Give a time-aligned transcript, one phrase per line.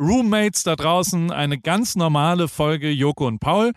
[0.00, 3.72] Roommates da draußen, eine ganz normale Folge Joko und Paul.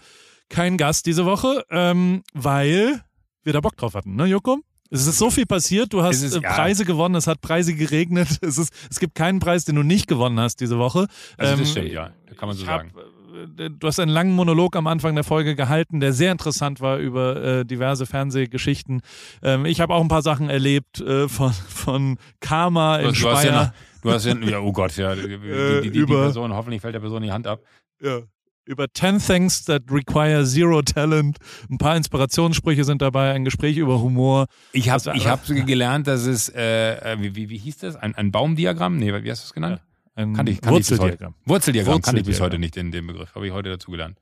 [0.49, 3.01] Kein Gast diese Woche, ähm, weil
[3.43, 4.59] wir da Bock drauf hatten, ne, Joko?
[4.93, 6.53] Es ist so viel passiert, du hast ist- äh, ja.
[6.53, 10.07] Preise gewonnen, es hat Preise geregnet, es, ist, es gibt keinen Preis, den du nicht
[10.07, 11.07] gewonnen hast diese Woche.
[11.37, 12.11] Also Ähm, das stimmt, ja.
[12.35, 12.91] Kann man so ich hab, sagen.
[12.97, 13.01] äh,
[13.47, 17.35] Du hast einen langen Monolog am Anfang der Folge gehalten, der sehr interessant war über
[17.43, 19.01] äh, diverse Fernsehgeschichten.
[19.43, 23.29] Ähm, ich habe auch ein paar Sachen erlebt äh, von, von Karma in Du, du
[23.29, 23.63] hast ja Speyer.
[23.63, 25.37] noch, du hast ja, ja, oh Gott, ja, die, die,
[25.83, 27.61] die, die über- Person, hoffentlich fällt der Person die Hand ab.
[28.01, 28.19] Ja.
[28.65, 31.37] Über 10 Things that require zero talent.
[31.69, 34.45] Ein paar Inspirationssprüche sind dabei, ein Gespräch über Humor.
[34.71, 37.95] Ich habe ich hab gelernt, dass es, äh, äh, wie, wie, wie hieß das?
[37.95, 38.97] Ein, ein Baumdiagramm?
[38.97, 39.81] Nee, wie hast du es genannt?
[40.21, 41.01] Ein Kannte ich, kannte ich bis heute.
[41.01, 41.35] Wurzeldiagramm.
[41.45, 42.45] Wurzeldiagramm kannte ich bis Wurzeldiagramm.
[42.45, 43.35] heute nicht in dem Begriff.
[43.35, 44.17] Habe ich heute dazu gelernt.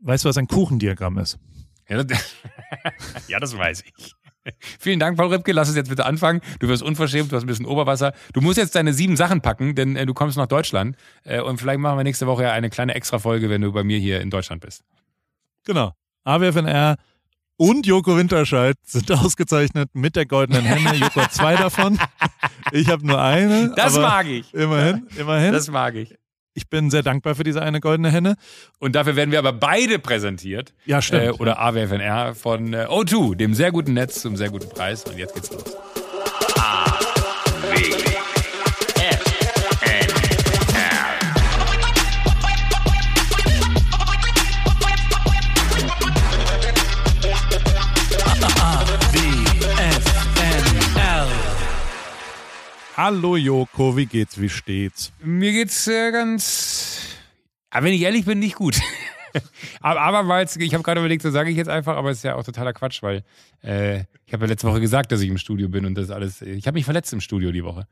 [0.00, 1.38] Weißt du, was ein Kuchendiagramm ist?
[1.88, 2.34] Ja, das,
[3.28, 4.14] ja, das weiß ich.
[4.78, 5.52] Vielen Dank, Paul Ripke.
[5.52, 6.40] Lass uns jetzt bitte anfangen.
[6.58, 8.12] Du wirst unverschämt, du hast ein bisschen Oberwasser.
[8.32, 10.96] Du musst jetzt deine sieben Sachen packen, denn äh, du kommst nach Deutschland.
[11.24, 13.98] Äh, und vielleicht machen wir nächste Woche ja eine kleine Extra-Folge, wenn du bei mir
[13.98, 14.84] hier in Deutschland bist.
[15.64, 15.92] Genau.
[16.24, 16.96] AWFNR
[17.56, 20.96] und Joko Winterscheid sind ausgezeichnet mit der goldenen Henne.
[20.96, 21.98] Joko hat zwei davon.
[22.72, 23.72] Ich habe nur eine.
[23.76, 24.52] Das mag ich.
[24.54, 25.52] Immerhin, immerhin.
[25.52, 26.16] Das mag ich.
[26.54, 28.36] ich bin sehr dankbar für diese eine goldene Henne.
[28.78, 30.72] Und dafür werden wir aber beide präsentiert.
[30.86, 31.22] Ja, stimmt.
[31.24, 35.04] Äh, oder AWFNR von äh, O2, dem sehr guten Netz zum sehr guten Preis.
[35.04, 35.76] Und jetzt geht's los.
[52.96, 55.12] Hallo Joko, wie geht's, wie steht's?
[55.20, 57.00] Mir geht's äh, ganz.
[57.70, 58.80] Aber wenn ich ehrlich bin, nicht gut.
[59.80, 62.22] aber aber weil ich habe gerade überlegt, so sage ich jetzt einfach, aber es ist
[62.22, 63.24] ja auch totaler Quatsch, weil
[63.64, 66.40] äh, ich habe ja letzte Woche gesagt, dass ich im Studio bin und das alles.
[66.40, 67.88] Ich habe mich verletzt im Studio die Woche.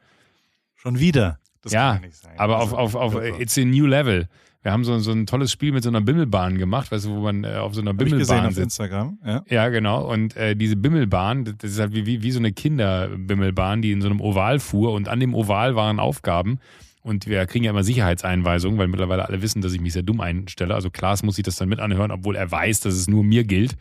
[0.77, 1.41] Schon wieder.
[1.62, 2.39] Das ja, kann ja nicht sein.
[2.39, 3.41] aber auf, Also, auf, auf Joko.
[3.41, 4.28] It's a New Level.
[4.62, 7.20] Wir haben so, so ein tolles Spiel mit so einer Bimmelbahn gemacht, weißt du, wo
[7.20, 8.64] man äh, auf so einer Hab ich gesehen Bimmelbahn auf sitzt.
[8.80, 9.19] Instagram.
[9.24, 9.44] Ja.
[9.48, 10.08] Ja, genau.
[10.08, 14.00] Und äh, diese Bimmelbahn, das ist halt wie, wie, wie so eine Kinderbimmelbahn, die in
[14.00, 16.60] so einem Oval fuhr und an dem Oval waren Aufgaben.
[17.03, 20.20] Und wir kriegen ja immer Sicherheitseinweisungen, weil mittlerweile alle wissen, dass ich mich sehr dumm
[20.20, 20.75] einstelle.
[20.75, 23.42] Also Klaas muss sich das dann mit anhören, obwohl er weiß, dass es nur mir
[23.42, 23.76] gilt.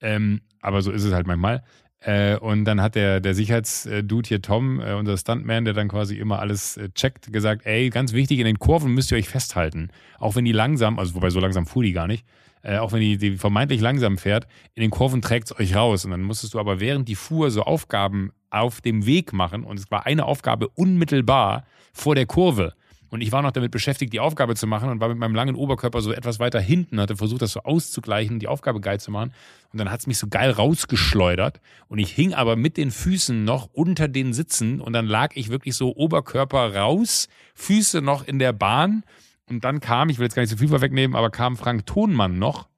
[0.00, 1.64] Ähm, aber so ist es halt manchmal.
[2.00, 6.16] Äh, und dann hat der, der Sicherheitsdude hier, Tom, äh, unser Stuntman, der dann quasi
[6.16, 9.90] immer alles äh, checkt, gesagt, ey, ganz wichtig, in den Kurven müsst ihr euch festhalten.
[10.18, 12.24] Auch wenn die langsam, also wobei so langsam fuhr die gar nicht,
[12.62, 16.06] äh, auch wenn die, die vermeintlich langsam fährt, in den Kurven trägt es euch raus.
[16.06, 19.64] Und dann musstest du aber während die Fuhr so Aufgaben auf dem Weg machen.
[19.64, 22.72] Und es war eine Aufgabe unmittelbar vor der Kurve.
[23.10, 25.56] Und ich war noch damit beschäftigt, die Aufgabe zu machen und war mit meinem langen
[25.56, 29.32] Oberkörper so etwas weiter hinten, hatte versucht, das so auszugleichen, die Aufgabe geil zu machen.
[29.72, 31.60] Und dann hat es mich so geil rausgeschleudert.
[31.88, 35.50] Und ich hing aber mit den Füßen noch unter den Sitzen und dann lag ich
[35.50, 39.02] wirklich so Oberkörper raus, Füße noch in der Bahn.
[39.48, 42.38] Und dann kam, ich will jetzt gar nicht so viel vorwegnehmen, aber kam Frank Thonmann
[42.38, 42.68] noch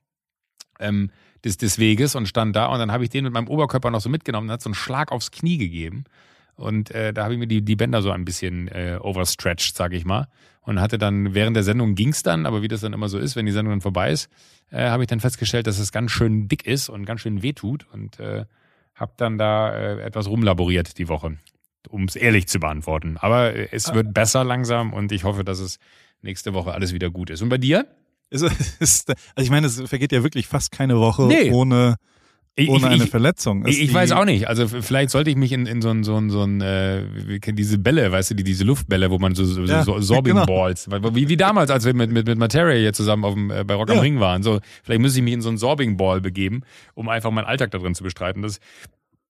[0.81, 1.11] ähm,
[1.45, 2.67] des, des Weges und stand da.
[2.67, 4.75] Und dann habe ich den mit meinem Oberkörper noch so mitgenommen und hat so einen
[4.75, 6.05] Schlag aufs Knie gegeben.
[6.57, 9.97] Und äh, da habe ich mir die, die Bänder so ein bisschen äh, overstretched, sage
[9.97, 10.29] ich mal.
[10.61, 13.35] Und hatte dann, während der Sendung ging's dann, aber wie das dann immer so ist,
[13.35, 14.29] wenn die Sendung dann vorbei ist,
[14.71, 17.87] äh, habe ich dann festgestellt, dass es ganz schön dick ist und ganz schön wehtut.
[17.93, 18.45] Und äh,
[18.95, 21.39] habe dann da äh, etwas rumlaboriert die Woche,
[21.89, 23.17] um es ehrlich zu beantworten.
[23.19, 25.79] Aber äh, es wird besser langsam und ich hoffe, dass es
[26.21, 27.43] nächste Woche alles wieder gut ist.
[27.43, 27.87] Und bei dir?
[28.33, 28.49] Also
[29.37, 31.51] ich meine, es vergeht ja wirklich fast keine Woche Nee.
[31.51, 31.97] ohne,
[32.55, 33.65] Ich, ohne eine ich, Verletzung.
[33.65, 34.47] Ist Ich, ich weiß auch nicht.
[34.47, 37.41] Also vielleicht sollte ich mich in, in so ein, so ein, so ein äh, wie-
[37.55, 40.45] diese Bälle, weißt du, die, diese Luftbälle, wo man so, so, Ja, so Sorbing genau.
[40.45, 43.65] Balls, wie, wie damals, als wir mit, mit, mit Materia hier zusammen auf dem, äh,
[43.65, 44.03] bei Rock am Ja.
[44.03, 44.43] Ring waren.
[44.43, 46.61] So, vielleicht müsste ich mich in so einen Sorbing Ball begeben,
[46.93, 48.43] um einfach meinen Alltag da drin zu bestreiten.
[48.43, 48.59] Das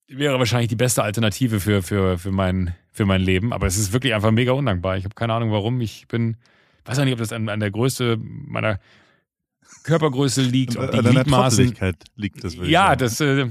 [0.08, 3.52] wäre wahrscheinlich die beste Alternative für, für, für, mein, für mein Leben.
[3.52, 4.96] Aber es ist wirklich einfach mega undankbar.
[4.96, 5.80] Ich habe keine Ahnung warum.
[5.80, 6.36] Ich bin,
[6.86, 8.80] weiß auch nicht, ob das an, an der Größe meiner
[9.82, 11.74] Körpergröße liegt, ob die an Gliedmaßen.
[12.16, 13.48] Liegt das, Ja, das, äh,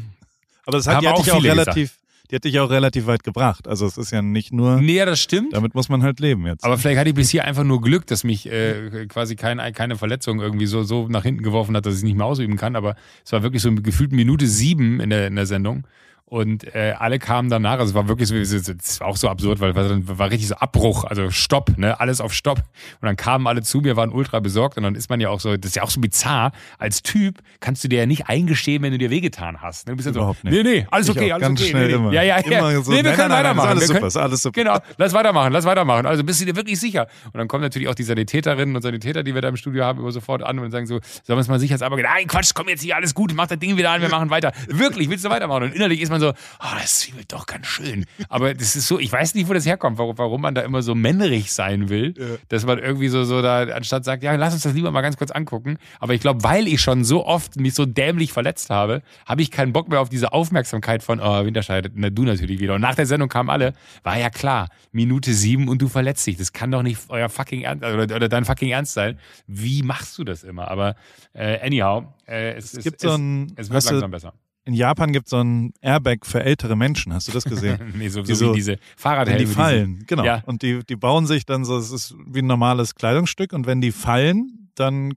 [0.65, 1.97] Aber das hat, die hat auch dich auch relativ,
[2.29, 3.67] die hat dich auch relativ weit gebracht.
[3.67, 5.53] Also es ist ja nicht nur, nee, das stimmt.
[5.53, 6.63] damit muss man halt leben jetzt.
[6.63, 9.97] Aber vielleicht hatte ich bis hier einfach nur Glück, dass mich äh, quasi kein, keine
[9.97, 12.75] Verletzung irgendwie so, so nach hinten geworfen hat, dass ich es nicht mehr ausüben kann.
[12.75, 12.95] Aber
[13.25, 15.85] es war wirklich so gefühlt Minute sieben in der, in der Sendung.
[16.31, 19.59] Und äh, alle kamen danach, also es war wirklich so, es war auch so absurd,
[19.59, 22.59] weil dann war richtig so Abbruch, also Stopp, ne, alles auf Stopp.
[23.01, 25.41] Und dann kamen alle zu mir, waren ultra besorgt und dann ist man ja auch
[25.41, 28.81] so, das ist ja auch so bizarr, als Typ kannst du dir ja nicht eingestehen,
[28.81, 29.87] wenn du dir wehgetan hast.
[29.87, 29.91] Ne?
[29.91, 30.53] Du bist ja so, Überhaupt nicht.
[30.53, 31.69] nee, nee, alles Ich okay, alles ganz okay.
[31.69, 31.95] schnell nee, nee.
[31.95, 32.13] immer.
[32.13, 32.59] Ja, ja, ja.
[32.59, 33.69] Immer so, nee, wir nein, können nein, weitermachen.
[33.69, 34.53] alles super, ist alles super.
[34.53, 36.05] Genau, lass weitermachen, lass weitermachen.
[36.05, 37.07] Also bist du dir wirklich sicher?
[37.25, 39.99] Und dann kommen natürlich auch die Sanitäterinnen und Sanitäter, die wir da im Studio haben,
[39.99, 42.69] immer sofort an und sagen so, sollen wir uns mal sicher aber nein, Quatsch, komm
[42.69, 44.53] jetzt hier, alles gut, mach das Ding wieder an, wir machen weiter.
[44.69, 45.63] Wirklich, willst du weitermachen?
[45.63, 48.05] Und innerlich ist man so, oh, das zwiebelt doch ganz schön.
[48.29, 50.81] Aber das ist so, ich weiß nicht, wo das herkommt, warum, warum man da immer
[50.81, 52.25] so männlich sein will, ja.
[52.49, 55.17] dass man irgendwie so, so da anstatt sagt, ja, lass uns das lieber mal ganz
[55.17, 55.77] kurz angucken.
[55.99, 59.51] Aber ich glaube, weil ich schon so oft mich so dämlich verletzt habe, habe ich
[59.51, 62.75] keinen Bock mehr auf diese Aufmerksamkeit von, oh, Winterscheid, na du natürlich wieder.
[62.75, 66.37] Und nach der Sendung kamen alle, war ja klar, Minute sieben und du verletzt dich.
[66.37, 69.17] Das kann doch nicht euer fucking Ernst, oder, oder dein fucking Ernst sein.
[69.47, 70.69] Wie machst du das immer?
[70.69, 70.95] Aber
[71.33, 74.33] äh, anyhow, äh, es, es, gibt es, so ein, es, es wird langsam besser.
[74.63, 77.13] In Japan gibt es so ein Airbag für ältere Menschen.
[77.13, 77.93] Hast du das gesehen?
[77.97, 79.39] nee, so, die so, wie diese Fahrradhelme.
[79.39, 80.23] Die fallen, diese, genau.
[80.23, 80.43] Ja.
[80.45, 83.81] Und die, die bauen sich dann so, es ist wie ein normales Kleidungsstück und wenn
[83.81, 85.13] die fallen, dann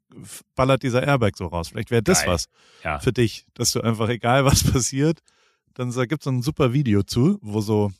[0.54, 1.68] ballert dieser Airbag so raus.
[1.68, 2.32] Vielleicht wäre das Geil.
[2.32, 2.46] was
[2.82, 2.98] ja.
[3.00, 5.20] für dich, dass du einfach, egal was passiert,
[5.74, 7.92] dann gibt es so ein super Video zu, wo so,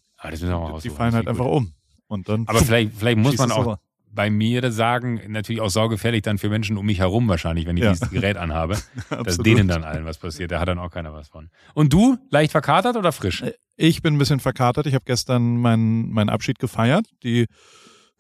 [0.82, 1.72] die fallen halt einfach um.
[2.06, 3.78] Und dann Aber vielleicht, vielleicht muss man auch,
[4.14, 7.84] bei mir sagen, natürlich auch saugefährlich dann für Menschen um mich herum wahrscheinlich, wenn ich
[7.84, 7.92] ja.
[7.92, 8.78] dieses Gerät anhabe,
[9.24, 10.50] dass denen dann allen was passiert.
[10.50, 11.50] Da hat dann auch keiner was von.
[11.74, 13.42] Und du, leicht verkatert oder frisch?
[13.42, 14.86] Äh, ich bin ein bisschen verkatert.
[14.86, 17.06] Ich habe gestern meinen mein Abschied gefeiert.
[17.24, 17.46] Die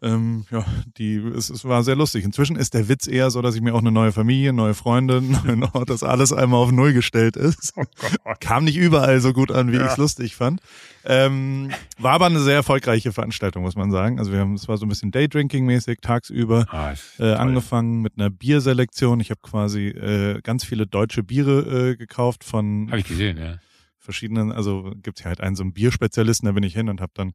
[0.04, 0.64] ähm, ja,
[0.98, 2.24] die, es, es war sehr lustig.
[2.24, 5.22] Inzwischen ist der Witz eher so, dass ich mir auch eine neue Familie, neue Freunde,
[5.44, 7.72] neuen Ort, dass alles einmal auf Null gestellt ist.
[7.76, 9.86] Oh Kam nicht überall so gut an, wie ja.
[9.86, 10.60] ich es lustig fand.
[11.04, 14.18] Ähm, war aber eine sehr erfolgreiche Veranstaltung, muss man sagen.
[14.18, 18.30] Also wir haben, es war so ein bisschen Daydrinking-mäßig tagsüber ah, äh, angefangen mit einer
[18.30, 19.20] Bierselektion.
[19.20, 22.88] Ich habe quasi äh, ganz viele deutsche Biere äh, gekauft von.
[22.90, 23.58] Habe ich gesehen, ja
[24.04, 27.00] verschiedenen, also gibt es ja halt einen so einen Bierspezialisten, da bin ich hin und
[27.00, 27.32] habe dann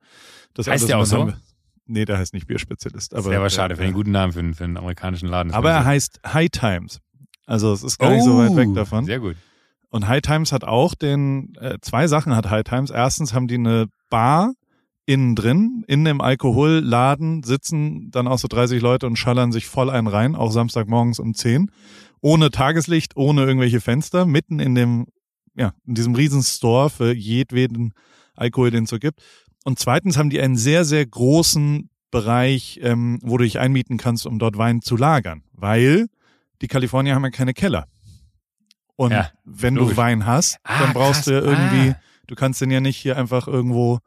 [0.54, 0.86] das heißt alles.
[0.86, 1.34] Der auch so?
[1.90, 3.16] Nee, der heißt nicht Bierspezialist.
[3.16, 5.52] Aber, wäre aber schade, für einen guten Namen für einen, für einen amerikanischen Laden.
[5.54, 7.00] Aber er heißt High Times.
[7.48, 9.06] Also es ist gar oh, nicht so weit weg oh, davon.
[9.06, 9.36] Sehr gut.
[9.90, 12.92] Und High Times hat auch den, äh, zwei Sachen hat High Times.
[12.92, 14.54] Erstens haben die eine Bar
[15.08, 19.90] innen drin, in dem Alkoholladen sitzen dann auch so 30 Leute und schallern sich voll
[19.90, 21.72] einen rein, auch Samstagmorgens um 10.
[22.22, 25.08] Ohne Tageslicht, ohne irgendwelche Fenster, mitten in dem,
[25.56, 27.94] ja, in diesem riesen Store für jedweden
[28.36, 29.22] Alkohol, den es so gibt.
[29.70, 34.26] Und zweitens haben die einen sehr, sehr großen Bereich, ähm, wo du dich einmieten kannst,
[34.26, 35.44] um dort Wein zu lagern.
[35.54, 36.08] Weil
[36.64, 37.86] die Kalifornier haben ja keine Keller.
[38.96, 39.92] Und ja, wenn logisch.
[39.92, 41.26] du Wein hast, ah, dann brauchst krass.
[41.26, 42.00] du ja irgendwie, ah.
[42.26, 44.00] du kannst den ja nicht hier einfach irgendwo,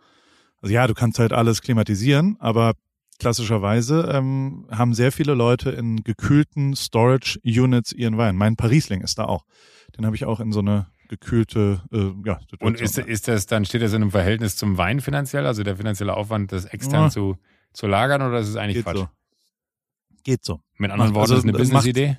[0.60, 2.72] also ja, du kannst halt alles klimatisieren, aber
[3.20, 8.34] klassischerweise ähm, haben sehr viele Leute in gekühlten Storage Units ihren Wein.
[8.34, 9.44] Mein Parisling ist da auch.
[9.96, 12.58] Den habe ich auch in so eine gekühlte äh, ja, Situation.
[12.62, 15.76] Und ist, ist das dann, steht das in einem Verhältnis zum Wein finanziell, also der
[15.76, 17.10] finanzielle Aufwand, das extern ja.
[17.10, 17.36] zu,
[17.74, 18.96] zu lagern oder ist es eigentlich Geht Quatsch?
[18.96, 19.08] So.
[20.24, 20.60] Geht so.
[20.78, 22.16] Mit anderen Worten, also, ist eine Business-Idee?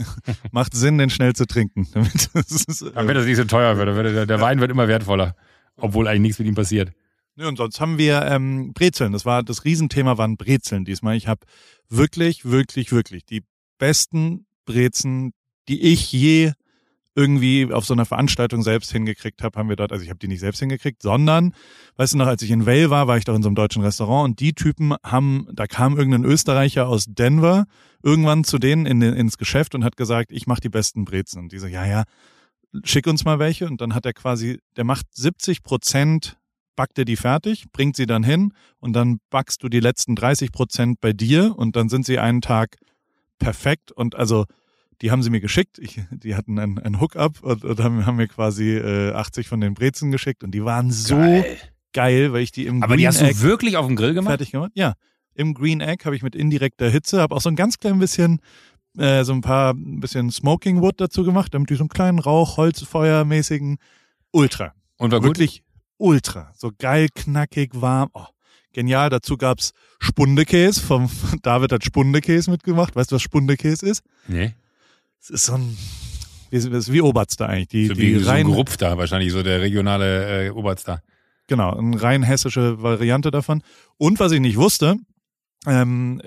[0.52, 1.88] Macht Sinn, den schnell zu trinken.
[1.94, 4.14] Damit, das, äh, damit das nicht so teuer wird.
[4.14, 5.34] Der, der Wein wird immer wertvoller,
[5.76, 6.92] obwohl eigentlich nichts mit ihm passiert.
[7.36, 9.12] Ja, und sonst haben wir ähm, Brezeln.
[9.12, 11.16] Das war das Riesenthema waren Brezeln diesmal.
[11.16, 11.40] Ich habe
[11.88, 13.42] wirklich, wirklich, wirklich die
[13.78, 15.32] besten Brezen,
[15.66, 16.52] die ich je
[17.14, 20.28] irgendwie auf so einer Veranstaltung selbst hingekriegt habe, haben wir dort, also ich habe die
[20.28, 21.54] nicht selbst hingekriegt, sondern,
[21.96, 23.82] weißt du noch, als ich in Vail war, war ich doch in so einem deutschen
[23.82, 27.66] Restaurant und die Typen haben, da kam irgendein Österreicher aus Denver
[28.02, 31.40] irgendwann zu denen in, ins Geschäft und hat gesagt, ich mache die besten Brezen.
[31.40, 32.04] Und die so, ja, ja,
[32.82, 33.66] schick uns mal welche.
[33.66, 36.36] Und dann hat er quasi, der macht 70 Prozent
[36.76, 40.52] backt er die fertig, bringt sie dann hin und dann backst du die letzten 30
[40.52, 42.76] Prozent bei dir und dann sind sie einen Tag
[43.38, 44.44] perfekt und also
[45.02, 45.78] die haben sie mir geschickt.
[45.78, 49.60] Ich, die hatten ein, ein Hookup und, und haben, haben, mir quasi äh, 80 von
[49.60, 51.56] den Brezen geschickt und die waren so geil,
[51.92, 54.14] geil weil ich die im Aber Green die hast Egg du wirklich auf dem Grill
[54.14, 54.32] gemacht?
[54.32, 54.94] Fertig gemacht, ja.
[55.34, 58.40] Im Green Egg habe ich mit indirekter Hitze, habe auch so ein ganz klein bisschen,
[58.96, 62.20] äh, so ein paar ein bisschen Smoking Wood dazu gemacht, damit die so einen kleinen
[62.20, 63.78] Rauch, Holzfeuermäßigen
[64.30, 64.74] Ultra.
[64.96, 65.64] Und war wirklich gut?
[65.98, 66.52] ultra.
[66.56, 68.10] So geil, knackig, warm.
[68.14, 68.26] Oh,
[68.72, 69.10] genial.
[69.10, 71.10] Dazu gab's Spundekäse vom
[71.42, 72.94] David hat Spundekäse mitgemacht.
[72.94, 74.02] Weißt du, was Spundekäse ist?
[74.28, 74.54] Nee.
[75.24, 75.74] Es ist so ein,
[76.50, 77.68] wie, ist wie Oberster eigentlich.
[77.68, 81.02] Die, so die wie rein, so ein Gerupfter wahrscheinlich, so der regionale äh, Oberster.
[81.46, 83.62] Genau, eine rein hessische Variante davon.
[83.96, 84.96] Und was ich nicht wusste,
[85.66, 86.20] ähm,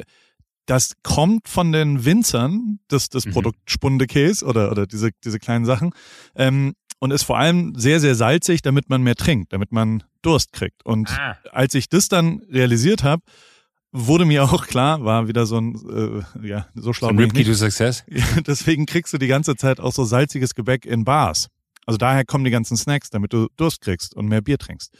[0.65, 3.33] das kommt von den Winzern, das, das mhm.
[3.33, 5.91] Produkt Spundekäse oder, oder diese, diese kleinen Sachen.
[6.35, 10.53] Ähm, und ist vor allem sehr, sehr salzig, damit man mehr trinkt, damit man Durst
[10.53, 10.83] kriegt.
[10.83, 11.37] Und ah.
[11.51, 13.21] als ich das dann realisiert habe,
[13.91, 17.07] wurde mir auch klar, war wieder so ein, äh, ja, so schlau.
[17.07, 18.03] So ein Ripkey to Success.
[18.47, 21.47] Deswegen kriegst du die ganze Zeit auch so salziges Gebäck in Bars.
[21.85, 24.91] Also daher kommen die ganzen Snacks, damit du Durst kriegst und mehr Bier trinkst.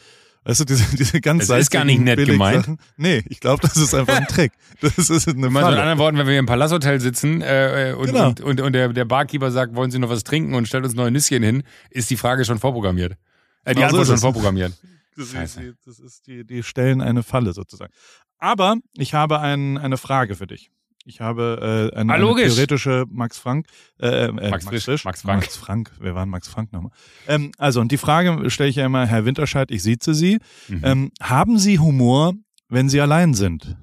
[0.44, 2.64] Weißt du, diese, diese ganz Das ist gar nicht nett gemeint.
[2.64, 2.78] Sachen.
[2.96, 4.52] Nee, ich glaube, das ist einfach ein Trick.
[4.80, 5.74] Das ist eine Falle.
[5.74, 8.28] in anderen Worten, wenn wir im Palasthotel sitzen äh, und, genau.
[8.28, 10.94] und, und, und, der, der Barkeeper sagt, wollen Sie noch was trinken und stellt uns
[10.94, 13.16] neue Nüsschen hin, ist die Frage schon vorprogrammiert.
[13.64, 14.72] Äh, die also Antwort schon vorprogrammiert.
[15.18, 17.92] Das ist, die, das ist die, die stellen eine Falle sozusagen.
[18.38, 20.70] Aber ich habe ein, eine Frage für dich.
[21.04, 23.66] Ich habe äh, eine, Ah, eine theoretische Max Frank,
[23.98, 25.42] äh, äh, Max Frisch, Max Frank.
[25.42, 26.92] Max Frank, wer war Max Frank nochmal?
[27.26, 30.38] Ähm, also, und die Frage stelle ich ja immer, Herr Winterscheid, ich sieze Sie.
[30.68, 30.80] Mhm.
[30.84, 32.34] Ähm, haben Sie Humor,
[32.68, 33.76] wenn Sie allein sind?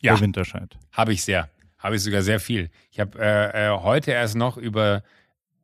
[0.00, 0.12] Ja.
[0.14, 0.78] Herr Winterscheid.
[0.92, 1.50] Habe ich sehr.
[1.78, 2.70] Habe ich sogar sehr viel.
[2.92, 5.02] Ich habe äh, äh, heute erst noch über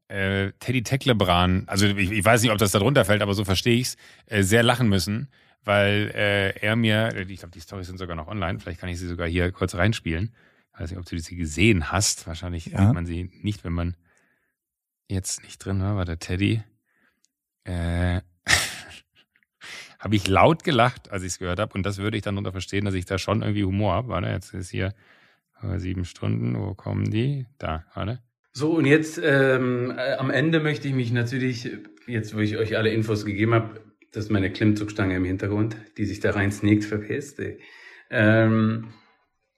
[0.09, 3.45] äh, Teddy Tecklebran, also ich, ich weiß nicht, ob das da drunter fällt, aber so
[3.45, 3.97] verstehe ich's,
[4.27, 5.29] äh, sehr lachen müssen,
[5.65, 8.99] weil äh, er mir, ich glaube, die Storys sind sogar noch online, vielleicht kann ich
[8.99, 10.35] sie sogar hier kurz reinspielen.
[10.75, 12.27] Ich weiß nicht, ob du sie gesehen hast.
[12.27, 12.87] Wahrscheinlich Ja.
[12.87, 13.97] sieht man sie nicht, wenn man
[15.09, 16.62] jetzt nicht drin war, war der Teddy.
[17.65, 18.21] Äh,
[19.99, 21.75] habe ich laut gelacht, als ich es gehört habe.
[21.75, 24.09] Und das würde ich dann darunter verstehen, dass ich da schon irgendwie Humor habe.
[24.09, 24.95] Warte, jetzt ist hier
[25.62, 26.57] äh, sieben Stunden.
[26.59, 27.47] Wo kommen die?
[27.59, 28.23] Da, warte.
[28.59, 31.71] So, und jetzt ähm, äh, am Ende möchte ich mich natürlich,
[32.09, 36.05] jetzt wo ich euch alle Infos gegeben habe, das ist meine Klimmzugstange im Hintergrund, die
[36.07, 37.41] sich da rein sneakt, verpisst.
[38.11, 38.88] Ähm,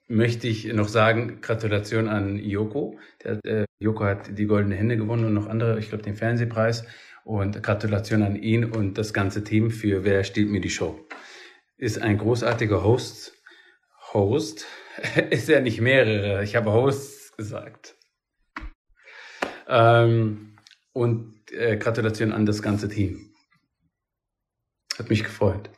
[0.07, 2.99] möchte ich noch sagen, Gratulation an Joko.
[3.23, 6.85] Der, äh, Joko hat die Goldene Hände gewonnen und noch andere, ich glaube den Fernsehpreis.
[7.23, 10.99] Und Gratulation an ihn und das ganze Team für Wer stiehlt mir die Show.
[11.75, 13.33] Ist ein großartiger Host.
[14.13, 14.67] Host?
[15.31, 17.95] ist ja nicht mehrere, ich habe Hosts gesagt.
[19.71, 20.57] Ähm,
[20.91, 23.33] und äh, Gratulation an das ganze Team.
[24.99, 25.69] Hat mich gefreut.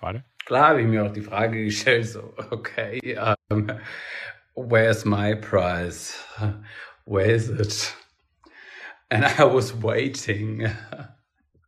[0.00, 0.24] Warte.
[0.44, 3.18] Klar habe ich mir auch die Frage gestellt, so, okay,
[3.50, 3.70] um,
[4.54, 6.14] where's my prize?
[7.06, 7.94] Where is it?
[9.10, 10.70] And I was waiting,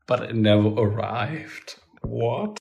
[0.06, 1.80] but it never arrived.
[2.02, 2.58] What?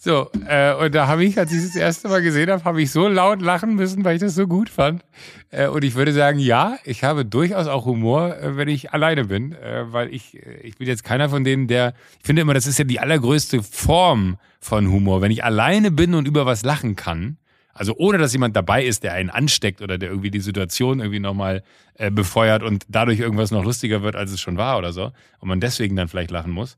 [0.00, 2.92] So, äh, und da habe ich, als ich das erste Mal gesehen habe, habe ich
[2.92, 5.04] so laut lachen müssen, weil ich das so gut fand.
[5.50, 9.24] Äh, und ich würde sagen, ja, ich habe durchaus auch Humor, äh, wenn ich alleine
[9.24, 12.54] bin, äh, weil ich, äh, ich bin jetzt keiner von denen, der, ich finde immer,
[12.54, 15.20] das ist ja die allergrößte Form von Humor.
[15.20, 17.36] Wenn ich alleine bin und über was lachen kann,
[17.74, 21.18] also ohne dass jemand dabei ist, der einen ansteckt oder der irgendwie die Situation irgendwie
[21.18, 21.64] nochmal
[21.94, 25.48] äh, befeuert und dadurch irgendwas noch lustiger wird, als es schon war oder so, und
[25.48, 26.76] man deswegen dann vielleicht lachen muss.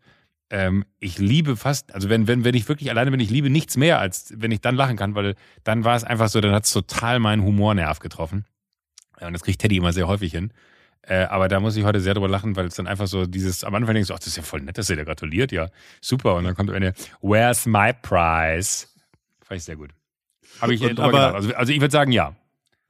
[0.51, 3.77] Ähm, ich liebe fast, also wenn, wenn, wenn ich wirklich alleine bin, ich liebe nichts
[3.77, 6.65] mehr, als wenn ich dann lachen kann, weil dann war es einfach so, dann hat
[6.65, 8.45] es total meinen Humornerv getroffen.
[9.21, 10.53] Und das kriegt Teddy immer sehr häufig hin.
[11.03, 13.65] Äh, aber da muss ich heute sehr drüber lachen, weil es dann einfach so dieses,
[13.65, 15.69] am Anfang denkst du, ach, das ist ja voll nett, dass ihr da gratuliert, ja,
[16.01, 16.35] super.
[16.35, 18.87] Und dann kommt eine, where's my prize?
[19.43, 19.91] Fand ich sehr gut.
[20.61, 21.35] Habe ich Und drüber aber- gedacht.
[21.37, 22.35] Also, also ich würde sagen, ja.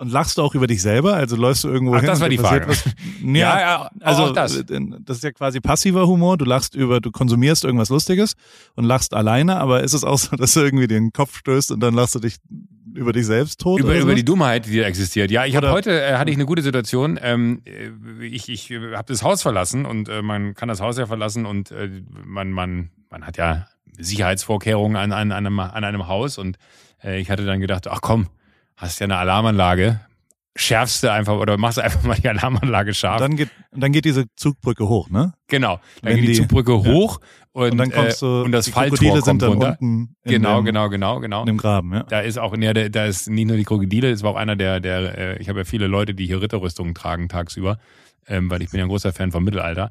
[0.00, 1.12] Und lachst du auch über dich selber?
[1.14, 2.06] Also läufst du irgendwo Ach, hin?
[2.06, 2.66] das war die Frage.
[2.68, 2.84] Was?
[3.22, 4.56] Ja, Ja, also auch das.
[4.56, 4.64] äh,
[5.04, 6.38] das ist ja quasi passiver Humor.
[6.38, 8.32] Du lachst über, du konsumierst irgendwas Lustiges
[8.76, 11.80] und lachst alleine, aber ist es auch so, dass du irgendwie den Kopf stößt und
[11.80, 12.36] dann lachst du dich
[12.94, 13.78] über dich selbst tot?
[13.78, 15.30] Über, über die Dummheit, die da existiert.
[15.30, 17.20] Ja, ich habe heute äh, hatte ich eine gute Situation.
[17.22, 20.96] Ähm, äh, ich ich äh, habe das Haus verlassen und äh, man kann das Haus
[20.96, 21.90] ja verlassen und äh,
[22.24, 23.66] man man man hat ja
[23.98, 26.56] Sicherheitsvorkehrungen an, an, an, einem, an einem Haus und
[27.04, 28.28] äh, ich hatte dann gedacht, ach komm,
[28.80, 30.00] hast ja eine Alarmanlage,
[30.56, 33.18] schärfst du einfach oder machst einfach mal die Alarmanlage scharf.
[33.20, 35.32] Dann geht, dann geht diese Zugbrücke hoch, ne?
[35.48, 36.84] genau, dann wenn geht die, die- Zugbrücke ja.
[36.92, 37.20] hoch
[37.52, 39.76] und, Und dann kommst du, äh, und das die Falltor Krokodile sind dann runter.
[39.80, 41.40] unten Genau, dem, genau, genau, genau.
[41.40, 42.02] in dem Graben, ja.
[42.04, 44.54] Da ist auch, ja, da, da ist nicht nur die Krokodile, es war auch einer
[44.54, 47.78] der, der, äh, ich habe ja viele Leute, die hier Ritterrüstungen tragen tagsüber,
[48.28, 49.90] ähm, weil ich bin ja ein großer Fan vom Mittelalter.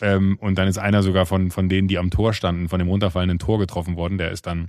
[0.00, 2.88] Ähm, und dann ist einer sogar von, von denen, die am Tor standen, von dem
[2.88, 4.18] runterfallenden Tor getroffen worden.
[4.18, 4.68] Der ist dann,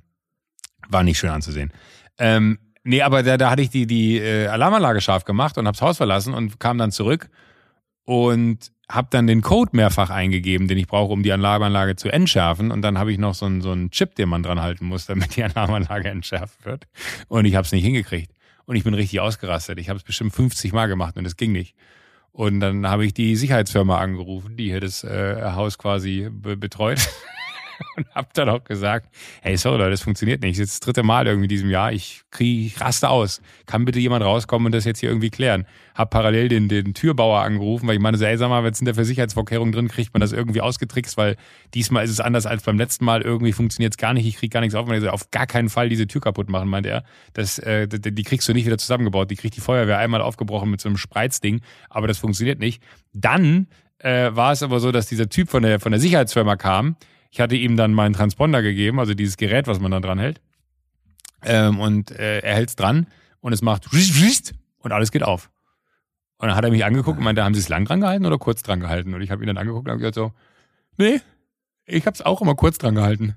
[0.89, 1.73] war nicht schön anzusehen.
[2.19, 5.81] Ähm, nee, aber da, da hatte ich die, die äh, Alarmanlage scharf gemacht und hab's
[5.81, 7.29] Haus verlassen und kam dann zurück
[8.05, 12.71] und habe dann den Code mehrfach eingegeben, den ich brauche, um die Alarmanlage zu entschärfen.
[12.71, 15.05] Und dann habe ich noch so einen, so einen Chip, den man dran halten muss,
[15.05, 16.87] damit die Alarmanlage entschärft wird.
[17.27, 18.31] Und ich habe es nicht hingekriegt.
[18.65, 19.79] Und ich bin richtig ausgerastet.
[19.79, 21.75] Ich habe es bestimmt 50 Mal gemacht und es ging nicht.
[22.31, 26.99] Und dann habe ich die Sicherheitsfirma angerufen, die hier das äh, Haus quasi be betreut.
[27.97, 29.09] und habe dann auch gesagt,
[29.41, 30.59] hey, sorry Leute, das funktioniert nicht.
[30.59, 31.91] Das ist das dritte Mal irgendwie in diesem Jahr.
[31.91, 33.41] Ich kriege, ich raste aus.
[33.65, 35.65] Kann bitte jemand rauskommen und das jetzt hier irgendwie klären?
[35.95, 38.85] Hab parallel den, den Türbauer angerufen, weil ich meine so, ey, sag mal, was sind
[38.85, 39.87] da für Sicherheitsvorkehrungen drin?
[39.87, 41.17] Kriegt man das irgendwie ausgetrickst?
[41.17, 41.35] Weil
[41.73, 43.21] diesmal ist es anders als beim letzten Mal.
[43.21, 44.25] Irgendwie funktioniert es gar nicht.
[44.25, 44.87] Ich krieg gar nichts auf.
[44.87, 47.03] Und er so, auf gar keinen Fall diese Tür kaputt machen, meinte er.
[47.33, 49.31] Das, äh, die die kriegst du nicht wieder zusammengebaut.
[49.31, 51.61] Die kriegt die Feuerwehr einmal aufgebrochen mit so einem Spreizding.
[51.89, 52.81] Aber das funktioniert nicht.
[53.13, 53.67] Dann
[53.99, 56.95] äh, war es aber so, dass dieser Typ von der, von der Sicherheitsfirma kam.
[57.31, 60.41] Ich hatte ihm dann meinen Transponder gegeben, also dieses Gerät, was man da dran hält.
[61.43, 63.07] Ähm, und äh, er hält's dran
[63.41, 63.87] und es macht
[64.79, 65.49] und alles geht auf.
[66.37, 68.37] Und dann hat er mich angeguckt und meinte, haben Sie es lang dran gehalten oder
[68.37, 69.13] kurz dran gehalten?
[69.13, 70.33] Und ich habe ihn dann angeguckt und habe gesagt so,
[70.97, 71.19] nee,
[71.85, 73.35] ich habe es auch immer kurz dran gehalten.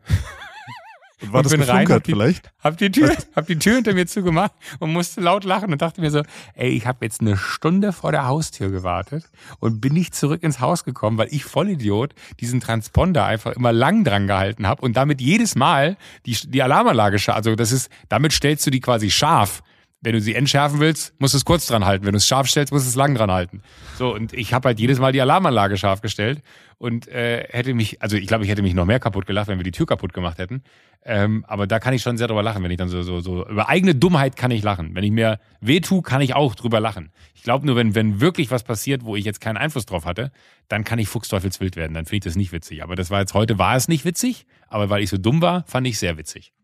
[1.23, 2.51] Und war Und das bin rein, hab die- vielleicht?
[2.63, 6.01] Hab die Tür, hab die Tür hinter mir zugemacht und musste laut lachen und dachte
[6.01, 6.23] mir so,
[6.55, 9.25] ey, ich habe jetzt eine Stunde vor der Haustür gewartet
[9.59, 14.05] und bin nicht zurück ins Haus gekommen, weil ich Vollidiot diesen Transponder einfach immer lang
[14.05, 15.97] dran gehalten habe und damit jedes Mal
[16.27, 19.63] die, die Alarmanlage also das ist, damit stellst du die quasi scharf.
[20.03, 22.07] Wenn du sie entschärfen willst, musst du es kurz dran halten.
[22.07, 23.63] Wenn du es scharf stellst, musst du es lang dran halten.
[23.99, 26.43] So, und ich habe halt jedes Mal die Alarmanlage scharf gestellt
[26.79, 29.59] und äh, hätte mich, also ich glaube, ich hätte mich noch mehr kaputt gelacht, wenn
[29.59, 30.63] wir die Tür kaputt gemacht hätten.
[31.05, 33.47] Ähm, aber da kann ich schon sehr drüber lachen, wenn ich dann so, so, so,
[33.47, 34.95] über eigene Dummheit kann ich lachen.
[34.95, 37.11] Wenn ich mir weh tue, kann ich auch drüber lachen.
[37.35, 40.33] Ich glaube nur, wenn, wenn wirklich was passiert, wo ich jetzt keinen Einfluss drauf hatte,
[40.69, 41.93] dann kann ich fuchsteufelswild werden.
[41.93, 42.83] Dann finde ich das nicht witzig.
[42.83, 45.65] Aber das war jetzt heute, war es nicht witzig, aber weil ich so dumm war,
[45.67, 46.55] fand ich sehr witzig.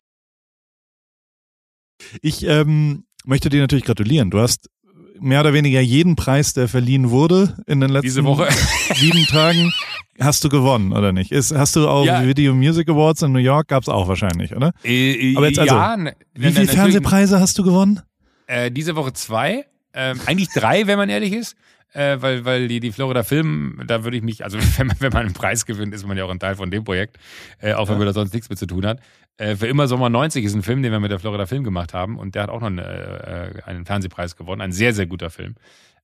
[2.20, 4.30] Ich ähm, möchte dir natürlich gratulieren.
[4.30, 4.70] Du hast
[5.20, 8.24] mehr oder weniger jeden Preis, der verliehen wurde in den letzten
[8.94, 9.72] sieben Tagen,
[10.20, 11.32] hast du gewonnen, oder nicht?
[11.32, 12.24] Ist, hast du auch Ja.
[12.26, 13.68] Video Music Awards in New York?
[13.68, 14.72] Gab's auch wahrscheinlich, oder?
[14.84, 18.00] Äh, Aber jetzt also, ja, ne- Wie ne- viele natürlich- Fernsehpreise hast du gewonnen?
[18.46, 19.64] Äh, diese Woche zwei.
[19.94, 21.56] Ähm, eigentlich drei, wenn man ehrlich ist.
[21.92, 25.12] Äh, weil, weil die, die Florida Film, da würde ich mich, also wenn man, wenn
[25.12, 27.16] man einen Preis gewinnt, ist man ja auch ein Teil von dem Projekt,
[27.60, 29.00] äh, auch wenn man da sonst nichts mit zu tun hat.
[29.38, 31.94] Äh, für immer Sommer 90 ist ein Film, den wir mit der Florida Film gemacht
[31.94, 34.60] haben und der hat auch noch einen, äh, einen Fernsehpreis gewonnen.
[34.62, 35.56] Ein sehr, sehr guter Film.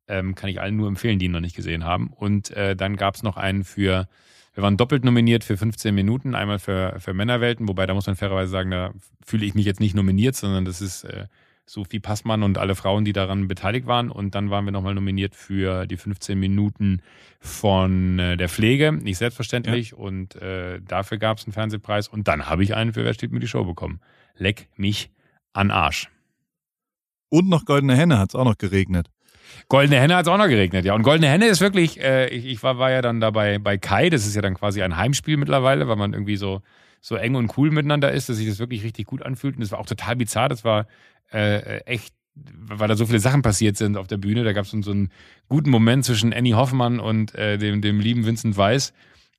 [0.09, 2.09] Ähm, kann ich allen nur empfehlen, die ihn noch nicht gesehen haben.
[2.09, 4.09] Und äh, dann gab es noch einen für,
[4.55, 8.17] wir waren doppelt nominiert für 15 Minuten, einmal für, für Männerwelten, wobei da muss man
[8.17, 8.93] fairerweise sagen, da
[9.25, 11.07] fühle ich mich jetzt nicht nominiert, sondern das ist
[11.64, 14.11] Sophie Passmann und alle Frauen, die daran beteiligt waren.
[14.11, 17.02] Und dann waren wir nochmal nominiert für die 15 Minuten
[17.40, 19.95] von äh, der Pflege, nicht selbstverständlich.
[19.95, 22.09] Und äh, dafür gab es einen Fernsehpreis.
[22.09, 24.00] Und dann habe ich einen für Wer steht mir die Show bekommen.
[24.37, 25.11] Leck mich
[25.52, 26.09] an Arsch.
[27.28, 29.09] Und noch Goldene Henne hat's auch noch geregnet.
[29.69, 30.95] Goldene Henne hat es auch noch geregnet, ja.
[30.95, 34.11] Und Goldene Henne ist wirklich, äh, ich, ich war, war ja dann dabei bei Kai,
[34.11, 36.62] das ist ja dann quasi ein Heimspiel mittlerweile, weil man irgendwie so,
[37.00, 39.57] so eng und cool miteinander ist, dass sich das wirklich richtig gut anfühlt.
[39.57, 40.87] Und das war auch total bizarr, das war
[41.33, 44.45] äh, echt, weil da so viele Sachen passiert sind auf der Bühne.
[44.45, 45.11] Da gab es so einen
[45.49, 48.93] guten Moment zwischen Annie Hoffmann und äh, dem, dem lieben Vincent Weiss.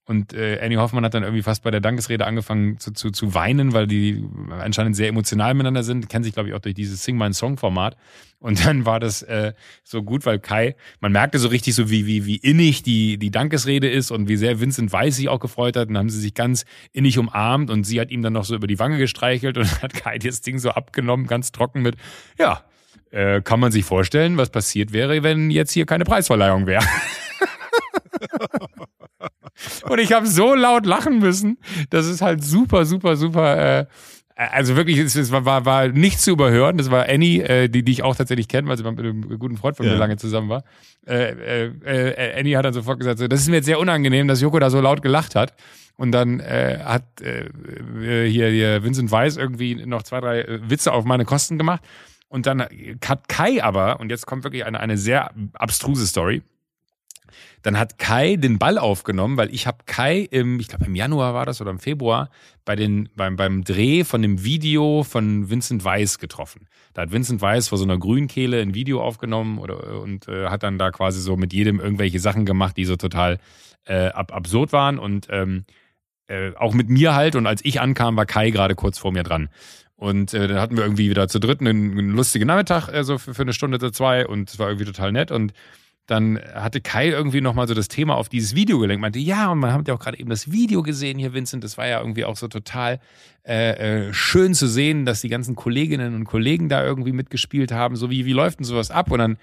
[0.06, 3.34] Und äh, Annie Hoffmann hat dann irgendwie fast bei der Dankesrede angefangen zu, zu, zu
[3.34, 6.10] weinen, weil die anscheinend sehr emotional miteinander sind.
[6.10, 7.96] Kennen sich, glaube ich, auch durch dieses Sing My Song Format.
[8.40, 12.06] Und dann war das äh, so gut, weil Kai, man merkte so richtig so, wie,
[12.06, 15.78] wie, wie innig die, die Dankesrede ist und wie sehr Vincent Weiss sich auch gefreut
[15.78, 15.88] hat.
[15.88, 18.56] Und dann haben sie sich ganz innig umarmt und sie hat ihm dann noch so
[18.56, 21.96] über die Wange gestreichelt und hat Kai das Ding so abgenommen, ganz trocken mit,
[22.38, 22.62] ja,
[23.12, 26.84] äh, kann man sich vorstellen, was passiert wäre, wenn jetzt hier keine Preisverleihung wäre.
[29.90, 31.58] Und ich habe so laut lachen müssen.
[31.90, 33.80] Das ist halt super, super, super.
[33.82, 33.86] Äh,
[34.36, 36.78] also wirklich, es, es war, war, war nicht zu überhören.
[36.78, 39.58] Das war Annie, äh, die, die ich auch tatsächlich kenne, weil sie mit einem guten
[39.58, 39.94] Freund von Ja.
[39.94, 40.64] mir lange zusammen war.
[41.06, 44.28] Äh, äh, äh, Annie hat dann sofort gesagt, so, das ist mir jetzt sehr unangenehm,
[44.28, 45.54] dass Joko da so laut gelacht hat.
[45.98, 47.46] Und dann äh, hat äh,
[48.02, 51.82] äh, hier, hier Vincent Weiss irgendwie noch zwei, drei äh, Witze auf meine Kosten gemacht.
[52.28, 52.66] Und dann
[53.08, 56.42] hat Kai aber, und jetzt kommt wirklich eine, eine sehr abstruse Story,
[57.64, 61.34] dann hat Kai den Ball aufgenommen, weil ich habe Kai im, ich glaube im Januar
[61.34, 62.30] war das oder im Februar,
[62.66, 66.68] bei den, beim, beim Dreh von dem Video von Vincent Weiss getroffen.
[66.94, 70.64] Da hat Vincent Weiss vor so einer Grünkehle ein Video aufgenommen oder, und äh, hat
[70.64, 73.40] dann da quasi so mit jedem irgendwelche Sachen gemacht, die so total
[73.86, 75.64] äh, ab, absurd waren und ähm,
[76.28, 77.36] äh, auch mit mir halt.
[77.38, 79.50] Und als ich ankam, war Kai gerade kurz vor mir dran.
[79.96, 83.18] Und äh, dann hatten wir irgendwie wieder zu dritt einen, einen lustigen Nachmittag, äh, so
[83.18, 85.54] für, für eine Stunde oder zwei und es war irgendwie total nett und
[86.06, 89.02] dann hatte Kai irgendwie nochmal so das Thema auf dieses Video gelenkt.
[89.02, 91.64] Meinte, ja, und man hat ja auch gerade eben das Video gesehen hier, Vincent.
[91.64, 93.00] Das war ja irgendwie auch so total
[93.48, 97.96] äh, äh, schön zu sehen, dass die ganzen Kolleginnen und Kollegen da irgendwie mitgespielt haben.
[97.96, 99.12] So wie, wie läuft denn sowas ab?
[99.12, 99.38] Und dann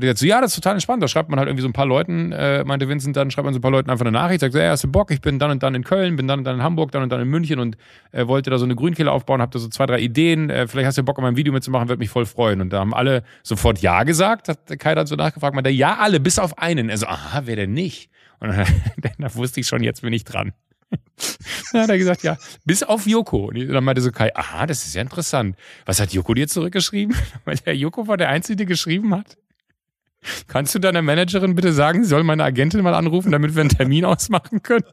[0.00, 1.02] hat er gesagt, so, ja, das ist total entspannt.
[1.02, 3.54] Da schreibt man halt irgendwie so ein paar Leuten, äh, meinte Vincent, dann schreibt man
[3.54, 5.10] so ein paar Leuten einfach eine Nachricht, sagt, ja, hast du Bock?
[5.10, 7.10] Ich bin dann und dann in Köln, bin dann und dann in Hamburg, dann und
[7.10, 7.76] dann in München und
[8.12, 10.50] äh, wollte da so eine Grünkehle aufbauen, hab da so zwei, drei Ideen.
[10.50, 12.60] Äh, vielleicht hast du Bock, an meinem Video mitzumachen, würde mich voll freuen.
[12.60, 16.20] Und da haben alle sofort Ja gesagt, hat Kai dann so nachgefragt, meinte, ja, alle,
[16.20, 16.88] bis auf einen.
[16.88, 18.10] Er so, aha, wer denn nicht?
[18.40, 18.66] Und dann,
[19.18, 20.52] dann wusste ich schon, jetzt bin ich dran.
[21.72, 23.46] Dann hat er gesagt, ja, bis auf Joko.
[23.46, 25.56] Und dann meinte so Kai, aha, das ist ja interessant.
[25.86, 27.16] Was hat Joko dir zurückgeschrieben?
[27.44, 29.36] Weil der Joko war der Einzige, der geschrieben hat.
[30.48, 33.70] Kannst du deiner Managerin bitte sagen, sie soll meine Agentin mal anrufen, damit wir einen
[33.70, 34.84] Termin ausmachen können?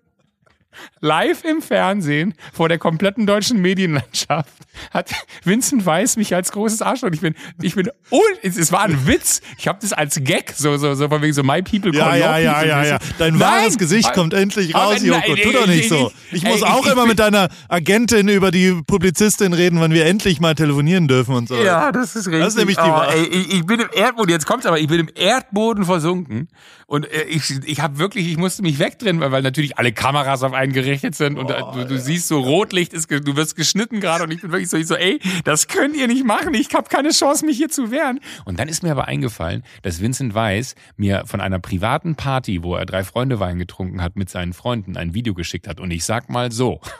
[0.99, 4.51] Live im Fernsehen vor der kompletten deutschen Medienlandschaft
[4.91, 5.11] hat
[5.43, 7.09] Vincent Weiss mich als großes Arschloch.
[7.11, 9.41] Ich bin, ich bin, oh, es, es war ein Witz.
[9.57, 12.19] Ich habe das als Gag, so, so, so von wegen so My People Ja, call
[12.19, 12.99] ja, ja, ja, ja.
[13.17, 13.39] Dein Nein!
[13.41, 15.35] wahres Gesicht kommt endlich raus, nein, Joko.
[15.35, 16.11] Tu doch nicht ich- so.
[16.31, 20.55] Ich muss auch immer mit deiner Agentin über die Publizistin reden, wann wir endlich mal
[20.55, 21.55] telefonieren dürfen und so.
[21.55, 22.41] Ja, das ist richtig.
[22.41, 24.87] Das ist nämlich die oh, ey, ich, ich bin im Erdboden, jetzt kommt's aber, ich
[24.87, 26.49] bin im Erdboden versunken
[26.85, 30.43] und äh, ich, ich habe wirklich, ich musste mich wegdrehen, weil, weil natürlich alle Kameras
[30.43, 33.99] auf einen gerichtet sind und äh, du, du siehst so Rotlicht, ist, du wirst geschnitten
[33.99, 36.73] gerade und ich bin wirklich so, ich so, ey, das könnt ihr nicht machen, ich
[36.73, 38.19] habe keine Chance, mich hier zu wehren.
[38.45, 42.75] Und dann ist mir aber eingefallen, dass Vincent Weiss mir von einer privaten Party, wo
[42.75, 46.05] er drei Freunde Wein getrunken hat mit seinen Freunden, ein Video geschickt hat und ich
[46.05, 46.81] sag mal so,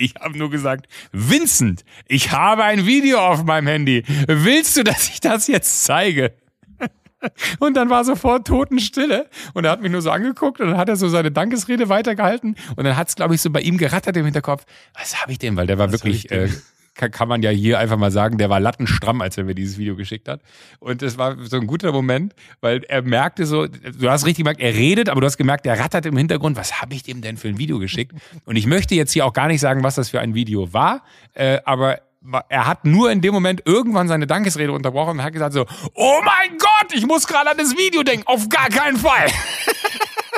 [0.00, 4.04] Ich habe nur gesagt, Vincent, ich habe ein Video auf meinem Handy.
[4.28, 6.32] Willst du, dass ich das jetzt zeige?
[7.58, 10.88] Und dann war sofort Totenstille und er hat mich nur so angeguckt und dann hat
[10.88, 14.16] er so seine Dankesrede weitergehalten und dann hat es, glaube ich, so bei ihm gerattert
[14.16, 14.64] im Hinterkopf.
[14.94, 15.56] Was habe ich denn?
[15.56, 16.48] Weil der war Was wirklich, äh,
[16.94, 19.78] kann, kann man ja hier einfach mal sagen, der war lattenstramm, als er mir dieses
[19.78, 20.40] Video geschickt hat.
[20.80, 24.60] Und es war so ein guter Moment, weil er merkte so, du hast richtig gemerkt,
[24.60, 27.36] er redet, aber du hast gemerkt, er rattert im Hintergrund, was habe ich dem denn
[27.36, 28.12] für ein Video geschickt?
[28.44, 31.02] Und ich möchte jetzt hier auch gar nicht sagen, was das für ein Video war,
[31.34, 32.00] äh, aber
[32.48, 36.20] er hat nur in dem Moment irgendwann seine Dankesrede unterbrochen und hat gesagt so, oh
[36.24, 39.28] mein Gott, ich muss gerade an das Video denken, auf gar keinen Fall.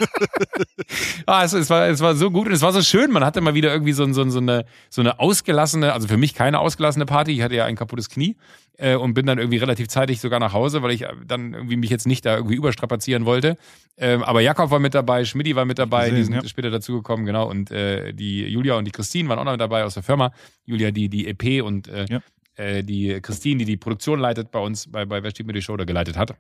[1.27, 3.11] ah, es, es, war, es war so gut und es war so schön.
[3.11, 6.35] Man hatte mal wieder irgendwie so, so, so, eine, so eine ausgelassene, also für mich
[6.35, 7.33] keine ausgelassene Party.
[7.33, 8.37] Ich hatte ja ein kaputtes Knie
[8.81, 11.91] äh, und bin dann irgendwie relativ zeitig sogar nach Hause, weil ich dann irgendwie mich
[11.91, 13.57] jetzt nicht da irgendwie überstrapazieren wollte.
[13.97, 16.49] Ähm, aber Jakob war mit dabei, Schmidti war mit dabei, gesehen, die sind ja.
[16.49, 17.49] später dazugekommen, genau.
[17.49, 20.33] Und äh, die Julia und die Christine waren auch noch mit dabei aus der Firma.
[20.65, 22.21] Julia, die die EP und äh, ja.
[22.57, 25.63] äh, die Christine, die die Produktion leitet bei uns bei, bei Wer steht mir die
[25.63, 26.35] Show oder geleitet hat.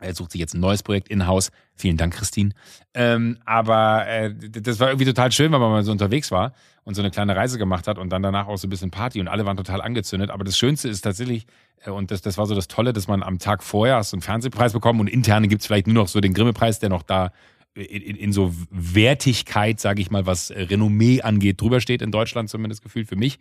[0.00, 1.50] Er sucht sich jetzt ein neues Projekt in-house.
[1.74, 2.50] Vielen Dank, Christine.
[2.94, 6.52] Ähm, aber äh, das war irgendwie total schön, weil man mal so unterwegs war
[6.84, 9.20] und so eine kleine Reise gemacht hat und dann danach auch so ein bisschen Party
[9.20, 10.30] und alle waren total angezündet.
[10.30, 11.46] Aber das Schönste ist tatsächlich,
[11.84, 14.22] äh, und das, das war so das Tolle, dass man am Tag vorher so einen
[14.22, 17.32] Fernsehpreis bekommen und interne gibt's vielleicht nur noch so den Grimme-Preis, der noch da
[17.78, 22.82] in, in so Wertigkeit, sage ich mal, was Renommee angeht, drüber steht in Deutschland zumindest
[22.82, 23.38] gefühlt für mich.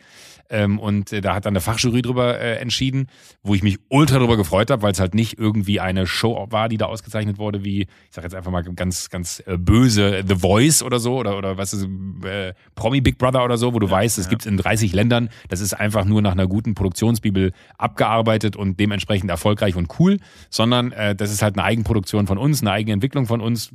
[0.50, 3.08] Ähm, und äh, da hat dann eine Fachjury drüber äh, entschieden,
[3.44, 6.70] wo ich mich ultra drüber gefreut habe, weil es halt nicht irgendwie eine Show war,
[6.70, 10.36] die da ausgezeichnet wurde, wie, ich sage jetzt einfach mal ganz, ganz äh, böse The
[10.36, 11.88] Voice oder so oder, oder was ist,
[12.24, 14.30] äh, Promi Big Brother oder so, wo du ja, weißt, es ja.
[14.30, 15.30] gibt's in 30 Ländern.
[15.50, 20.18] Das ist einfach nur nach einer guten Produktionsbibel abgearbeitet und dementsprechend erfolgreich und cool,
[20.50, 23.72] sondern äh, das ist halt eine Eigenproduktion von uns, eine eigene Entwicklung von uns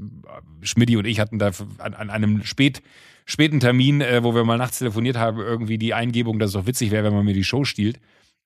[0.62, 2.82] Schmidti und ich hatten da an, an einem spät,
[3.24, 6.66] späten Termin, äh, wo wir mal nachts telefoniert haben, irgendwie die Eingebung, dass es doch
[6.66, 8.00] witzig wäre, wenn man mir die Show stiehlt.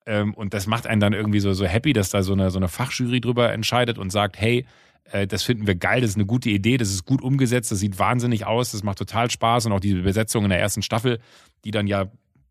[0.06, 2.58] Ähm, und das macht einen dann irgendwie so, so happy, dass da so eine, so
[2.58, 4.64] eine Fachjury drüber entscheidet und sagt, hey,
[5.10, 7.80] äh, das finden wir geil, das ist eine gute Idee, das ist gut umgesetzt, das
[7.80, 11.18] sieht wahnsinnig aus, das macht total Spaß und auch diese Besetzung in der ersten Staffel,
[11.64, 12.06] die dann ja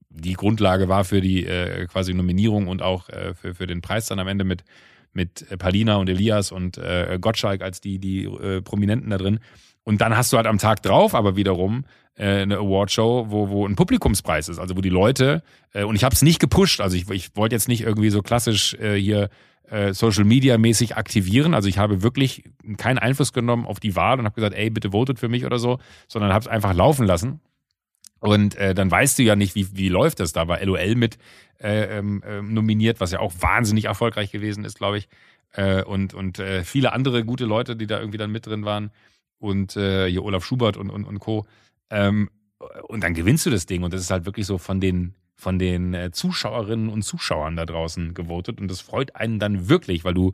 [0.09, 4.07] die Grundlage war für die äh, quasi Nominierung und auch äh, für, für den Preis
[4.07, 4.63] dann am Ende mit
[5.15, 9.39] mit äh, Palina und Elias und äh, Gottschalk als die, die äh, Prominenten da drin.
[9.83, 13.67] Und dann hast du halt am Tag drauf aber wiederum äh, eine Awardshow, wo, wo
[13.67, 16.95] ein Publikumspreis ist, also wo die Leute, äh, und ich habe es nicht gepusht, also
[16.97, 19.29] ich, ich wollte jetzt nicht irgendwie so klassisch äh, hier
[19.69, 22.43] äh, Social Media mäßig aktivieren, also ich habe wirklich
[22.77, 25.59] keinen Einfluss genommen auf die Wahl und habe gesagt, ey, bitte votet für mich oder
[25.59, 27.41] so, sondern habe es einfach laufen lassen.
[28.19, 30.33] Und äh, dann weißt du ja nicht, wie, wie läuft das.
[30.33, 31.17] Da war LOL mit
[31.59, 35.07] äh, ähm, ähm, nominiert, was ja auch wahnsinnig erfolgreich gewesen ist, glaube ich.
[35.51, 38.91] Äh, und und äh, viele andere gute Leute, die da irgendwie dann mit drin waren.
[39.37, 41.45] Und äh, hier Olaf Schubert und, und, und Co.
[41.89, 42.29] Ähm,
[42.87, 43.83] und dann gewinnst du das Ding.
[43.83, 47.65] Und das ist halt wirklich so von den, von den äh, Zuschauerinnen und Zuschauern da
[47.65, 48.59] draußen gewotet.
[48.59, 50.31] Und das freut einen dann wirklich, weil du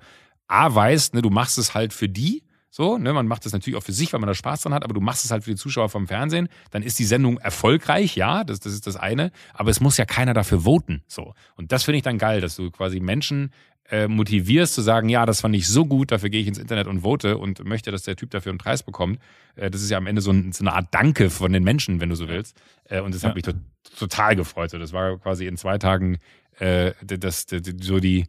[0.47, 3.77] A weißt, ne, du machst es halt für die so, ne, man macht das natürlich
[3.77, 5.49] auch für sich, weil man da Spaß dran hat, aber du machst es halt für
[5.49, 6.47] die Zuschauer vom Fernsehen.
[6.71, 9.33] Dann ist die Sendung erfolgreich, ja, das, das ist das eine.
[9.53, 11.03] Aber es muss ja keiner dafür voten.
[11.05, 11.33] So.
[11.57, 13.51] Und das finde ich dann geil, dass du quasi Menschen
[13.89, 16.87] äh, motivierst zu sagen, ja, das fand ich so gut, dafür gehe ich ins Internet
[16.87, 19.19] und vote und möchte, dass der Typ dafür einen Preis bekommt.
[19.57, 21.99] Äh, das ist ja am Ende so, ein, so, eine Art Danke von den Menschen,
[21.99, 22.55] wenn du so willst.
[22.85, 23.29] Äh, und das ja.
[23.29, 23.51] hat mich to
[23.99, 24.69] total gefreut.
[24.69, 26.19] So, das war quasi in zwei Tagen
[26.59, 28.27] äh, das, das, so die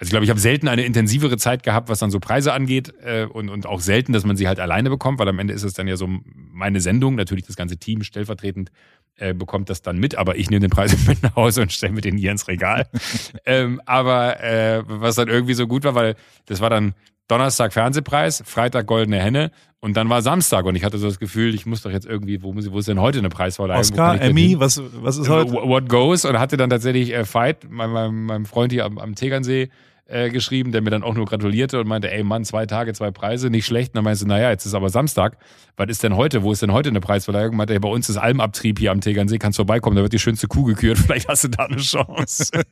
[0.00, 2.94] also ich glaube, ich habe selten eine intensivere Zeit gehabt, was dann so Preise angeht
[3.04, 5.62] äh, und, und auch selten, dass man sie halt alleine bekommt, weil am Ende ist
[5.62, 8.70] es dann ja so meine Sendung, natürlich das ganze Team stellvertretend
[9.16, 11.92] äh, bekommt das dann mit, aber ich nehme den Preis mit nach Hause und stelle
[11.92, 12.86] mir den hier ins Regal.
[13.44, 16.94] ähm, aber äh, was dann irgendwie so gut war, weil das war dann
[17.28, 21.54] Donnerstag Fernsehpreis, Freitag Goldene Henne und dann war Samstag und ich hatte so das Gefühl,
[21.54, 23.80] ich muss doch jetzt irgendwie, wo, muss ich, wo ist denn heute eine Preisverleihung?
[23.80, 25.52] Oscar, Emmy, was, was ist heute?
[25.52, 29.14] What Goes und hatte dann tatsächlich äh, Fight, mein, mein, meinem Freund hier am, am
[29.14, 29.68] Tegernsee,
[30.10, 33.10] äh, geschrieben, der mir dann auch nur gratulierte und meinte, ey Mann, zwei Tage, zwei
[33.10, 33.90] Preise, nicht schlecht.
[33.90, 35.38] Und dann meinte naja, jetzt ist aber Samstag.
[35.76, 36.42] Was ist denn heute?
[36.42, 37.56] Wo ist denn heute eine Preisverleihung?
[37.56, 40.48] Meinte, ey, bei uns ist Almabtrieb hier am Tegernsee, kannst vorbeikommen, da wird die schönste
[40.48, 42.50] Kuh gekürt, vielleicht hast du da eine Chance.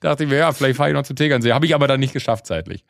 [0.00, 1.52] Dachte ich mir, ja, vielleicht fahre ich noch zum Tegernsee.
[1.52, 2.84] Habe ich aber dann nicht geschafft zeitlich.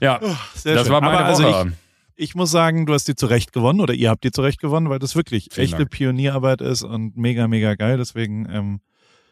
[0.00, 0.92] Ja, oh, das schön.
[0.92, 1.72] war meine also Woche.
[2.16, 4.88] Ich, ich, muss sagen, du hast die zurecht gewonnen oder ihr habt die zurecht gewonnen,
[4.88, 5.90] weil das wirklich Vielen echte Dank.
[5.90, 7.96] Pionierarbeit ist und mega, mega geil.
[7.98, 8.80] Deswegen ähm,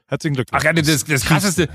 [0.09, 0.61] Herzlichen Glückwunsch.
[0.61, 1.69] Ach ja, das, das krasseste.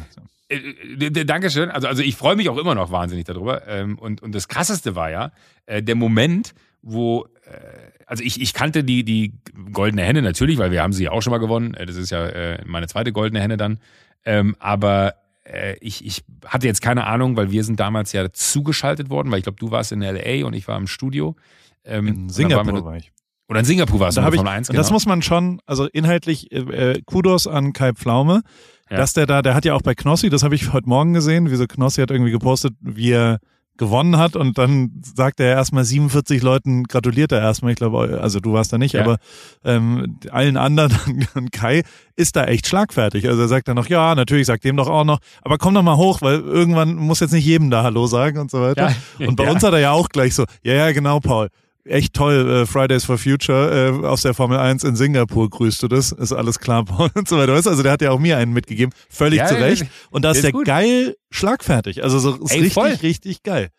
[0.48, 1.70] Äh, äh, Dankeschön.
[1.70, 3.68] Also, also ich freue mich auch immer noch wahnsinnig darüber.
[3.68, 5.32] Ähm, und, und das krasseste war ja
[5.66, 7.58] äh, der Moment, wo, äh,
[8.06, 9.34] also ich, ich kannte die, die
[9.72, 11.74] goldene Henne natürlich, weil wir haben sie ja auch schon mal gewonnen.
[11.74, 13.80] Äh, das ist ja äh, meine zweite goldene Henne dann.
[14.26, 19.10] Ähm, aber äh, ich, ich hatte jetzt keine Ahnung, weil wir sind damals ja zugeschaltet
[19.10, 21.36] worden, weil ich glaube, du warst in LA und ich war im Studio.
[21.84, 23.12] Ähm, in Singapur wir, war ich.
[23.52, 24.82] Oder in Singapur war es da in der Formel 1, und genau.
[24.82, 26.60] Das muss man schon, also inhaltlich, äh,
[26.94, 28.42] äh, Kudos an Kai Pflaume,
[28.90, 28.98] Ja.
[28.98, 31.52] dass der da, der hat ja auch bei Knossi, das habe ich heute Morgen gesehen,
[31.52, 33.40] wie so Knossi hat irgendwie gepostet, wie er
[33.78, 38.40] gewonnen hat und dann sagt er erstmal 47 Leuten gratuliert er erstmal, ich glaube, also
[38.40, 39.02] du warst da nicht, Ja.
[39.02, 39.18] aber
[39.66, 41.82] ähm, allen anderen und Kai
[42.16, 43.28] ist da echt schlagfertig.
[43.28, 45.82] Also er sagt dann noch, ja, natürlich, sagt dem doch auch noch, aber komm doch
[45.84, 48.94] mal hoch, weil irgendwann muss jetzt nicht jedem da Hallo sagen und so weiter.
[49.18, 49.28] Ja.
[49.28, 49.52] Und bei Ja.
[49.52, 51.50] uns hat er ja auch gleich so, ja, ja, genau, Paul.
[51.84, 55.88] Echt toll, äh, Fridays for Future äh, aus der Formel 1 in Singapur grüßt du
[55.88, 57.54] das, ist alles klar, und so weiter.
[57.54, 59.86] Also der hat ja auch mir einen mitgegeben, völlig Ja, zu Recht.
[60.12, 60.66] Und da ist ist der gut.
[60.66, 62.04] geil schlagfertig.
[62.04, 62.90] Also so ist Ey, richtig, voll.
[63.02, 63.70] richtig geil.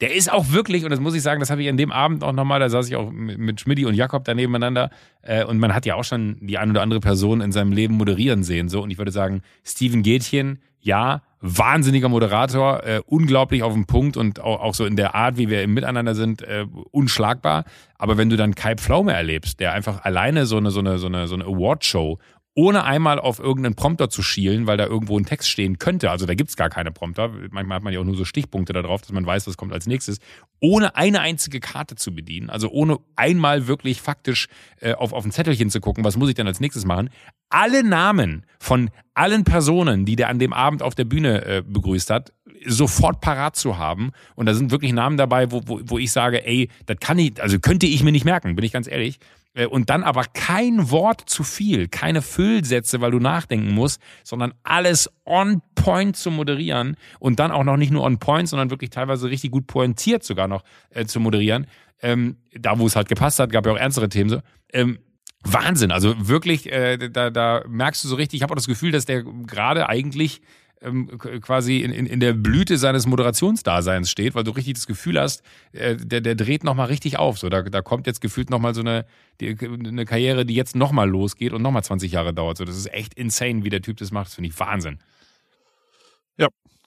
[0.00, 2.24] Der ist auch wirklich, und das muss ich sagen, das habe ich an dem Abend
[2.24, 4.88] auch nochmal, da saß ich auch mit, mit Schmidti und Jakob da nebeneinander.
[5.20, 7.96] Äh, und man hat ja auch schon die ein oder andere Person in seinem Leben
[7.96, 8.70] moderieren sehen.
[8.70, 8.82] So.
[8.82, 14.40] Und ich würde sagen, Steven Gätchen, ja, wahnsinniger Moderator, äh, unglaublich auf den Punkt und
[14.40, 17.64] auch, auch so in der Art, wie wir im Miteinander sind, äh, unschlagbar.
[17.96, 21.06] Aber wenn du dann Kai Pflaume erlebst, der einfach alleine so eine, so eine, so
[21.06, 22.18] eine, so eine Award-Show
[22.54, 26.10] ohne einmal auf irgendeinen Prompter zu schielen, weil da irgendwo ein Text stehen könnte.
[26.10, 27.30] Also da gibt's gar keine Prompter.
[27.50, 29.72] Manchmal hat man ja auch nur so Stichpunkte da drauf, dass man weiß, was kommt
[29.72, 30.18] als nächstes.
[30.60, 34.48] Ohne eine einzige Karte zu bedienen, also ohne einmal wirklich faktisch
[34.80, 37.10] äh, auf, auf ein Zettelchen zu gucken, was muss ich denn als nächstes machen.
[37.50, 42.10] Alle Namen von allen Personen, die der an dem Abend auf der Bühne äh, begrüßt
[42.10, 42.32] hat,
[42.66, 44.10] sofort parat zu haben.
[44.34, 47.40] Und da sind wirklich Namen dabei, wo, wo, wo ich sage, ey, das kann ich,
[47.42, 49.18] also könnte ich mir nicht merken, bin ich ganz ehrlich.
[49.60, 54.54] Äh, Und dann aber kein Wort zu viel, keine Füllsätze, weil du nachdenken musst, sondern
[54.62, 58.88] alles on point zu moderieren und dann auch noch nicht nur on point, sondern wirklich
[58.90, 61.66] teilweise richtig gut pointiert sogar noch äh, zu moderieren.
[62.02, 64.40] Ähm, da, wo es halt gepasst hat, gab ja auch ernstere Themen so.
[64.72, 64.98] Ähm,
[65.42, 68.92] Wahnsinn, also wirklich, äh, da, da merkst du so richtig, ich habe auch das Gefühl,
[68.92, 70.40] dass der gerade eigentlich
[70.82, 75.20] ähm, quasi in, in, in der Blüte seines Moderationsdaseins steht, weil du richtig das Gefühl
[75.20, 77.38] hast, äh, der, der dreht nochmal richtig auf.
[77.38, 79.04] So, da, da kommt jetzt gefühlt nochmal so eine,
[79.40, 82.56] die, eine Karriere, die jetzt nochmal losgeht und nochmal 20 Jahre dauert.
[82.56, 84.26] So, das ist echt insane, wie der Typ das macht.
[84.28, 84.98] Das finde ich Wahnsinn.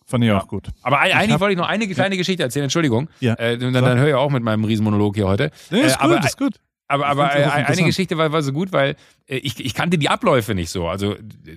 [0.06, 0.68] Fand ich auch gut.
[0.82, 3.10] Aber eigentlich hab- wollte ich noch eine kleine Geschichte erzählen, Entschuldigung.
[3.22, 5.50] Ja, Äh, dann, dann höre ich auch mit meinem Riesenmonolog hier heute.
[5.72, 6.56] Nee, ist Äh, gut, aber ist gut.
[6.88, 7.84] Aber, aber eine.
[7.84, 8.96] Geschichte war, war so gut, weil
[9.28, 10.88] äh, ich, ich kannte die Abläufe nicht so.
[10.88, 11.16] Also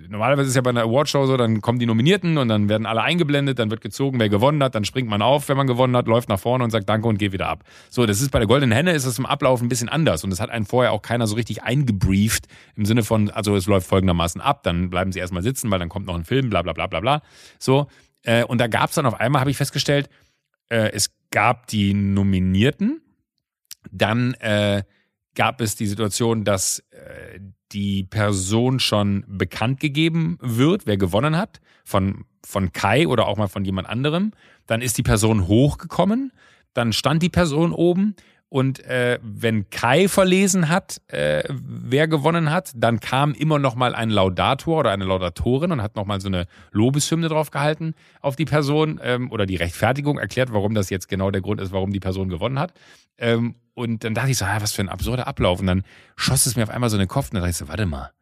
[0.08, 3.02] normalerweise ist ja bei einer Awardshow so, dann kommen die Nominierten und dann werden alle
[3.02, 6.06] eingeblendet, dann wird gezogen, wer gewonnen hat, dann springt man auf, wenn man gewonnen hat,
[6.06, 7.64] läuft nach vorne und sagt Danke und geht wieder ab.
[7.90, 10.30] So, das ist bei der Goldenen Henne ist das im Ablauf ein bisschen anders und
[10.30, 13.88] das hat einen vorher auch keiner so richtig eingebrieft im Sinne von, also es läuft
[13.88, 16.72] folgendermaßen ab, dann bleiben sie erstmal sitzen, weil dann kommt noch ein Film, bla bla
[16.72, 17.22] bla bla bla.
[17.58, 17.88] So,
[18.22, 20.08] äh, und da gab es dann auf einmal, habe ich festgestellt,
[20.68, 23.00] äh, es gab die Nominierten,
[23.90, 24.82] dann äh,
[25.36, 27.38] gab es die Situation, dass äh,
[27.72, 33.48] die Person schon bekannt gegeben wird, wer gewonnen hat, von, von Kai oder auch mal
[33.48, 34.32] von jemand anderem.
[34.66, 36.32] Dann ist die Person hochgekommen,
[36.74, 38.16] dann stand die Person oben
[38.48, 43.94] und äh, wenn Kai verlesen hat, äh, wer gewonnen hat, dann kam immer noch mal
[43.94, 48.36] ein Laudator oder eine Laudatorin und hat noch mal so eine Lobeshymne drauf gehalten auf
[48.36, 51.92] die Person ähm, oder die Rechtfertigung erklärt, warum das jetzt genau der Grund ist, warum
[51.92, 52.72] die Person gewonnen hat.
[53.18, 55.58] Ähm, und dann dachte ich so, ah, was für ein absurder Ablauf.
[55.58, 55.82] Und dann
[56.14, 57.84] schoss es mir auf einmal so in den Kopf und dann dachte ich so, warte
[57.84, 58.12] mal,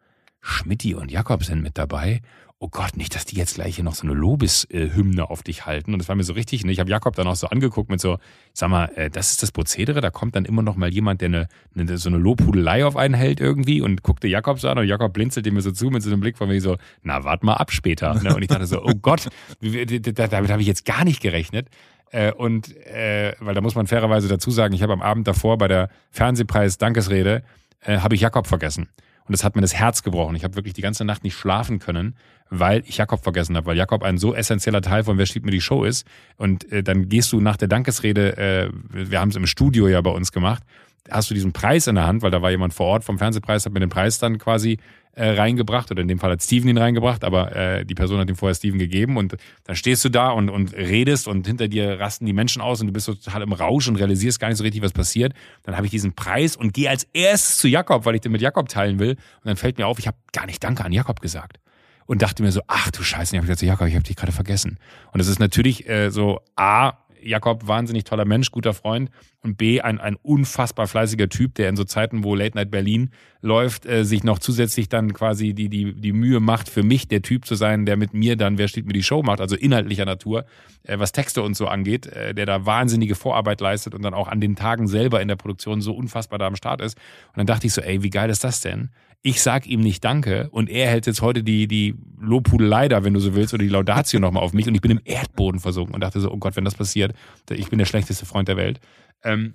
[0.40, 2.22] Schmidti und Jakob sind mit dabei.
[2.60, 5.92] Oh Gott, nicht, dass die jetzt gleich hier noch so eine Lobeshymne auf dich halten.
[5.92, 6.64] Und das war mir so richtig.
[6.64, 6.72] Ne?
[6.72, 8.18] Ich habe Jakob dann auch so angeguckt mit so,
[8.52, 10.00] sag mal, äh, das ist das Prozedere.
[10.00, 13.14] Da kommt dann immer noch mal jemand, der eine, eine so eine Lobhudelei auf einen
[13.14, 16.10] hält irgendwie und guckte Jakob so an und Jakob blinzelte mir so zu mit so
[16.10, 18.14] einem Blick von mir so, na, wart mal ab später.
[18.22, 18.34] Ne?
[18.34, 19.28] Und ich dachte so, oh Gott,
[19.60, 21.68] damit habe ich jetzt gar nicht gerechnet.
[22.12, 25.58] Äh, und äh, weil da muss man fairerweise dazu sagen, ich habe am Abend davor
[25.58, 27.42] bei der Fernsehpreis-Dankesrede
[27.86, 28.88] habe ich Jakob vergessen.
[29.26, 30.36] Und das hat mir das Herz gebrochen.
[30.36, 32.16] Ich habe wirklich die ganze Nacht nicht schlafen können,
[32.50, 35.50] weil ich Jakob vergessen habe, weil Jakob ein so essentieller Teil von Wer steht mir
[35.50, 36.06] die Show ist.
[36.36, 40.00] Und äh, dann gehst du nach der Dankesrede, äh, wir haben es im Studio ja
[40.02, 40.62] bei uns gemacht,
[41.10, 43.64] hast du diesen Preis in der Hand, weil da war jemand vor Ort vom Fernsehpreis,
[43.64, 44.78] hat mir den Preis dann quasi
[45.14, 48.28] äh, reingebracht oder in dem Fall hat Steven ihn reingebracht, aber äh, die Person hat
[48.28, 52.00] ihm vorher Steven gegeben und dann stehst du da und, und redest und hinter dir
[52.00, 54.58] rasten die Menschen aus und du bist so total im Rausch und realisierst gar nicht
[54.58, 55.32] so richtig, was passiert.
[55.62, 58.40] Dann habe ich diesen Preis und gehe als erstes zu Jakob, weil ich den mit
[58.40, 61.20] Jakob teilen will und dann fällt mir auf, ich habe gar nicht Danke an Jakob
[61.20, 61.58] gesagt
[62.06, 64.32] und dachte mir so, ach du Scheiße, ich habe gesagt, Jakob, ich habe dich gerade
[64.32, 64.78] vergessen.
[65.12, 69.10] Und es ist natürlich äh, so, A, Jakob, wahnsinnig toller Mensch, guter Freund
[69.40, 73.10] und B, ein, ein unfassbar fleißiger Typ, der in so Zeiten, wo Late Night Berlin
[73.40, 77.22] läuft, äh, sich noch zusätzlich dann quasi die, die, die Mühe macht, für mich der
[77.22, 80.04] Typ zu sein, der mit mir dann, wer steht mir die Show macht, also inhaltlicher
[80.04, 80.46] Natur,
[80.84, 84.28] äh, was Texte und so angeht, äh, der da wahnsinnige Vorarbeit leistet und dann auch
[84.28, 86.96] an den Tagen selber in der Produktion so unfassbar da am Start ist.
[87.28, 88.90] Und dann dachte ich so, ey, wie geil ist das denn?
[89.26, 93.14] Ich sag ihm nicht Danke und er hält jetzt heute die, die Lobhudelei da, wenn
[93.14, 95.94] du so willst, oder die Laudatio nochmal auf mich und ich bin im Erdboden versunken
[95.94, 97.14] und dachte so, oh Gott, wenn das passiert,
[97.50, 98.80] ich bin der schlechteste Freund der Welt.
[99.22, 99.54] Ähm,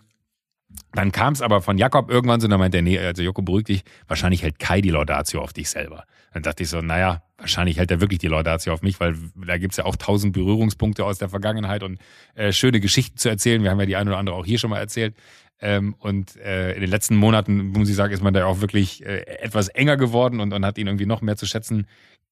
[0.94, 3.42] Dann kam es aber von Jakob irgendwann so, und dann meinte er, nee, also Joko,
[3.42, 6.04] beruhig dich, wahrscheinlich hält Kai die Laudatio auf dich selber.
[6.34, 9.58] Dann dachte ich so, naja, wahrscheinlich hält er wirklich die Laudatio auf mich, weil da
[9.58, 12.00] gibt's ja auch tausend Berührungspunkte aus der Vergangenheit und
[12.36, 13.64] äh, schöne Geschichten zu erzählen.
[13.64, 15.16] Wir haben ja die eine oder andere auch hier schon mal erzählt.
[15.62, 19.06] Ähm, und äh, in den letzten Monaten, muss ich sagen, ist man da auch wirklich
[19.06, 21.88] äh, etwas enger geworden und, und hat ihn irgendwie noch mehr zu schätzen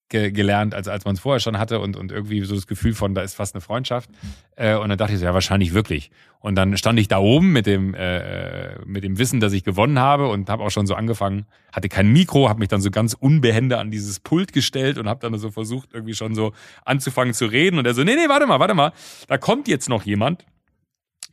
[0.10, 2.94] ge gelernt, als, als man es vorher schon hatte und, und irgendwie so das Gefühl
[2.94, 4.10] von, da ist fast eine Freundschaft.
[4.56, 6.12] Äh, und dann dachte ich so, ja, wahrscheinlich wirklich.
[6.40, 10.00] Und dann stand ich da oben mit dem, äh, mit dem Wissen, dass ich gewonnen
[10.00, 13.14] habe und habe auch schon so angefangen, hatte kein Mikro, habe mich dann so ganz
[13.14, 16.54] unbehende an dieses Pult gestellt und habe dann so versucht, irgendwie schon so
[16.86, 17.78] anzufangen zu reden.
[17.78, 18.94] Und er so, nee, nee, warte mal, warte mal,
[19.28, 20.46] da kommt jetzt noch jemand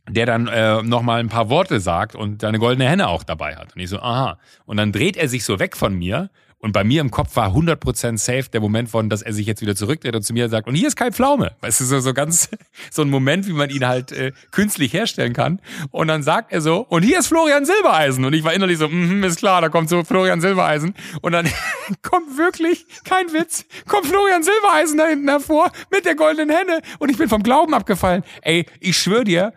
[0.09, 3.55] der dann äh, noch mal ein paar Worte sagt und seine goldene Henne auch dabei
[3.55, 3.75] hat.
[3.75, 4.37] Und ich so, aha.
[4.65, 6.29] Und dann dreht er sich so weg von mir
[6.65, 9.61] und bei mir im Kopf war 100% safe der Moment von, dass er sich jetzt
[9.61, 11.51] wieder zurückdreht und zu mir sagt, und hier ist kein Pflaume.
[11.61, 12.49] Weißt du, so, so ganz,
[12.91, 15.61] so ein Moment, wie man ihn halt äh, künstlich herstellen kann.
[15.91, 18.25] Und dann sagt er so, und hier ist Florian Silbereisen.
[18.25, 20.95] Und ich war innerlich so, mm, ist klar, da kommt so Florian Silbereisen.
[21.21, 21.47] Und dann
[22.01, 26.81] kommt wirklich, kein Witz, kommt Florian Silbereisen da hinten hervor mit der goldenen Henne.
[26.97, 28.23] Und ich bin vom Glauben abgefallen.
[28.41, 29.53] Ey, ich schwöre dir,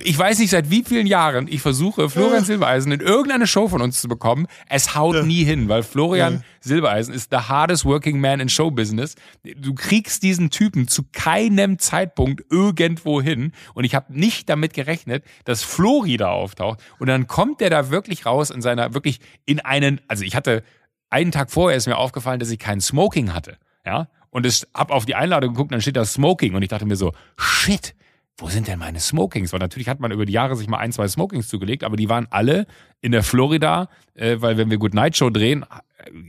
[0.00, 3.80] ich weiß nicht seit wie vielen Jahren ich versuche, Florian Silbereisen in irgendeine Show von
[3.80, 4.46] uns zu bekommen.
[4.68, 9.14] Es haut nie hin, weil Florian Silbereisen ist the hardest working man in Show Business.
[9.42, 13.52] Du kriegst diesen Typen zu keinem Zeitpunkt irgendwo hin.
[13.74, 16.80] Und ich habe nicht damit gerechnet, dass Flori da auftaucht.
[16.98, 20.62] Und dann kommt der da wirklich raus in seiner, wirklich in einen, also ich hatte,
[21.08, 23.58] einen Tag vorher ist mir aufgefallen, dass ich kein Smoking hatte.
[23.84, 24.08] Ja.
[24.30, 26.54] Und ich hab auf die Einladung geguckt, dann steht da Smoking.
[26.54, 27.94] Und ich dachte mir so, shit,
[28.38, 29.52] wo sind denn meine Smokings?
[29.52, 32.08] Weil natürlich hat man über die Jahre sich mal ein, zwei Smokings zugelegt, aber die
[32.08, 32.66] waren alle
[33.00, 35.64] in der Florida, äh, weil wenn wir Good Night Show drehen,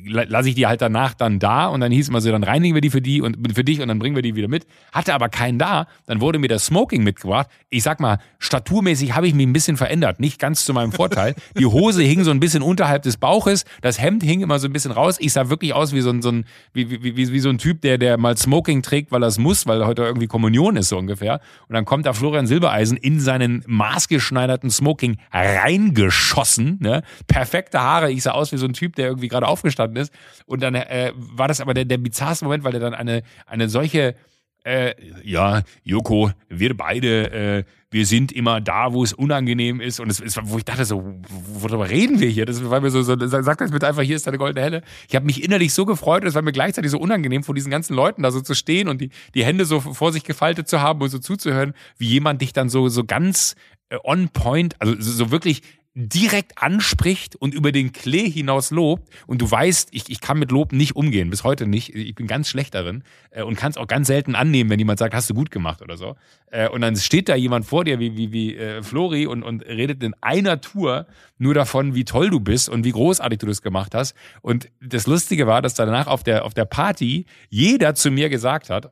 [0.05, 2.81] lasse ich die halt danach dann da und dann hieß immer so, dann reinigen wir
[2.81, 4.65] die für die und für dich und dann bringen wir die wieder mit.
[4.91, 7.47] Hatte aber keinen da, dann wurde mir das Smoking mitgebracht.
[7.69, 11.35] Ich sag mal, staturmäßig habe ich mich ein bisschen verändert, nicht ganz zu meinem Vorteil.
[11.57, 14.73] Die Hose hing so ein bisschen unterhalb des Bauches, das Hemd hing immer so ein
[14.73, 15.17] bisschen raus.
[15.19, 17.57] Ich sah wirklich aus wie so ein, so ein wie, wie, wie, wie so ein
[17.57, 20.89] Typ, der, der mal Smoking trägt, weil er es muss, weil heute irgendwie Kommunion ist
[20.89, 21.41] so ungefähr.
[21.67, 27.03] Und dann kommt da Florian Silbereisen in seinen maßgeschneiderten Smoking reingeschossen, ne?
[27.27, 28.11] Perfekte Haare.
[28.11, 30.13] Ich sah aus wie so ein Typ, der irgendwie gerade aufgestanden ist.
[30.45, 33.69] Und dann äh, war das aber der, der bizarrste Moment, weil er dann eine, eine
[33.69, 34.15] solche,
[34.63, 34.93] äh,
[35.23, 39.99] ja, Joko, wir beide, äh, wir sind immer da, wo es unangenehm ist.
[39.99, 42.45] Und es ist, wo ich dachte so, worüber reden wir hier?
[42.45, 44.81] Das war mir so, so sag das bitte einfach, hier ist deine goldene Helle.
[45.07, 47.71] Ich habe mich innerlich so gefreut und es war mir gleichzeitig so unangenehm, vor diesen
[47.71, 50.81] ganzen Leuten da so zu stehen und die, die Hände so vor sich gefaltet zu
[50.81, 53.55] haben und so zuzuhören, wie jemand dich dann so, so ganz
[53.89, 55.61] äh, on point, also so wirklich
[55.99, 60.51] direkt anspricht und über den Klee hinaus lobt und du weißt, ich, ich kann mit
[60.51, 61.95] Lob nicht umgehen, bis heute nicht.
[61.95, 64.99] Ich bin ganz schlecht darin äh, und kann es auch ganz selten annehmen, wenn jemand
[64.99, 66.15] sagt, hast du gut gemacht oder so.
[66.51, 69.65] Äh, und dann steht da jemand vor dir wie, wie, wie äh, Flori und, und
[69.65, 71.07] redet in einer Tour
[71.39, 74.15] nur davon, wie toll du bist und wie großartig du das gemacht hast.
[74.43, 78.69] Und das Lustige war, dass danach auf der, auf der Party jeder zu mir gesagt
[78.69, 78.91] hat,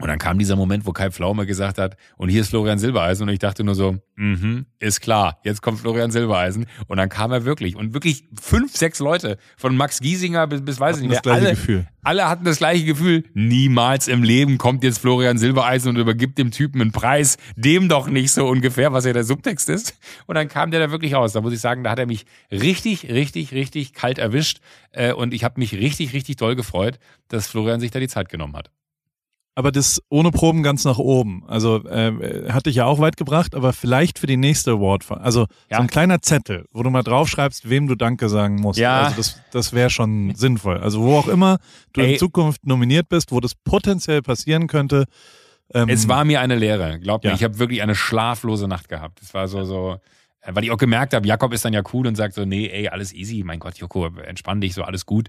[0.00, 3.28] und dann kam dieser Moment, wo Kai Pflaume gesagt hat, und hier ist Florian Silbereisen.
[3.28, 6.66] Und ich dachte nur so, mhm, ist klar, jetzt kommt Florian Silbereisen.
[6.88, 7.76] Und dann kam er wirklich.
[7.76, 11.40] Und wirklich fünf, sechs Leute, von Max Giesinger bis, bis weiß ich nicht das gleiche
[11.40, 11.86] alle, Gefühl.
[12.02, 13.24] alle hatten das gleiche Gefühl.
[13.34, 17.36] Niemals im Leben kommt jetzt Florian Silbereisen und übergibt dem Typen einen Preis.
[17.56, 19.98] Dem doch nicht so ungefähr, was ja der Subtext ist.
[20.26, 21.32] Und dann kam der da wirklich raus.
[21.34, 24.60] Da muss ich sagen, da hat er mich richtig, richtig, richtig kalt erwischt.
[24.92, 28.28] Äh, Und ich habe mich richtig, richtig doll gefreut, dass Florian sich da die Zeit
[28.30, 28.70] genommen hat
[29.60, 31.44] aber das ohne Proben ganz nach oben.
[31.46, 35.04] Also äh, hatte ich ja auch weit gebracht, aber vielleicht für die nächste Award.
[35.10, 35.76] Also ja.
[35.76, 38.78] so ein kleiner Zettel, wo du mal draufschreibst, wem du Danke sagen musst.
[38.78, 39.02] Ja.
[39.02, 40.78] Also das, das wäre schon sinnvoll.
[40.78, 41.58] Also wo auch immer
[41.92, 42.14] du Ey.
[42.14, 45.04] in Zukunft nominiert bist, wo das potenziell passieren könnte.
[45.74, 47.28] Ähm, es war mir eine Lehre, glaub mir.
[47.28, 47.36] Ja.
[47.36, 49.20] Ich habe wirklich eine schlaflose Nacht gehabt.
[49.20, 49.98] Es war so so
[50.40, 52.68] äh, weil ich auch gemerkt habe, Jakob ist dann ja cool und sagt so, nee,
[52.68, 55.28] ey, alles easy, mein Gott, Joko, entspann dich, so alles gut.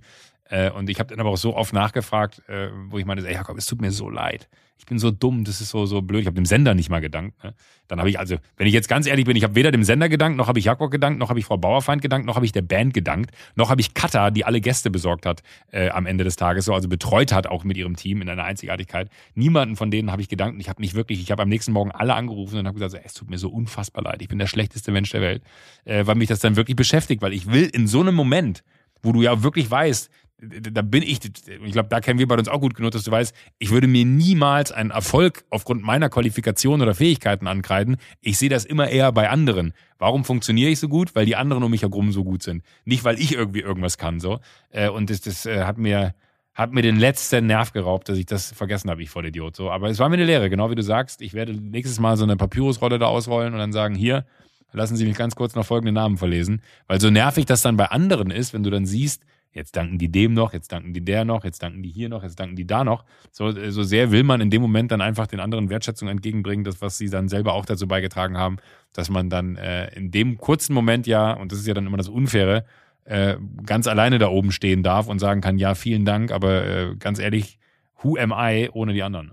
[0.51, 3.33] Äh, und ich habe dann aber auch so oft nachgefragt, äh, wo ich meinte, ey
[3.33, 4.49] Jakob, es tut mir so leid.
[4.77, 6.21] Ich bin so dumm, das ist so so blöd.
[6.21, 7.41] Ich habe dem Sender nicht mal gedankt.
[7.43, 7.53] Ne?
[7.87, 10.09] Dann habe ich also, wenn ich jetzt ganz ehrlich bin, ich habe weder dem Sender
[10.09, 12.51] gedankt, noch habe ich Jakob gedankt, noch habe ich Frau Bauerfeind gedankt, noch habe ich
[12.51, 16.23] der Band gedankt, noch habe ich Katha, die alle Gäste besorgt hat äh, am Ende
[16.23, 19.09] des Tages, so also betreut hat auch mit ihrem Team in einer Einzigartigkeit.
[19.35, 20.59] Niemanden von denen habe ich gedankt.
[20.59, 23.01] Ich habe mich wirklich, ich habe am nächsten Morgen alle angerufen und habe gesagt, ey,
[23.05, 24.21] es tut mir so unfassbar leid.
[24.21, 25.43] Ich bin der schlechteste Mensch der Welt,
[25.85, 28.63] äh, weil mich das dann wirklich beschäftigt, weil ich will in so einem Moment
[29.03, 30.09] wo du ja wirklich weißt,
[30.41, 33.11] da bin ich, ich glaube, da kennen wir bei uns auch gut genug, dass du
[33.11, 37.97] weißt, ich würde mir niemals einen Erfolg aufgrund meiner Qualifikation oder Fähigkeiten ankreiden.
[38.21, 39.73] Ich sehe das immer eher bei anderen.
[39.99, 41.13] Warum funktioniere ich so gut?
[41.13, 42.63] Weil die anderen um mich herum so gut sind.
[42.85, 44.39] Nicht, weil ich irgendwie irgendwas kann, so.
[44.71, 46.15] Äh, und das, das äh, hat mir,
[46.55, 49.69] hat mir den letzten Nerv geraubt, dass ich das vergessen habe, ich voll Idiot, so.
[49.69, 51.21] Aber es war mir eine Lehre, genau wie du sagst.
[51.21, 54.25] Ich werde nächstes Mal so eine Papyrusrolle da ausrollen und dann sagen, hier,
[54.73, 56.61] Lassen Sie mich ganz kurz noch folgende Namen verlesen.
[56.87, 60.09] Weil so nervig das dann bei anderen ist, wenn du dann siehst, jetzt danken die
[60.09, 62.65] dem noch, jetzt danken die der noch, jetzt danken die hier noch, jetzt danken die
[62.65, 63.05] da noch.
[63.31, 66.81] So, so sehr will man in dem Moment dann einfach den anderen Wertschätzung entgegenbringen, das,
[66.81, 68.57] was sie dann selber auch dazu beigetragen haben,
[68.93, 71.97] dass man dann äh, in dem kurzen Moment ja, und das ist ja dann immer
[71.97, 72.65] das Unfaire,
[73.03, 76.95] äh, ganz alleine da oben stehen darf und sagen kann, ja, vielen Dank, aber äh,
[76.97, 77.59] ganz ehrlich,
[78.01, 79.31] who am I ohne die anderen?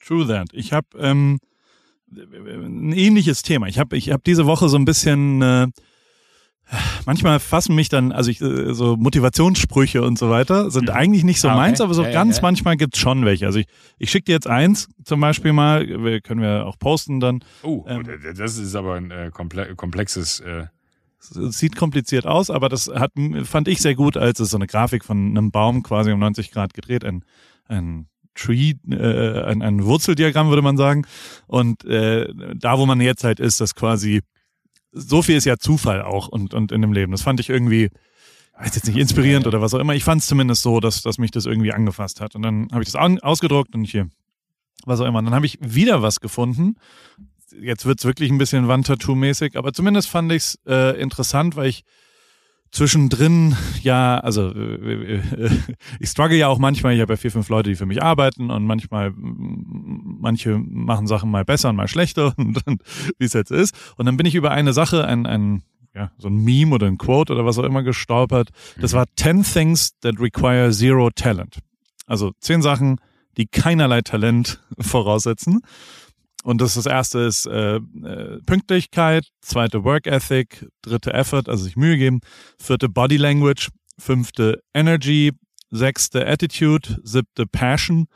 [0.00, 0.48] True that.
[0.52, 1.38] Ich habe ähm,
[2.14, 3.66] ein ähnliches Thema.
[3.68, 5.66] Ich habe ich hab diese Woche so ein bisschen äh,
[7.06, 10.94] manchmal fassen mich dann, also ich, äh, so Motivationssprüche und so weiter sind mhm.
[10.94, 11.60] eigentlich nicht so ah, okay.
[11.60, 12.48] meins, aber so ja, ganz ja, ja.
[12.48, 13.46] manchmal gibt's schon welche.
[13.46, 13.66] Also ich,
[13.98, 17.44] ich schicke dir jetzt eins zum Beispiel mal, wir, können wir auch posten dann.
[17.62, 18.04] Oh, ähm,
[18.36, 20.40] das ist aber ein äh, komplexes.
[20.40, 20.66] Äh
[21.30, 23.12] sieht kompliziert aus, aber das hat,
[23.44, 26.50] fand ich sehr gut, als es so eine Grafik von einem Baum quasi um 90
[26.50, 27.24] Grad gedreht, ein,
[27.66, 31.06] ein Tree, äh, ein, ein Wurzeldiagramm würde man sagen.
[31.46, 34.20] Und äh, da, wo man jetzt halt ist, das quasi
[34.94, 37.12] so viel ist ja Zufall auch und, und in dem Leben.
[37.12, 37.90] Das fand ich irgendwie,
[38.58, 39.94] weiß jetzt nicht inspirierend oder was auch immer.
[39.94, 42.34] Ich fand es zumindest so, dass, dass mich das irgendwie angefasst hat.
[42.34, 44.08] Und dann habe ich das ausgedruckt und hier,
[44.84, 45.18] was auch immer.
[45.18, 46.76] Und dann habe ich wieder was gefunden.
[47.60, 51.84] Jetzt wird's wirklich ein bisschen Wandtattoo-mäßig, aber zumindest fand ich es äh, interessant, weil ich
[52.74, 55.50] zwischendrin, ja, also äh, äh,
[56.00, 58.50] ich struggle ja auch manchmal, ich habe ja vier, fünf Leute, die für mich arbeiten
[58.50, 62.82] und manchmal, manche machen Sachen mal besser und mal schlechter und, und
[63.18, 63.74] wie es jetzt ist.
[63.96, 65.62] Und dann bin ich über eine Sache, ein, ein
[65.94, 68.48] ja, so ein Meme oder ein Quote oder was auch immer gestolpert.
[68.80, 68.96] Das mhm.
[68.96, 71.58] war 10 Things that require zero talent.
[72.06, 73.00] Also zehn Sachen,
[73.36, 75.60] die keinerlei Talent voraussetzen.
[76.44, 81.74] Und das, das erste ist äh, äh, Pünktlichkeit, zweite Work Ethic, dritte Effort, also sich
[81.74, 82.20] Mühe geben,
[82.58, 85.32] vierte Body Language, fünfte Energy,
[85.70, 88.08] sechste Attitude, siebte Passion,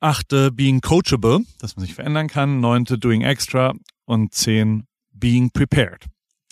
[0.00, 3.72] achte Being Coachable, dass man sich verändern kann, neunte Doing Extra
[4.04, 6.04] und zehn Being Prepared.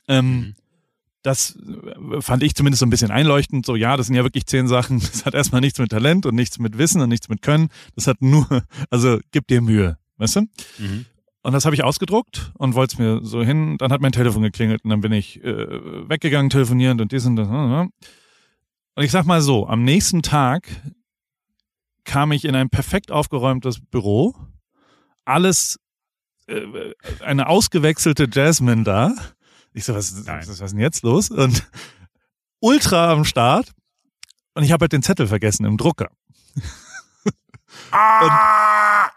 [0.08, 0.54] Ähm, mhm.
[1.20, 3.66] Das äh, fand ich zumindest so ein bisschen einleuchtend.
[3.66, 5.00] So, ja, das sind ja wirklich zehn Sachen.
[5.12, 7.68] Das hat erstmal nichts mit Talent und nichts mit Wissen und nichts mit Können.
[7.94, 8.46] Das hat nur,
[8.90, 9.98] also gib dir Mühe.
[10.18, 10.40] Weißt du?
[10.78, 11.06] Mhm.
[11.42, 13.78] Und das habe ich ausgedruckt und wollte es mir so hin.
[13.78, 17.36] Dann hat mein Telefon geklingelt und dann bin ich äh, weggegangen telefonierend und dies und
[17.36, 17.48] das.
[17.48, 17.92] Und
[18.96, 20.68] ich sag mal so, am nächsten Tag
[22.04, 24.34] kam ich in ein perfekt aufgeräumtes Büro.
[25.24, 25.78] Alles,
[26.48, 29.14] äh, eine ausgewechselte Jasmine da.
[29.72, 31.30] Ich so, was, was, was ist denn jetzt los?
[31.30, 31.66] Und
[32.60, 33.72] ultra am Start.
[34.54, 36.10] Und ich habe halt den Zettel vergessen im Drucker.
[37.92, 39.10] Ah!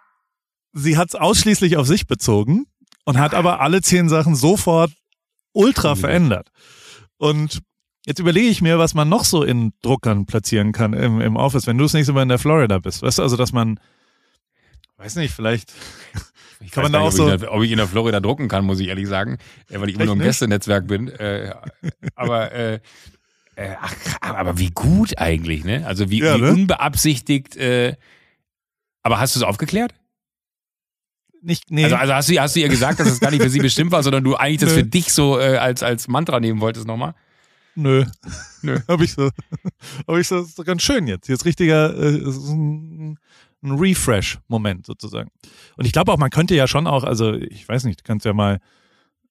[0.74, 2.66] Sie hat es ausschließlich auf sich bezogen
[3.06, 4.92] und hat aber alle zehn Sachen sofort
[5.54, 6.50] ultra verändert.
[7.18, 7.62] Und
[8.06, 11.68] jetzt überlege ich mir, was man noch so in Druckern platzieren kann im, im Office,
[11.68, 13.02] wenn du nicht so mal in der Florida bist.
[13.02, 13.80] Weißt du, also, dass man,
[14.98, 15.74] weiß nicht, vielleicht
[16.64, 17.32] ich kann man da auch so.
[17.32, 19.38] Ob ich, ob ich in der Florida drucken kann, muss ich ehrlich sagen,
[19.70, 21.08] weil ich immer nur im Gästenetzwerk bin.
[21.08, 21.54] Äh,
[22.16, 22.80] aber äh,
[23.56, 25.86] äh, ach, aber wie gut eigentlich, ne?
[25.86, 26.52] Also wie, ja, wie ne?
[26.52, 27.58] unbeabsichtigt.
[27.58, 27.96] Äh,
[29.04, 29.94] aber hast du es aufgeklärt?
[31.42, 31.84] Nicht, nee.
[31.84, 33.92] Also, also hast, du, hast du ihr gesagt, dass es gar nicht für sie bestimmt
[33.92, 37.14] war, sondern du eigentlich das für dich so äh, als, als Mantra nehmen wolltest nochmal?
[37.76, 38.06] Nö.
[38.62, 38.80] Nö.
[38.88, 39.30] hab ich so.
[40.08, 41.28] hab ich so, das ist ganz schön jetzt.
[41.28, 43.18] Jetzt richtiger, äh, ein,
[43.64, 45.30] ein Refresh-Moment sozusagen.
[45.78, 48.26] Und ich glaube auch, man könnte ja schon auch, also ich weiß nicht, du kannst
[48.26, 48.60] ja mal,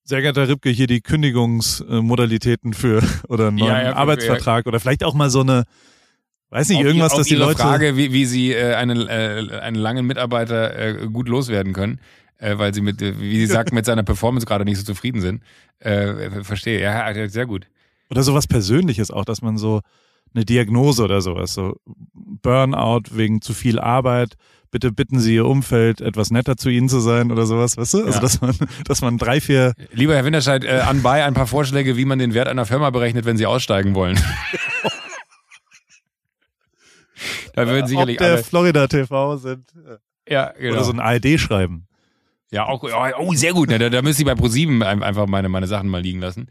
[0.03, 4.69] sehr geehrter Ripke, hier die Kündigungsmodalitäten für oder einen neuen ja, ja, Arbeitsvertrag ja.
[4.69, 5.65] oder vielleicht auch mal so eine,
[6.51, 7.63] Weiß nicht, irgendwas, dass die Leute.
[7.63, 12.01] Frage, wie, wie sie äh, einen, äh, einen langen Mitarbeiter äh, gut loswerden können,
[12.39, 15.43] äh, weil sie mit, wie sie sagt, mit seiner Performance gerade nicht so zufrieden sind.
[15.79, 17.67] Äh, verstehe, ja, sehr gut.
[18.11, 19.81] Oder sowas Persönliches auch, dass man so
[20.35, 21.77] eine Diagnose oder sowas, so
[22.15, 24.35] Burnout wegen zu viel Arbeit,
[24.71, 28.05] bitte bitten Sie Ihr Umfeld, etwas netter zu Ihnen zu sein oder sowas, weißt du?
[28.05, 28.21] Also ja.
[28.21, 28.55] dass man,
[28.87, 29.75] dass man drei, vier.
[29.93, 33.25] Lieber Herr Winterscheid, äh, anbei ein paar Vorschläge, wie man den Wert einer Firma berechnet,
[33.25, 34.19] wenn Sie aussteigen wollen.
[37.65, 38.43] Da würden sicherlich Ob der alle.
[38.43, 39.73] Florida TV sind.
[40.29, 40.75] Ja, genau.
[40.75, 41.87] Oder so ein ARD schreiben.
[42.51, 42.83] Ja, auch,
[43.19, 43.71] oh, sehr gut.
[43.71, 46.49] Da, da müsste ich bei ProSieben einfach meine, meine Sachen mal liegen lassen.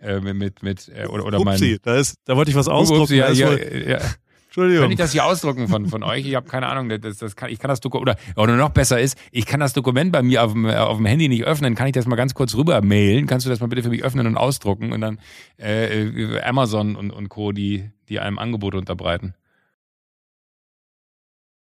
[0.00, 3.02] Äh, mit, mit, äh, oder, oder Upsi, mein, da ist, da wollte ich was ausdrucken.
[3.02, 3.98] Upsi, ja, ja, ja.
[4.46, 4.82] Entschuldigung.
[4.82, 6.26] Kann ich das hier ausdrucken von, von euch?
[6.26, 6.88] Ich habe keine Ahnung.
[6.88, 9.74] Das, das kann, ich kann das Dokument, oder, oder noch besser ist, ich kann das
[9.74, 11.74] Dokument bei mir auf dem, auf dem Handy nicht öffnen.
[11.74, 13.26] Kann ich das mal ganz kurz rüber mailen?
[13.26, 14.92] Kannst du das mal bitte für mich öffnen und ausdrucken?
[14.92, 15.20] Und dann
[15.58, 19.34] äh, Amazon und, und Co., die, die einem Angebote unterbreiten.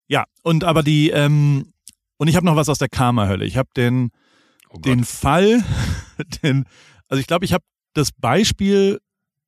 [0.08, 1.74] Ja, und aber die, ähm,
[2.18, 3.46] und ich habe noch was aus der Karma-Hölle.
[3.46, 4.12] Ich habe den,
[4.70, 5.64] oh den Fall,
[6.44, 6.66] den,
[7.08, 9.00] also ich glaube, ich habe das Beispiel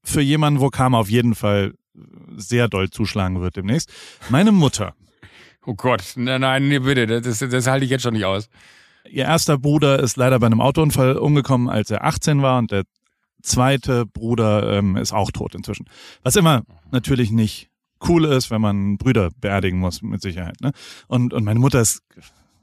[0.03, 1.74] für jemanden, wo Karma auf jeden Fall
[2.36, 3.91] sehr doll zuschlagen wird demnächst.
[4.30, 4.95] Meine Mutter.
[5.66, 8.49] Oh Gott, nein, nein, bitte, das, das halte ich jetzt schon nicht aus.
[9.10, 12.84] ihr erster Bruder ist leider bei einem Autounfall umgekommen, als er 18 war und der
[13.41, 15.86] zweite Bruder ähm, ist auch tot inzwischen.
[16.24, 17.70] Was immer natürlich nicht
[18.08, 20.60] cool ist, wenn man Brüder beerdigen muss, mit Sicherheit.
[20.62, 20.72] Ne?
[21.08, 22.02] Und, und meine Mutter ist,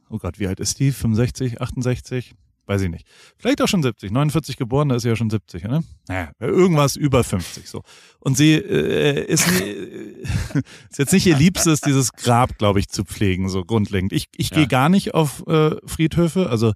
[0.08, 0.92] oh Gott, wie alt ist die?
[0.92, 2.34] 65, 68?
[2.66, 3.06] Weiß ich nicht.
[3.38, 4.10] Vielleicht auch schon 70.
[4.10, 5.84] 49 geboren, da ist sie ja schon 70, ne?
[6.08, 7.82] Naja, irgendwas über 50 so.
[8.18, 10.24] Und sie äh, ist, äh,
[10.90, 14.12] ist jetzt nicht ihr Liebstes, dieses Grab, glaube ich, zu pflegen, so grundlegend.
[14.12, 14.56] Ich, ich ja.
[14.56, 16.72] gehe gar nicht auf äh, Friedhöfe, also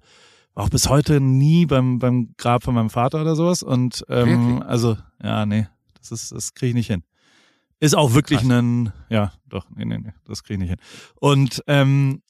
[0.55, 3.61] auch bis heute nie beim, beim Grab von meinem Vater oder sowas.
[3.61, 5.67] Und ähm, also, ja, nee,
[5.99, 7.03] das ist, das kriege ich nicht hin.
[7.81, 10.79] Ist auch wirklich ein, ja, doch, nee, nee, nee, das kriege ich nicht hin.
[11.19, 12.21] Und ähm,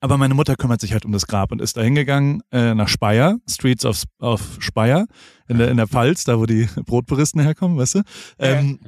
[0.00, 2.88] aber meine Mutter kümmert sich halt um das Grab und ist da hingegangen äh, nach
[2.88, 5.06] Speyer, Streets of, of Speyer,
[5.48, 8.02] in der, in der Pfalz, da wo die Brotbaristen herkommen, weißt du?
[8.38, 8.80] Ähm,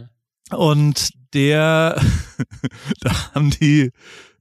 [0.50, 0.56] ja.
[0.56, 2.00] Und der,
[3.00, 3.90] da haben die,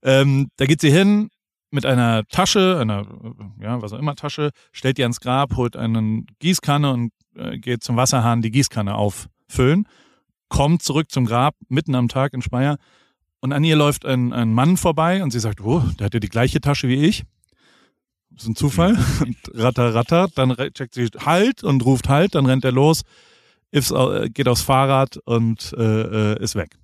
[0.01, 1.30] ähm, da geht sie hin
[1.69, 3.05] mit einer Tasche, einer,
[3.59, 7.84] ja, was auch immer Tasche, stellt die ans Grab, holt einen Gießkanne und äh, geht
[7.84, 9.88] zum Wasserhahn die Gießkanne auffüllen,
[10.54, 12.78] kommt zurück zum Grab, mitten am Tag in Speyer,
[13.41, 16.20] und an ihr läuft ein, ein Mann vorbei und sie sagt, oh, der hat ja
[16.20, 17.24] die gleiche Tasche wie ich.
[18.30, 18.97] Das ist ein Zufall.
[19.20, 20.28] Und ratter, ratter.
[20.34, 22.34] Dann checkt sie Halt und ruft Halt.
[22.36, 23.04] Dann rennt er los,
[23.72, 26.78] geht aufs Fahrrad und äh, äh, ist weg.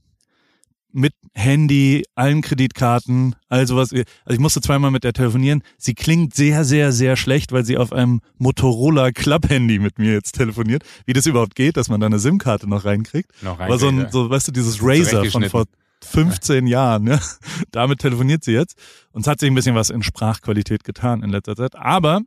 [0.91, 3.91] Mit Handy, allen Kreditkarten, all sowas.
[3.91, 5.61] Also ich musste zweimal mit der telefonieren.
[5.77, 10.13] Sie klingt sehr, sehr, sehr schlecht, weil sie auf einem Motorola Club Handy mit mir
[10.13, 10.83] jetzt telefoniert.
[11.05, 13.31] Wie das überhaupt geht, dass man da eine SIM-Karte noch reinkriegt.
[13.43, 15.65] Noch reinkriegt, Aber so ein, so, weißt du, dieses Razer von vor
[16.03, 17.07] 15 Jahren.
[17.07, 17.19] Ja.
[17.71, 18.77] Damit telefoniert sie jetzt.
[19.11, 21.75] Und es hat sich ein bisschen was in Sprachqualität getan in letzter Zeit.
[21.75, 22.21] Aber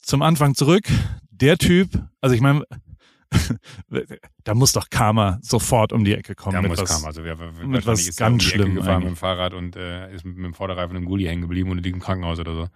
[0.00, 0.84] zum Anfang zurück,
[1.30, 2.64] der Typ, also ich meine,
[4.44, 6.62] da muss doch Karma sofort um die Ecke kommen.
[6.62, 7.06] Da muss was, Karma.
[7.08, 9.04] Also wer, wer, mit was ist ganz um schlimm gefahren eigentlich.
[9.04, 11.78] mit dem Fahrrad und äh, ist mit, mit dem Vorderreifen im Gully hängen geblieben und
[11.78, 12.68] liegt im Krankenhaus oder so.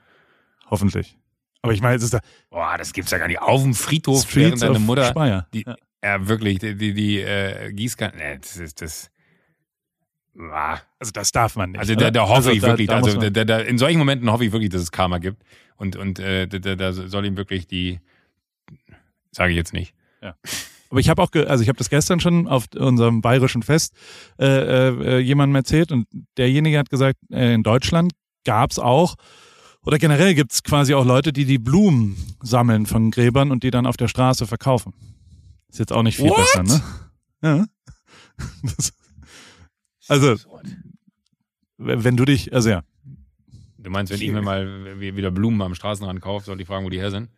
[0.71, 1.19] Hoffentlich.
[1.63, 2.21] Aber ich meine, es ist da.
[2.51, 3.41] Boah, das gibt's ja gar nicht.
[3.41, 5.07] Auf dem Friedhof, Streets während deine Mutter.
[5.07, 5.47] Speyer.
[5.53, 5.77] Die, ja.
[6.03, 6.29] ja.
[6.29, 8.17] wirklich, die, die, die äh, Gießkanne.
[8.17, 9.11] Nee, das ist das.
[10.99, 11.81] Also das darf man nicht.
[11.81, 14.53] Also da, da hoffe also ich da, wirklich, da also in solchen Momenten hoffe ich
[14.53, 15.43] wirklich, dass es Karma gibt.
[15.77, 18.01] Und, und äh, da soll ihm wirklich die,
[19.31, 19.95] sage ich jetzt nicht.
[20.23, 20.35] Ja.
[20.91, 23.95] Aber ich habe auch, also ich habe das gestern schon auf unserem bayerischen Fest
[24.39, 26.07] äh, äh, jemandem erzählt und
[26.37, 28.13] derjenige hat gesagt, äh, in Deutschland
[28.45, 29.17] gab's auch
[29.83, 33.87] oder generell gibt's quasi auch Leute, die die Blumen sammeln von Gräbern und die dann
[33.87, 34.93] auf der Straße verkaufen.
[35.69, 36.39] Ist jetzt auch nicht viel What?
[36.39, 36.83] besser, ne?
[37.43, 37.67] Ja.
[38.77, 38.93] Das,
[40.09, 40.37] also,
[41.79, 42.83] wenn du dich, also ja.
[43.79, 46.91] Du meinst, wenn ich mir mal wieder Blumen am Straßenrand kaufe, soll ich fragen, wo
[46.91, 47.31] die her sind?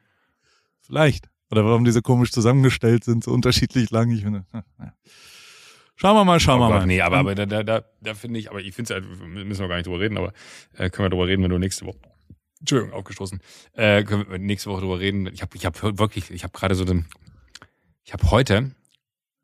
[0.81, 1.29] Vielleicht.
[1.51, 4.11] Oder warum diese komisch zusammengestellt sind, so unterschiedlich lang.
[4.11, 4.45] Ich finde,
[6.01, 6.87] Schauen wir mal, schauen oh wir Gott, mal.
[6.87, 9.61] Nee, aber, aber da, da, da, da finde ich, aber ich finde es halt, müssen
[9.61, 10.33] wir gar nicht drüber reden, aber
[10.77, 11.99] äh, können wir drüber reden, wenn du nächste Woche,
[12.61, 13.41] Entschuldigung, aufgestoßen,
[13.73, 15.27] äh, können wir nächste Woche drüber reden.
[15.27, 17.07] Ich habe ich hab wirklich, ich habe gerade so den,
[18.05, 18.71] ich habe heute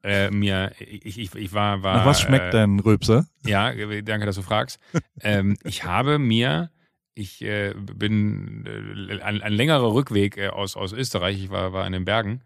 [0.04, 1.96] äh, mir, ich, ich, ich war, war.
[1.96, 3.26] Nach was schmeckt äh, dein Rülpser?
[3.44, 4.78] Ja, danke, dass du fragst.
[5.22, 6.70] ähm, ich habe mir,
[7.14, 11.86] ich äh, bin äh, ein, ein längerer Rückweg äh, aus, aus Österreich, ich war, war
[11.86, 12.40] in den Bergen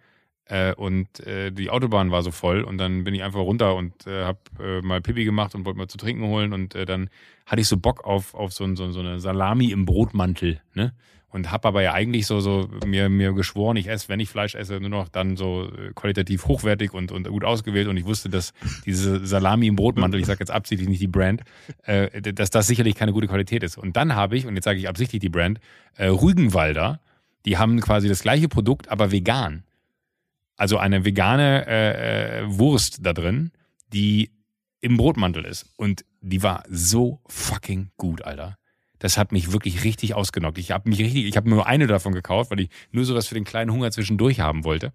[0.46, 4.06] äh, und äh, die Autobahn war so voll und dann bin ich einfach runter und
[4.06, 7.10] äh, habe äh, mal Pipi gemacht und wollte mal zu trinken holen und dann
[7.46, 10.92] hatte ich so Bock auf, auf so, so, so eine Salami im Brotmantel, ne?
[11.30, 14.54] Und habe aber ja eigentlich so so mir mir geschworen, ich esse, wenn ich Fleisch
[14.54, 18.28] esse, nur noch dann so äh, qualitativ hochwertig und und gut ausgewählt und ich wusste,
[18.28, 18.52] dass
[18.86, 21.42] diese Salami im Brotmantel, ich sage jetzt absichtlich nicht die Brand,
[21.84, 23.76] äh, dass das sicherlich keine gute Qualität ist.
[23.76, 25.60] Und dann habe ich und jetzt sage ich absichtlich die Brand
[25.96, 27.00] äh, Rügenwalder,
[27.44, 29.64] die haben quasi das gleiche Produkt, aber vegan.
[30.56, 33.52] Also eine vegane äh, äh Wurst da drin,
[33.92, 34.30] die
[34.80, 38.57] im Brotmantel ist und die war so fucking gut, Alter
[38.98, 40.58] das hat mich wirklich richtig ausgenockt.
[40.58, 43.34] Ich habe mich richtig, ich habe nur eine davon gekauft, weil ich nur sowas für
[43.34, 44.92] den kleinen Hunger zwischendurch haben wollte.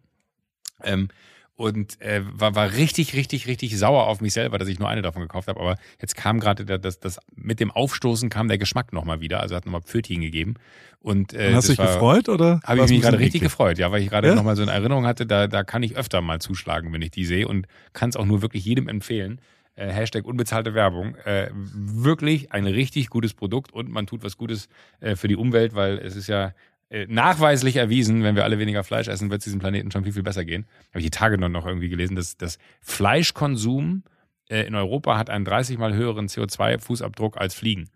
[0.83, 1.09] Ähm,
[1.55, 5.03] und äh, war, war richtig, richtig, richtig sauer auf mich selber, dass ich nur eine
[5.03, 5.59] davon gekauft habe.
[5.59, 9.39] Aber jetzt kam gerade das, das mit dem Aufstoßen kam der Geschmack nochmal wieder.
[9.39, 10.55] Also hat nochmal Pfötchen gegeben.
[10.99, 12.59] Und, äh, und hast du dich war, gefreut oder?
[12.63, 14.35] Habe ich mich gerade richtig gefreut, ja, weil ich gerade ja?
[14.35, 17.25] nochmal so eine Erinnerung hatte, da, da kann ich öfter mal zuschlagen, wenn ich die
[17.25, 19.39] sehe und kann es auch nur wirklich jedem empfehlen
[19.75, 24.69] äh, Hashtag unbezahlte Werbung, äh, wirklich ein richtig gutes Produkt und man tut was Gutes
[24.99, 26.53] äh, für die Umwelt, weil es ist ja
[26.89, 30.13] äh, nachweislich erwiesen, wenn wir alle weniger Fleisch essen, wird es diesem Planeten schon viel,
[30.13, 30.67] viel besser gehen.
[30.89, 34.03] Habe ich die Tage noch, irgendwie gelesen, dass das Fleischkonsum
[34.47, 37.89] äh, in Europa hat einen 30 mal höheren CO2-Fußabdruck als Fliegen.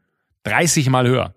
[0.43, 1.35] 30 mal höher.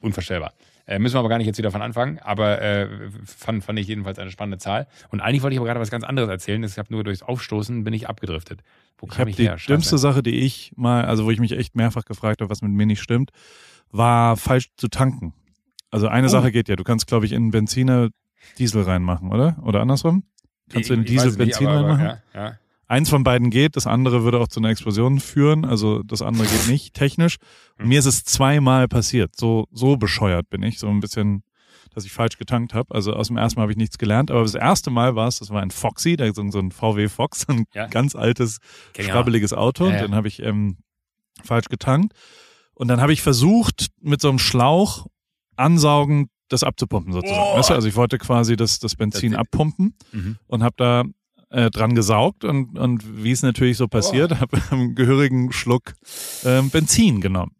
[0.00, 0.54] Unvorstellbar.
[0.88, 2.88] Äh, müssen wir aber gar nicht jetzt wieder von anfangen, aber äh,
[3.24, 4.86] fand, fand ich jedenfalls eine spannende Zahl.
[5.10, 6.62] Und eigentlich wollte ich aber gerade was ganz anderes erzählen.
[6.62, 8.60] Ich habe nur durchs Aufstoßen bin ich abgedriftet.
[8.98, 9.56] Wo kam ich, ich die her?
[9.68, 12.70] dümmste Sache, die ich mal, also wo ich mich echt mehrfach gefragt habe, was mit
[12.70, 13.30] mir nicht stimmt,
[13.90, 15.34] war falsch zu tanken.
[15.90, 16.30] Also eine Oh.
[16.30, 18.10] Sache geht ja, du kannst, glaube ich, in Benziner
[18.58, 19.56] Diesel reinmachen, oder?
[19.64, 20.22] Oder andersrum?
[20.70, 22.20] Kannst du in Ich- ich weiß Diesel nicht, Benzin aber- aber, reinmachen?
[22.34, 22.58] Ja, ja.
[22.88, 26.46] Eins von beiden geht, das andere würde auch zu einer Explosion führen, also das andere
[26.46, 27.36] geht nicht technisch.
[27.78, 29.34] Und mir ist es zweimal passiert.
[29.36, 31.42] So, so bescheuert bin ich, so ein bisschen,
[31.94, 32.94] dass ich falsch getankt habe.
[32.94, 35.40] Also aus dem ersten Mal habe ich nichts gelernt, aber das erste Mal war es,
[35.40, 37.86] das war ein Foxy, da so, so ein VW Fox, ein Ja.
[37.88, 38.58] ganz altes,
[38.96, 39.02] auch.
[39.02, 39.86] schrabbeliges Auto.
[39.88, 40.02] Ja, ja.
[40.02, 40.76] den habe ich ähm,
[41.42, 42.12] falsch getankt.
[42.74, 45.06] Und dann habe ich versucht, mit so einem Schlauch
[45.56, 47.58] ansaugen, das abzupumpen sozusagen.
[47.58, 50.36] Weißt du, also ich wollte quasi das, das Benzin Das- abpumpen Mhm.
[50.46, 51.04] und habe da
[51.50, 55.94] äh, dran gesaugt und, und wie es natürlich so passiert, habe einen gehörigen Schluck
[56.44, 57.52] ähm, Benzin genommen.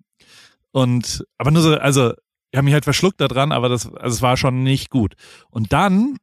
[0.73, 2.13] Und aber nur so, also
[2.51, 5.15] ich habe mich halt verschluckt da dran, aber das, also es war schon nicht gut.
[5.51, 6.17] Und dann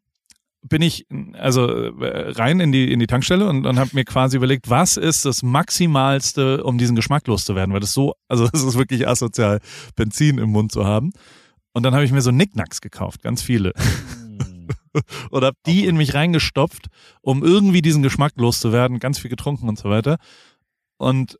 [0.61, 4.37] bin ich also äh, rein in die in die Tankstelle und, und habe mir quasi
[4.37, 8.77] überlegt, was ist das maximalste, um diesen Geschmack loszuwerden, weil das so, also es ist
[8.77, 9.59] wirklich asozial,
[9.95, 11.11] Benzin im Mund zu haben.
[11.73, 13.73] Und dann habe ich mir so Nicknacks gekauft, ganz viele
[15.31, 16.87] und habe die in mich reingestopft,
[17.21, 20.17] um irgendwie diesen Geschmack loszuwerden, ganz viel getrunken und so weiter.
[20.97, 21.39] Und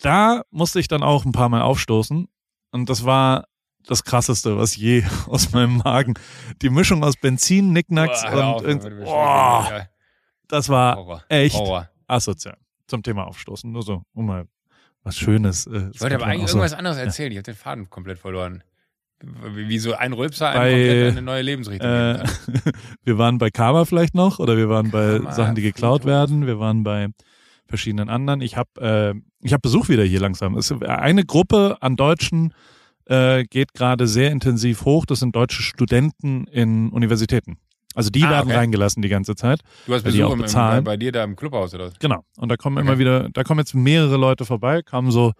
[0.00, 2.26] da musste ich dann auch ein paar Mal aufstoßen
[2.72, 3.44] und das war
[3.86, 6.14] das krasseste, was je aus meinem Magen.
[6.62, 9.06] Die Mischung aus Benzin, Nicknacks Boah, auf, und, oh.
[9.06, 9.86] Ja,
[10.48, 11.24] das war Horror.
[11.28, 11.88] echt Horror.
[12.06, 12.56] asozial.
[12.86, 14.46] Zum Thema Aufstoßen, nur so, um mal
[15.02, 15.66] was Schönes.
[15.66, 17.30] Äh, Ich wollte aber eigentlich irgendwas anderes erzählen.
[17.32, 18.62] Ich habe den Faden komplett verloren.
[19.54, 22.24] Wie so ein Rülpser einem Bei, komplett eine neue Lebensrichtung Äh,
[23.04, 26.46] wir waren bei Karma vielleicht noch oder wir waren bei Karma, Sachen, die geklaut werden.
[26.46, 27.08] Wir waren bei
[27.66, 28.40] verschiedenen anderen.
[28.40, 30.56] Ich habe äh, ich hab Besuch wieder hier langsam.
[30.56, 32.54] Es, eine Gruppe an Deutschen
[33.06, 35.04] äh, geht gerade sehr intensiv hoch.
[35.06, 37.58] Das sind deutsche Studenten in Universitäten.
[37.94, 38.56] Also die Ah, werden okay.
[38.58, 39.60] reingelassen die ganze Zeit.
[39.86, 41.98] Du hast Besuch auch im, bei, bei dir da im Clubhaus oder was?
[41.98, 42.24] Genau.
[42.36, 42.86] Und da kommen Okay.
[42.86, 45.32] immer wieder, da kommen jetzt mehrere Leute vorbei, kamen so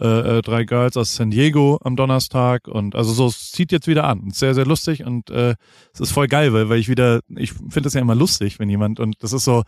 [0.00, 3.86] äh, äh, drei Girls aus San Diego am Donnerstag und also so, es zieht jetzt
[3.86, 4.30] wieder an.
[4.30, 5.56] Sehr, sehr lustig und äh,
[5.92, 8.70] es ist voll geil, weil, weil ich wieder, ich finde das ja immer lustig, wenn
[8.70, 9.62] jemand und das ist so,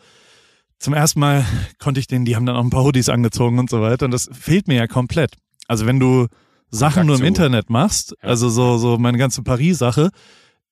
[0.79, 1.45] zum ersten Mal
[1.79, 4.11] konnte ich den, die haben dann auch ein paar Hoodies angezogen und so weiter und
[4.11, 5.35] das fehlt mir ja komplett.
[5.69, 6.29] Also wenn du
[6.71, 10.11] Sachen nur im Internet machst, also so, so meine ganze Paris-Sache,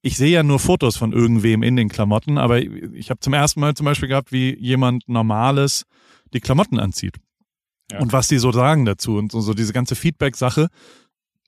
[0.00, 3.60] ich sehe ja nur Fotos von irgendwem in den Klamotten, aber ich habe zum ersten
[3.60, 5.84] Mal zum Beispiel gehabt, wie jemand Normales
[6.32, 7.16] die Klamotten anzieht.
[7.90, 7.98] Ja.
[7.98, 10.68] Und was die so sagen dazu und so, so diese ganze Feedback-Sache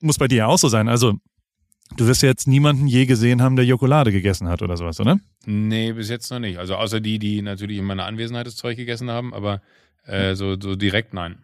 [0.01, 0.89] muss bei dir ja auch so sein.
[0.89, 1.15] Also
[1.97, 5.19] du wirst ja jetzt niemanden je gesehen haben, der Jokolade gegessen hat oder sowas, oder?
[5.47, 6.59] Nee, bis jetzt noch nicht.
[6.59, 9.63] Also außer die, die natürlich in meiner Anwesenheit das Zeug gegessen haben, aber
[10.05, 11.39] äh, so, so direkt nein.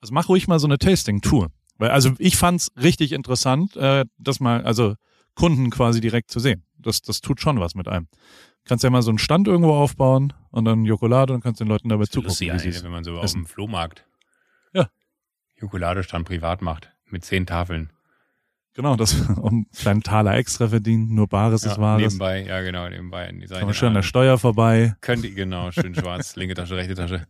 [0.00, 1.48] Also mach ruhig mal so eine Tasting-Tour.
[1.76, 4.94] Weil, also ich fand's richtig interessant, äh, das mal, also
[5.34, 6.64] Kunden quasi direkt zu sehen.
[6.78, 8.08] Das, das tut schon was mit einem.
[8.64, 11.88] Kannst ja mal so einen Stand irgendwo aufbauen und dann Jokolade und kannst den Leuten
[11.88, 12.28] dabei zugucken.
[12.28, 13.42] Lustig wie eigentlich, sie's- wenn man so auf essen.
[13.42, 14.04] dem Flohmarkt
[14.72, 14.88] Ja.
[15.58, 16.90] Schokoladestand privat macht.
[17.10, 17.90] Mit zehn Tafeln.
[18.74, 22.02] Genau, das um einen kleinen Taler extra verdienen, nur Bares ist Wahres.
[22.02, 23.30] nebenbei, ja genau, nebenbei.
[23.32, 24.94] Die man schön an der Steuer vorbei.
[25.00, 27.26] Könnt ihr, genau, schön schwarz, linke Tasche, rechte Tasche.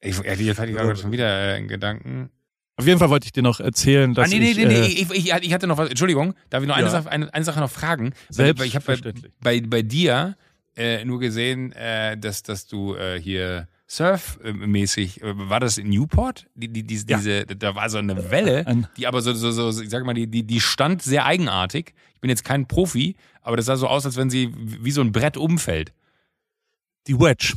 [0.00, 2.30] Ich, ja, jetzt hatte ich gerade schon wieder äh, einen Gedanken.
[2.76, 4.80] Auf jeden Fall wollte ich dir noch erzählen, dass ah, nee, nee, ich, nee, nee,
[4.80, 6.90] äh, ich, ich, ich hatte noch was, Entschuldigung, darf ich noch eine, Ja.
[6.92, 8.12] Sache, eine, eine Sache noch fragen?
[8.30, 9.32] Weil Ich habe bei, Selbstverständlich.
[9.40, 10.36] bei, bei dir
[10.76, 16.46] äh, nur gesehen, äh, dass, dass du äh, hier surfmäßig, äh, war das in Newport?
[16.54, 17.18] Die, die, die, Ja.
[17.18, 20.26] diese, da war so eine Welle, die aber so, so, so, ich sag mal, die,
[20.26, 21.94] die, die stand sehr eigenartig.
[22.14, 25.00] Ich bin jetzt kein Profi, aber das sah so aus, als wenn sie wie so
[25.00, 25.92] ein Brett umfällt.
[27.06, 27.54] Die Wedge.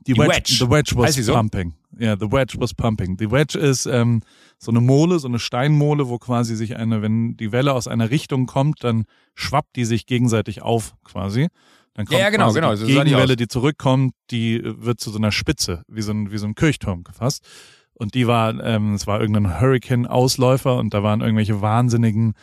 [0.00, 0.34] Die, Die Wedge.
[0.36, 0.52] Wedge.
[0.58, 1.32] The Wedge was so?
[1.32, 1.74] pumping.
[1.98, 3.16] Ja, the Wedge was pumping.
[3.16, 4.20] Die Wedge ist ähm,
[4.58, 8.10] so eine Mole, so eine Steinmole, wo quasi sich eine, wenn die Welle aus einer
[8.10, 9.04] Richtung kommt, dann
[9.34, 11.48] schwappt die sich gegenseitig auf quasi.
[11.98, 15.32] Dann kommt Ja, ja, genau, genau, die Gegenwelle, die zurückkommt, die wird zu so einer
[15.32, 17.44] Spitze, wie so ein, wie so ein Kirchturm gefasst.
[17.92, 22.34] Und die war, ähm, es war irgendein Hurricane-Ausläufer und da waren irgendwelche wahnsinnigen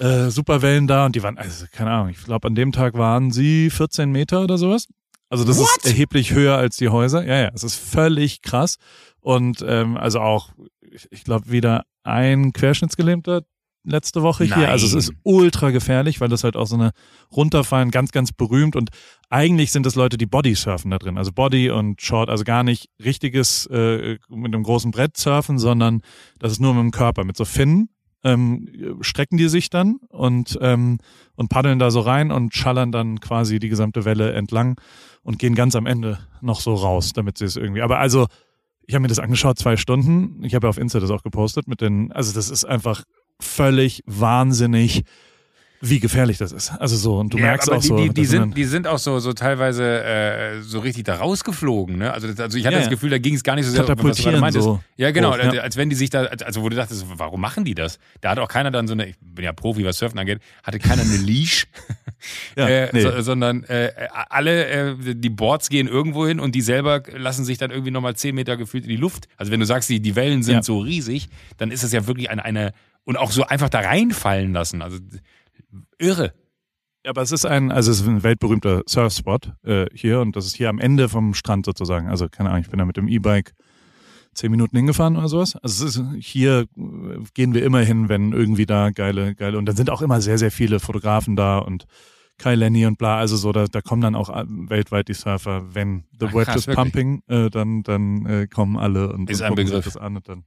[0.00, 3.30] äh, Superwellen da und die waren, also keine Ahnung, ich glaube an dem Tag waren
[3.30, 4.88] sie 14 Meter oder sowas.
[5.28, 5.68] Also das What?
[5.76, 7.24] ist erheblich höher als die Häuser.
[7.24, 8.78] Ja, ja, es ist völlig krass.
[9.20, 10.50] Und ähm, also auch,
[10.80, 13.42] ich, ich glaube, wieder ein Querschnittsgelähmter
[13.84, 14.70] letzte Woche hier.
[14.70, 14.98] Also es Nein.
[15.00, 16.90] ist ultra gefährlich, weil das halt auch so eine
[17.34, 18.76] runterfallen, ganz, ganz berühmt.
[18.76, 18.90] Und
[19.30, 21.18] eigentlich sind es Leute, die Body surfen da drin.
[21.18, 26.00] Also Body und Short, also gar nicht richtiges äh, mit einem großen Brett surfen, sondern
[26.38, 27.88] das ist nur mit dem Körper, mit so Finnen.
[28.26, 30.96] Ähm, strecken die sich dann und, ähm,
[31.34, 34.80] und paddeln da so rein und schallern dann quasi die gesamte Welle entlang
[35.22, 37.82] und gehen ganz am Ende noch so raus, damit sie es irgendwie.
[37.82, 38.26] Aber also,
[38.86, 40.42] ich habe mir das angeschaut, zwei Stunden.
[40.42, 43.04] Ich habe ja auf Insta das auch gepostet mit den, also das ist einfach
[43.40, 45.04] völlig wahnsinnig.
[45.88, 46.70] Wie gefährlich das ist.
[46.70, 47.96] Also so, und du Ja, merkst auch die, so.
[47.96, 51.98] Die, die, sind, die sind auch so, so teilweise äh, so richtig da rausgeflogen.
[51.98, 52.12] Ne?
[52.12, 52.90] Also, das, also ich hatte Ja, das.
[52.90, 54.64] Gefühl, da ging es gar nicht so sehr was du meintest.
[54.64, 55.32] so Ja, genau.
[55.34, 55.60] hoch, ja.
[55.62, 57.98] Als wenn die sich da, als- also wo du dachtest, warum machen die das?
[58.20, 60.78] Da hat auch keiner dann so eine, ich bin ja Profi, was Surfen angeht, hatte
[60.78, 61.66] keiner eine Leash.
[62.56, 63.02] Äh, nee.
[63.02, 63.90] so, sondern äh,
[64.30, 68.16] alle, äh, die Boards gehen irgendwo hin und die selber lassen sich dann irgendwie nochmal
[68.16, 69.28] zehn Meter gefühlt in die Luft.
[69.36, 71.28] Also wenn du sagst, die, die Wellen sind so riesig,
[71.58, 72.72] dann ist es ja wirklich eine, eine,
[73.04, 74.80] und auch so einfach da reinfallen lassen.
[74.80, 74.98] Also
[75.98, 76.32] irre.
[77.04, 80.46] Ja, aber es ist ein, also es ist ein weltberühmter Surfspot äh, hier und das
[80.46, 82.08] ist hier am Ende vom Strand sozusagen.
[82.08, 83.52] Also keine Ahnung, ich bin da mit dem E-Bike
[84.32, 85.54] zehn Minuten hingefahren oder sowas.
[85.56, 89.66] Also es ist hier äh, gehen wir immer hin, wenn irgendwie da geile, geile und
[89.66, 91.86] dann sind auch immer sehr, sehr viele Fotografen da und
[92.38, 95.74] Kai Lenny und bla, also so, da, da kommen dann auch äh, weltweit die Surfer,
[95.74, 99.48] wenn The Ach, krass, is pumping, äh, dann, dann äh, kommen alle und, Ist und
[99.48, 99.84] gucken sich Begriff.
[99.84, 100.44] das an und dann,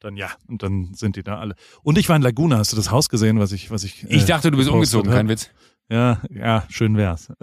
[0.00, 1.54] dann ja, und dann sind die da alle.
[1.82, 4.04] Und ich war in Laguna, hast du das Haus gesehen, was ich, was ich.
[4.08, 5.16] Ich äh, dachte, du bist umgezogen, hab?
[5.16, 5.50] kein Witz.
[5.88, 7.32] Ja, ja, schön wär's.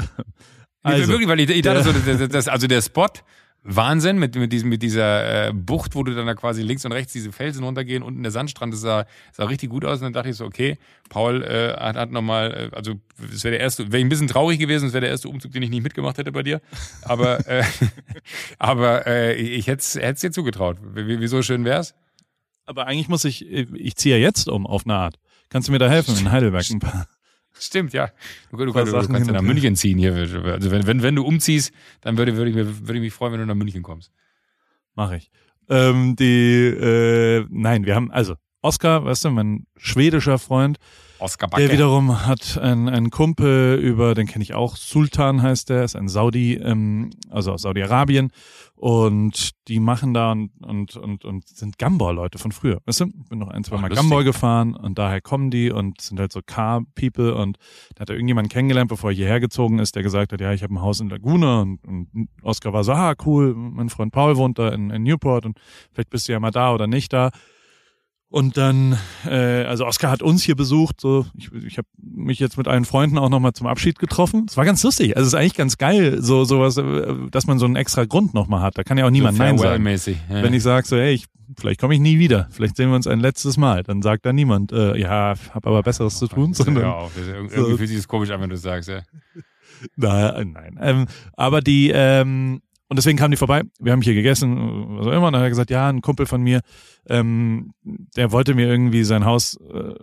[0.86, 3.08] Also, wirklich, weil ich, ich dachte so, das, das, also der Spot,
[3.64, 6.92] Wahnsinn, mit, mit, diesem, mit dieser äh, Bucht, wo du dann da quasi links und
[6.92, 10.00] rechts diese Felsen runtergehen, unten der Sandstrand, das sah, sah richtig gut aus.
[10.00, 10.78] Und dann dachte ich so, okay,
[11.08, 14.28] Paul äh, hat, hat nochmal, äh, also das wäre der erste, wäre ich ein bisschen
[14.28, 16.60] traurig gewesen, das wäre der erste Umzug, den ich nicht mitgemacht hätte bei dir.
[17.04, 17.64] Aber, äh,
[18.60, 20.78] aber äh, ich hätte es dir zugetraut.
[20.94, 21.96] Wie, wieso schön wär's?
[22.66, 25.20] Aber eigentlich muss ich, ich ziehe ja jetzt um auf eine Art.
[25.50, 26.66] Kannst du mir da helfen in Heidelberg?
[26.70, 27.08] Ein paar?
[27.60, 28.10] Stimmt, ja.
[28.50, 29.42] Du, du, du, du kannst ja nach.
[29.42, 30.14] München ziehen hier.
[30.14, 33.40] Also wenn, wenn, wenn du umziehst, dann würde, würde, ich, würde ich mich freuen, wenn
[33.42, 34.12] du nach München kommst.
[34.96, 35.30] Mache ich.
[35.70, 40.78] Ähm, die, äh, nein, wir haben, also Oskar, weißt du, mein schwedischer Freund,
[41.24, 41.72] Oscar der Backe.
[41.72, 46.10] wiederum hat einen, einen Kumpel über, den kenne ich auch, Sultan heißt der, ist ein
[46.10, 48.32] Saudi, ähm, also aus Saudi-Arabien
[48.76, 53.40] und die machen da und, und, und, und sind Gambor-Leute von früher, weißt du, bin
[53.40, 54.04] noch ein, zwei Ach, Mal lustig.
[54.04, 57.58] Gambor gefahren und daher kommen die und sind halt so Car-People und
[57.96, 60.62] da hat er irgendjemanden kennengelernt, bevor er hierher gezogen ist, der gesagt hat, ja, ich
[60.62, 64.36] habe ein Haus in Laguna und, und Oskar war so, ah, cool, mein Freund Paul
[64.36, 65.58] wohnt da in, in Newport und
[65.94, 67.32] vielleicht bist du ja mal da oder nicht da.
[68.34, 72.58] Und dann, äh, also Oskar hat uns hier besucht, so ich, ich habe mich jetzt
[72.58, 74.48] mit allen Freunden auch nochmal zum Abschied getroffen.
[74.50, 75.16] Es war ganz lustig.
[75.16, 78.34] Also es ist eigentlich ganz geil, so sowas, äh, dass man so einen extra Grund
[78.34, 78.76] nochmal hat.
[78.76, 79.86] Da kann ja auch niemand Nein sagen.
[80.32, 80.42] Ja.
[80.42, 81.26] Wenn ich sage so, hey, ich,
[81.60, 84.34] vielleicht komme ich nie wieder, vielleicht sehen wir uns ein letztes Mal, dann sagt da
[84.34, 87.12] niemand, äh, ja, hab aber Besseres zu tun, Ja, sondern auf.
[87.14, 88.90] Das ist- Irgendwie so- fühlt sich das komisch an, wenn du sagst.
[88.90, 89.02] Ja.
[89.96, 90.80] Nein, nein.
[90.82, 91.06] Ähm,
[91.38, 92.62] aber die, ähm,
[92.94, 93.64] und deswegen kamen die vorbei.
[93.80, 94.56] Wir haben hier gegessen,
[95.00, 95.26] was auch immer.
[95.26, 96.62] Und dann hat er gesagt, ja, ein Kumpel von mir,
[97.10, 97.74] ähm,
[98.16, 99.96] der wollte mir irgendwie sein Haus äh,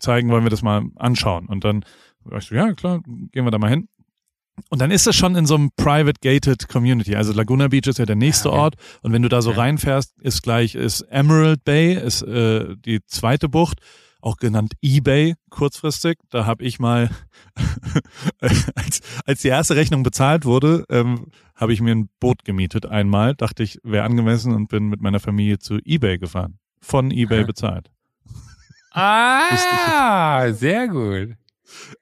[0.00, 1.46] zeigen, wollen wir das mal anschauen.
[1.46, 1.82] Und dann
[2.24, 3.00] war ich so, ja, klar,
[3.32, 3.88] gehen wir da mal hin.
[4.68, 7.16] Und dann ist das schon in so einem private gated Community.
[7.16, 8.60] Also Laguna Beach ist ja der nächste Ja, okay.
[8.60, 8.74] Ort.
[9.00, 13.48] Und wenn du da so reinfährst, ist gleich, ist Emerald Bay, ist äh, die zweite
[13.48, 13.80] Bucht,
[14.20, 16.18] auch genannt eBay kurzfristig.
[16.28, 17.08] Da habe ich mal,
[18.40, 23.34] als, als die erste Rechnung bezahlt wurde, ähm, habe ich mir ein Boot gemietet einmal.
[23.34, 26.58] Dachte ich, wäre angemessen und bin mit meiner Familie zu eBay gefahren.
[26.80, 27.90] Von eBay bezahlt.
[28.92, 31.36] Ah, sehr gut.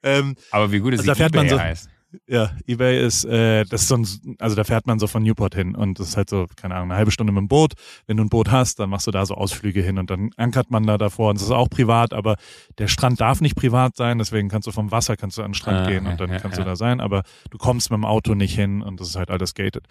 [0.03, 1.89] Ähm, Aber wie gut es Also da fährt man so- heißt.
[2.27, 4.07] Ja, eBay ist, äh, das ist so ein,
[4.39, 6.91] also da fährt man so von Newport hin und das ist halt so, keine Ahnung,
[6.91, 7.73] eine halbe Stunde mit dem Boot.
[8.07, 10.71] Wenn du ein Boot hast, dann machst du da so Ausflüge hin und dann ankert
[10.71, 12.35] man da davor und das ist auch privat, aber
[12.77, 15.55] der Strand darf nicht privat sein, deswegen kannst du vom Wasser, kannst du an den
[15.55, 16.63] Strand Ah, gehen und dann ja, kannst ja.
[16.63, 19.29] du da sein, aber du kommst mit dem Auto nicht hin und das ist halt
[19.31, 19.85] alles gated.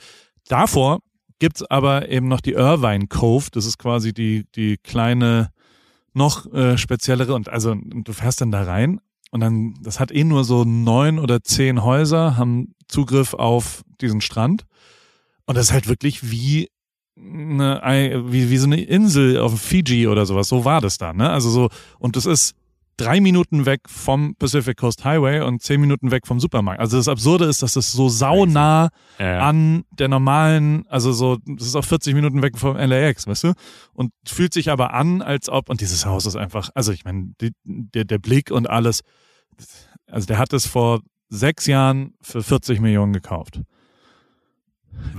[0.49, 1.01] Davor
[1.39, 5.51] gibt's aber eben noch die Irvine Cove, das ist quasi die, die kleine,
[6.15, 9.01] noch äh, speziellere und also du fährst dann da rein
[9.35, 14.21] und dann, das hat eh nur so neun oder zehn Häuser, haben Zugriff auf diesen
[14.21, 14.65] Strand.
[15.47, 16.69] Und das ist halt wirklich wie
[17.19, 20.47] eine, ei- wie, wie so eine Insel auf Fiji oder sowas.
[20.49, 21.31] So war das da, ne?
[21.31, 21.69] Also so,
[21.99, 22.55] und das ist
[22.97, 26.79] drei Minuten weg vom Pacific Coast Highway und zehn Minuten weg vom Supermarkt.
[26.81, 29.41] Also das Absurde ist, dass das so saunah Ja.
[29.49, 33.53] an der normalen, also so, das ist auch 40 Minuten weg vom LAX, weißt du?
[33.95, 37.33] Und fühlt sich aber an, als ob, und dieses Haus ist einfach, also ich meine,
[37.65, 39.01] der, der Blick und alles,
[40.07, 43.61] also der hat es vor sechs Jahren für 40 Millionen gekauft.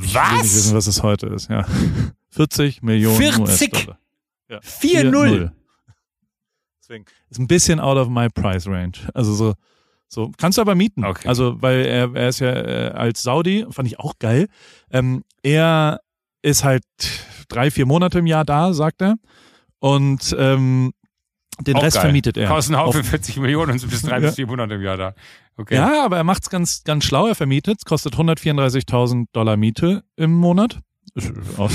[0.01, 0.87] Ich will nicht wissen, Was?
[0.87, 1.65] was es heute ist, ja.
[2.29, 3.39] 40 Millionen 40?
[3.73, 3.99] US-Dollar.
[4.49, 4.59] Ja.
[4.59, 5.51] 4-0.
[6.81, 8.99] Deswegen ist ein bisschen out of my price range.
[9.13, 9.53] Also so,
[10.07, 11.03] so kannst du aber mieten.
[11.03, 11.27] Okay.
[11.27, 14.47] Also weil er, er ist ja äh, als Saudi, fand ich auch geil.
[14.91, 16.01] Ähm, er
[16.41, 16.83] ist halt
[17.47, 19.15] drei, vier Monate im Jahr da, sagt er.
[19.79, 20.93] Und ähm,
[21.61, 22.03] den Auch Rest geil.
[22.05, 22.47] vermietet er.
[22.47, 24.19] Kostet einen Haufen Auf- 40 Millionen und bis 3 Ja.
[24.19, 25.13] bis 400 im Jahr da.
[25.57, 25.75] Okay.
[25.75, 27.27] Ja, aber er macht's ganz, ganz schlau.
[27.27, 27.77] Er vermietet.
[27.79, 30.79] Es kostet 134.000 Dollar Miete im Monat.
[31.13, 31.71] Ist Auch,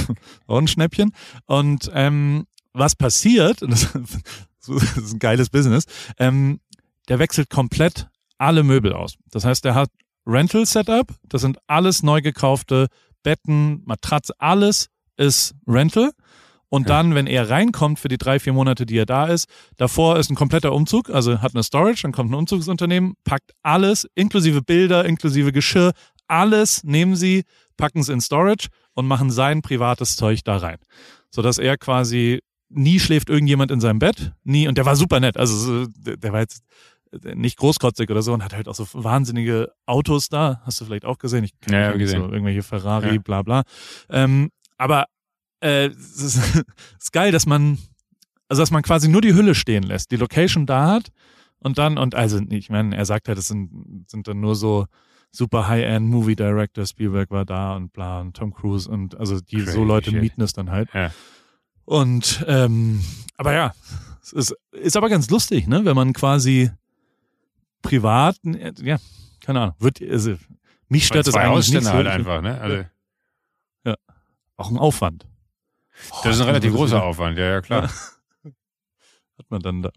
[0.47, 1.13] auch ein Schnäppchen.
[1.47, 3.89] Und ähm, was passiert, das,
[4.67, 5.85] das ist ein geiles Business,
[6.19, 6.61] ähm,
[7.09, 8.09] der wechselt komplett
[8.39, 9.15] alle Möbel aus.
[9.31, 9.89] Das heißt, der hat
[10.27, 12.89] Rental Setup, das sind alles neu gekaufte
[13.23, 16.11] Betten, Matratze, alles ist Rental.
[16.71, 20.19] Und dann, wenn er reinkommt für die drei, vier Monate, die er da ist, davor
[20.19, 24.63] ist ein kompletter Umzug, also hat eine Storage, dann kommt ein Umzugsunternehmen, packt alles, inklusive
[24.63, 25.93] Bilder, inklusive Geschirr,
[26.29, 27.43] alles nehmen sie,
[27.77, 30.79] packen es in Storage und machen sein privates Zeug da rein.
[31.31, 35.37] Sodass er quasi nie schläft irgendjemand in seinem Bett, nie, und der war super nett,
[35.37, 36.63] also der war jetzt
[37.35, 41.05] nicht großkotzig oder so und hat halt auch so wahnsinnige Autos da, hast du vielleicht
[41.05, 42.23] auch gesehen, ich ja, ja, gesehen.
[42.23, 43.21] so irgendwelche Ferrari, ja.
[43.21, 43.63] bla bla.
[44.09, 45.07] Ähm, aber
[45.61, 46.65] äh, es ist,
[46.99, 47.79] ist geil, dass man,
[48.49, 51.09] also dass man quasi nur die Hülle stehen lässt, die Location da hat
[51.59, 54.87] und dann, und also ich meine, er sagt halt, es sind, sind dann nur so
[55.31, 59.57] super High-End Movie Director, Spielberg war da und bla und Tom Cruise und also die
[59.57, 60.21] Crazy so Leute shit.
[60.21, 60.89] mieten es dann halt.
[60.93, 61.13] Ja.
[61.85, 63.03] Und ähm,
[63.37, 63.75] aber ja,
[64.23, 66.71] es ist, ist aber ganz lustig, ne, wenn man quasi
[67.83, 68.99] privat, ja,
[69.41, 70.37] keine Ahnung, wird, also,
[70.89, 71.93] mich stört das eigentlich nicht so.
[71.93, 72.61] halt einfach, ne?
[72.61, 72.85] Also,
[73.85, 73.95] ja.
[74.57, 75.27] Auch ein Aufwand.
[76.23, 77.85] Das ist ein relativ großer Aufwand, ja, ja, klar.
[78.45, 79.91] Hat man dann da.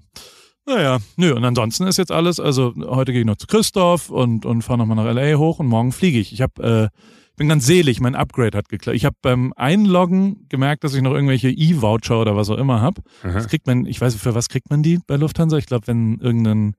[0.66, 4.46] Naja, nö, und ansonsten ist jetzt alles, also heute gehe ich noch zu Christoph und,
[4.46, 5.38] und fahre nochmal nach L.A.
[5.38, 6.32] hoch und morgen fliege ich.
[6.32, 6.88] Ich hab, äh,
[7.36, 8.96] bin ganz selig, mein Upgrade hat geklappt.
[8.96, 13.02] Ich habe beim Einloggen gemerkt, dass ich noch irgendwelche E-Voucher oder was auch immer habe.
[13.24, 15.58] Das kriegt man, ich weiß, für was kriegt man die bei Lufthansa?
[15.58, 16.76] Ich glaube, wenn irgendein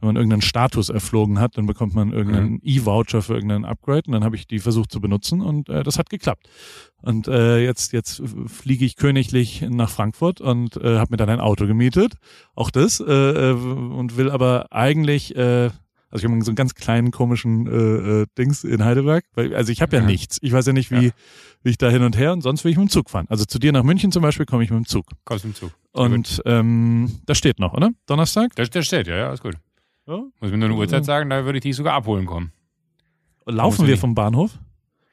[0.00, 2.60] wenn man irgendeinen Status erflogen hat, dann bekommt man irgendeinen mhm.
[2.62, 5.98] E-Voucher für irgendeinen Upgrade und dann habe ich die versucht zu benutzen und äh, das
[5.98, 6.48] hat geklappt.
[7.00, 11.40] Und äh, jetzt jetzt fliege ich königlich nach Frankfurt und äh, habe mir dann ein
[11.40, 12.14] Auto gemietet,
[12.54, 15.70] auch das äh, äh und will aber eigentlich äh,
[16.14, 19.72] also ich habe so einen ganz kleinen komischen äh, äh, Dings in Heidelberg, weil also
[19.72, 20.38] ich habe ja, ja, nichts.
[20.42, 21.12] Ich weiß ja nicht, wie, ja.
[21.64, 23.26] wie ich da hin und her und sonst will ich mit dem Zug fahren.
[23.28, 25.06] Also zu dir nach München zum Beispiel komme ich mit dem Zug.
[25.24, 25.72] Kommst mit dem Zug.
[25.90, 27.90] Und ähm, das steht noch, oder?
[28.06, 28.54] Donnerstag?
[28.54, 29.56] Das, das steht, ja, ja, ist gut.
[30.06, 30.22] Ja?
[30.40, 32.52] Muss mir nur eine Uhrzeit sagen, da würde ich dich sogar abholen kommen.
[33.46, 34.58] Laufen wir vom Bahnhof?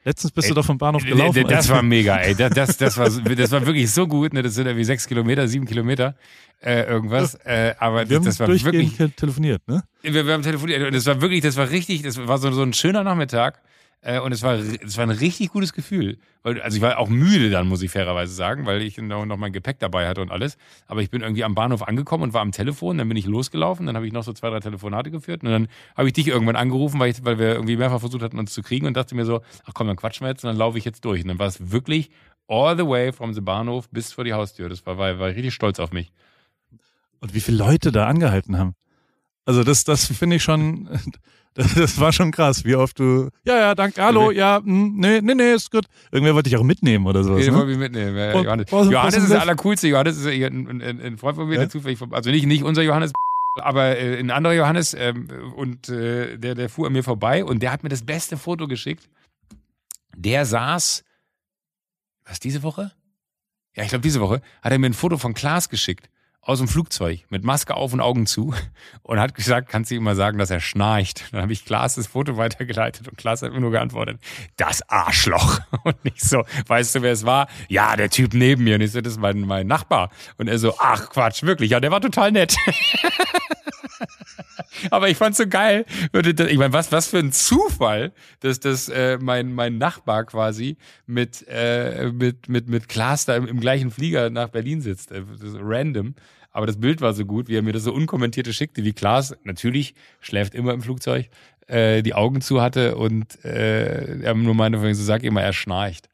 [0.04, 1.46] Letztens bist ey, du doch vom Bahnhof gelaufen.
[1.48, 2.34] Das war mega, ey.
[2.34, 4.34] Das, das, das, war, das war wirklich so gut.
[4.34, 4.42] Ne?
[4.42, 6.16] Das sind irgendwie sechs Kilometer, sieben Kilometer,
[6.60, 7.36] äh, irgendwas.
[7.36, 8.98] Äh, aber wir das, das war wirklich.
[9.16, 9.84] telefoniert, ne?
[10.02, 12.64] Wir, wir haben telefoniert und das war wirklich, das war richtig, das war so, so
[12.64, 13.62] ein schöner Nachmittag.
[14.04, 16.18] Äh, und es war, es war ein richtig gutes Gefühl.
[16.42, 19.38] Weil, also ich war auch müde dann, muss ich fairerweise sagen, weil ich noch, noch
[19.38, 20.58] mein Gepäck dabei hatte und alles.
[20.88, 23.86] Aber ich bin irgendwie am Bahnhof angekommen und war am Telefon, dann bin ich losgelaufen,
[23.86, 26.56] dann habe ich noch so zwei, drei Telefonate geführt und dann habe ich dich irgendwann
[26.56, 29.26] angerufen, weil, ich, weil wir irgendwie mehrfach versucht hatten, uns zu kriegen und dachte mir
[29.26, 31.22] so, ach komm, dann quatschen wir jetzt und dann laufe ich jetzt durch.
[31.22, 32.10] Und dann war es wirklich
[32.48, 34.68] all the way from the Bahnhof bis vor die Haustür.
[34.68, 36.12] Das war, war, war richtig stolz auf mich.
[37.20, 38.74] Und wie viele Leute da angehalten haben.
[39.46, 40.88] Also das, das finde ich schon,
[41.54, 44.96] das, das, war schon krass, wie oft du, ja, ja, danke, hallo, ja, mh, hm,
[44.98, 45.86] nee, nee, nee, ist gut.
[46.12, 47.44] Irgendwer wollte dich auch mitnehmen oder sowas.
[47.44, 47.60] Den ne?
[47.60, 48.68] wollte mich mitnehmen, ja, und, Johannes.
[48.70, 49.88] Was, Johannes was ist der allercoolste.
[49.88, 51.62] Johannes ist ein, ein, ein Freund von mir, ja?
[51.62, 53.12] der zufällig, also nicht, nicht unser Johannes,
[53.58, 57.62] aber äh, ein anderer Johannes ähm, und äh, der, der fuhr an mir vorbei und
[57.64, 59.10] der hat mir das beste Foto geschickt.
[60.16, 61.04] Der saß,
[62.26, 62.92] was diese Woche?
[63.76, 66.10] Ja, ich glaube diese Woche, hat er mir ein Foto von Klaas geschickt
[66.44, 68.54] aus dem Flugzeug mit Maske auf und Augen zu
[69.04, 71.26] und hat gesagt, kannst du ihm mal sagen, dass er schnarcht.
[71.32, 74.20] Dann habe ich Klaas das Foto weitergeleitet und Klaas hat mir nur geantwortet,
[74.58, 75.60] das Arschloch.
[75.84, 77.48] Und nicht so, weißt du, wer es war?
[77.68, 78.76] Ja, der Typ neben mir.
[78.76, 80.12] Und ich so, das ist mein, mein Nachbar.
[80.38, 81.72] Und er so, ach Quatsch, wirklich.
[81.72, 82.56] Ja, der war total nett.
[84.90, 85.86] Aber ich fand's so geil.
[86.14, 91.46] Ich meine, was, was für ein Zufall, dass das äh, mein, mein Nachbar quasi mit,
[91.48, 95.12] äh, mit, mit, mit Klaas da im, im gleichen Flieger nach Berlin sitzt.
[95.12, 95.24] Äh,
[95.60, 96.16] random.
[96.52, 99.36] Aber das Bild war so gut, wie er mir das so unkommentierte schickte, wie Klaas
[99.44, 101.30] natürlich schläft immer im Flugzeug,
[101.68, 106.10] äh, die Augen zu hatte und äh, er nur meinte, so sag immer, er schnarcht.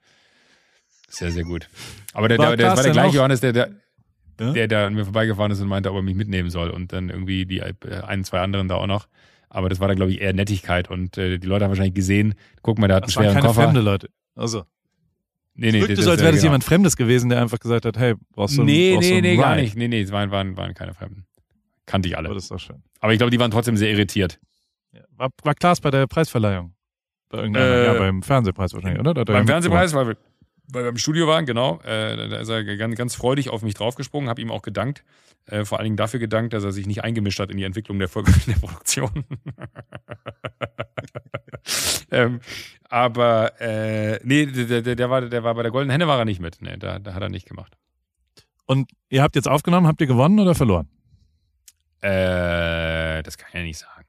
[1.09, 1.69] Sehr, sehr gut.
[2.13, 3.71] Aber der, war der, der, das war der gleiche Johannes, der, der,
[4.39, 4.51] ja?
[4.53, 6.69] der da an mir vorbeigefahren ist und meinte, ob er mich mitnehmen soll.
[6.69, 7.73] Und dann irgendwie die äh,
[8.05, 9.07] ein, zwei anderen da auch noch.
[9.49, 10.89] Aber das war dann, glaube ich, eher Nettigkeit.
[10.89, 13.41] Und äh, die Leute haben wahrscheinlich gesehen, guck mal, der hat das einen schweren waren
[13.41, 13.63] keine Koffer.
[13.63, 14.09] fremde Leute.
[14.35, 14.63] Also.
[15.59, 16.51] Nee, nee, das, so, als wäre das genau.
[16.51, 19.55] jemand Fremdes gewesen, der einfach gesagt hat, hey, brauchst du Nee, brauchst nee, nee, gar
[19.55, 19.75] nicht.
[19.75, 21.25] Nee, nee, es waren, waren, waren keine Fremden.
[21.87, 22.27] Kannte ich alle.
[22.27, 22.83] Aber das ist doch schön.
[22.99, 24.39] Aber ich glaube, die waren trotzdem sehr irritiert.
[24.91, 25.01] Ja.
[25.15, 26.75] War, war Klaas bei der Preisverleihung?
[27.29, 29.25] Bei irgendeiner, äh, ja, beim Fernsehpreis wahrscheinlich, oder?
[29.25, 30.15] Beim Fernsehpreis, wir,
[30.67, 31.79] weil wir im Studio waren, genau.
[31.81, 35.03] Äh, da ist er ganz, ganz freudig auf mich draufgesprungen, habe ihm auch gedankt.
[35.45, 37.99] Äh, vor allen Dingen dafür gedankt, dass er sich nicht eingemischt hat in die Entwicklung
[37.99, 39.11] der, Folge, der Produktion.
[42.11, 42.41] ähm,
[42.89, 46.25] aber äh, nee, der, der, der, war, der war bei der Goldenen Henne war er
[46.25, 46.61] nicht mit.
[46.61, 47.77] Nee, da, da hat er nicht gemacht.
[48.65, 50.89] Und ihr habt jetzt aufgenommen, habt ihr gewonnen oder verloren?
[52.01, 54.05] Äh, das kann ich ja nicht sagen.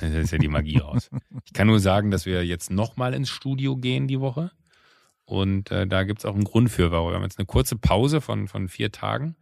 [0.00, 1.10] Das ist ja die Magie raus.
[1.44, 4.50] Ich kann nur sagen, dass wir jetzt nochmal ins Studio gehen die Woche.
[5.26, 7.76] Und äh, da gibt es auch einen Grund für, warum wir haben jetzt eine kurze
[7.76, 9.36] Pause von, von vier Tagen.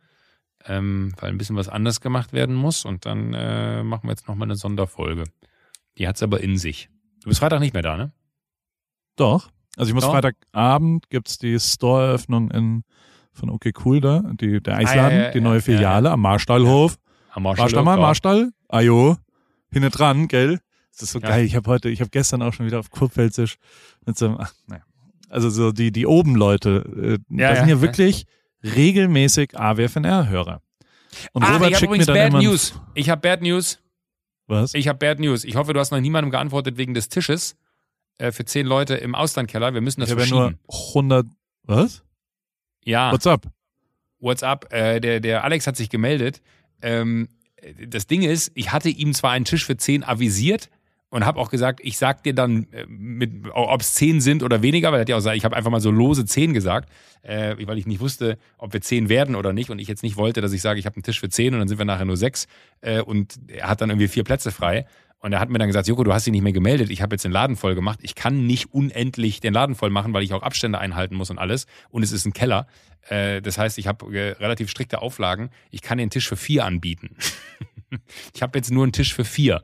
[0.66, 2.84] ähm, weil ein bisschen was anders gemacht werden muss.
[2.84, 5.24] Und dann äh, machen wir jetzt nochmal eine Sonderfolge.
[5.98, 6.88] Die hat's aber in sich.
[7.22, 8.12] Du bist Freitag nicht mehr da, ne?
[9.16, 9.50] Doch.
[9.76, 10.12] Also ich muss Doch.
[10.12, 12.84] Freitagabend gibt's die Store-Eröffnung in
[13.32, 16.10] von OK Cool da, die, der Eisladen, Ah, ja, ja, die ja, neue ja, Filiale
[16.10, 16.96] am Marstallhof.
[17.30, 18.52] Am Warst du mal, Marstall?
[18.68, 19.16] Ajo.
[19.72, 20.60] Hinne dran, gell?
[20.92, 21.28] Das ist so Ja.
[21.28, 21.44] geil.
[21.46, 23.56] Ich habe heute, ich habe gestern auch schon wieder auf Kurpfälzisch
[24.04, 24.82] mit so einem, ach, naja.
[25.32, 28.26] Also so die, die oben Leute, äh, Ja, das sind ja, wirklich
[28.62, 30.60] regelmäßig AWFNR-Hörer.
[31.32, 32.80] Und Ah, Robert ich habe schickt mir dann Bad immer News.
[32.94, 33.78] Ich habe Bad News.
[34.46, 34.74] Was?
[34.74, 35.44] Ich habe Bad News.
[35.44, 37.56] Ich hoffe, du hast noch niemandem geantwortet wegen des Tisches
[38.18, 39.74] äh, für zehn Leute im Auslandkeller.
[39.74, 40.60] Wir müssen das Ich habe ja nur verschieben.
[40.94, 41.26] 100,
[41.64, 42.02] was?
[42.84, 43.46] ja, What's up?
[44.22, 44.72] WhatsApp.
[44.72, 46.40] Äh, der, der Alex hat sich gemeldet.
[46.80, 47.28] Ähm,
[47.86, 50.68] das Ding ist, ich hatte ihm zwar einen Tisch für zehn avisiert
[51.12, 54.62] und habe auch gesagt, ich sag dir dann, äh, mit, ob es zehn sind oder
[54.62, 56.88] weniger, weil er hat ja auch gesagt, ich habe einfach mal so lose zehn gesagt,
[57.20, 60.16] äh, weil ich nicht wusste, ob wir zehn werden oder nicht und ich jetzt nicht
[60.16, 62.06] wollte, dass ich sage, ich habe einen Tisch für zehn und dann sind wir nachher
[62.06, 62.48] nur sechs
[62.80, 64.86] äh, und er hat dann irgendwie vier Plätze frei.
[65.18, 67.14] Und er hat mir dann gesagt, Joko, du hast dich nicht mehr gemeldet, ich habe
[67.14, 68.00] jetzt den Laden voll gemacht.
[68.02, 71.38] Ich kann nicht unendlich den Laden voll machen, weil ich auch Abstände einhalten muss und
[71.38, 71.66] alles.
[71.90, 72.66] Und es ist ein Keller.
[73.08, 75.50] Äh, das heißt, ich habe äh, relativ strikte Auflagen.
[75.70, 77.16] Ich kann den Tisch für vier anbieten.
[78.34, 79.62] ich habe jetzt nur einen Tisch für vier.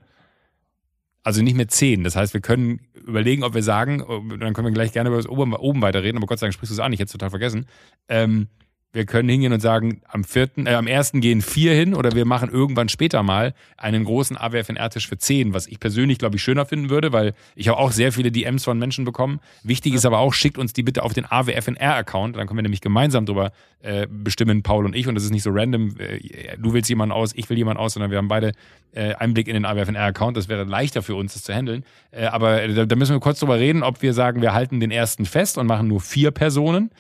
[1.29, 2.05] Also nicht mehr zehn.
[2.05, 5.19] Das heißt, wir können überlegen, ob wir sagen, äh, dann können wir gleich gerne über
[5.19, 7.13] das oben, oben weiterreden, aber Gott sei Dank sprichst du es an, ich hätte es
[7.13, 7.67] total vergessen.
[8.09, 8.47] Ähm,
[8.93, 12.25] wir können hingehen und sagen, am vierten, äh, am ersten gehen vier hin oder wir
[12.25, 16.65] machen irgendwann später mal einen großen AWFNR-Tisch für zehn, was ich persönlich, glaube ich, schöner
[16.65, 19.41] finden würde, weil ich habe auch sehr viele DMs von Menschen bekommen.
[19.63, 22.81] Wichtig ist aber auch, schickt uns die bitte auf den AWFNR-Account, dann können wir nämlich
[22.81, 26.73] gemeinsam drüber äh, bestimmen, Paul und ich, und das ist nicht so random, äh, du
[26.73, 28.53] willst jemanden aus, ich will jemanden aus, sondern wir haben beide
[28.93, 31.85] äh, Einblick in den AWFNR-Account, das wäre leichter für uns, das zu handeln.
[32.11, 34.81] Äh, aber äh, da, da müssen wir kurz drüber reden, ob wir sagen, wir halten
[34.81, 36.91] den ersten fest und machen nur vier Personen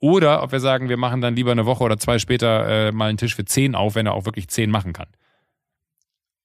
[0.00, 3.08] oder ob wir sagen, wir machen dann lieber eine Woche oder zwei später äh, mal
[3.08, 5.08] einen Tisch für zehn auf, wenn er auch wirklich zehn machen kann.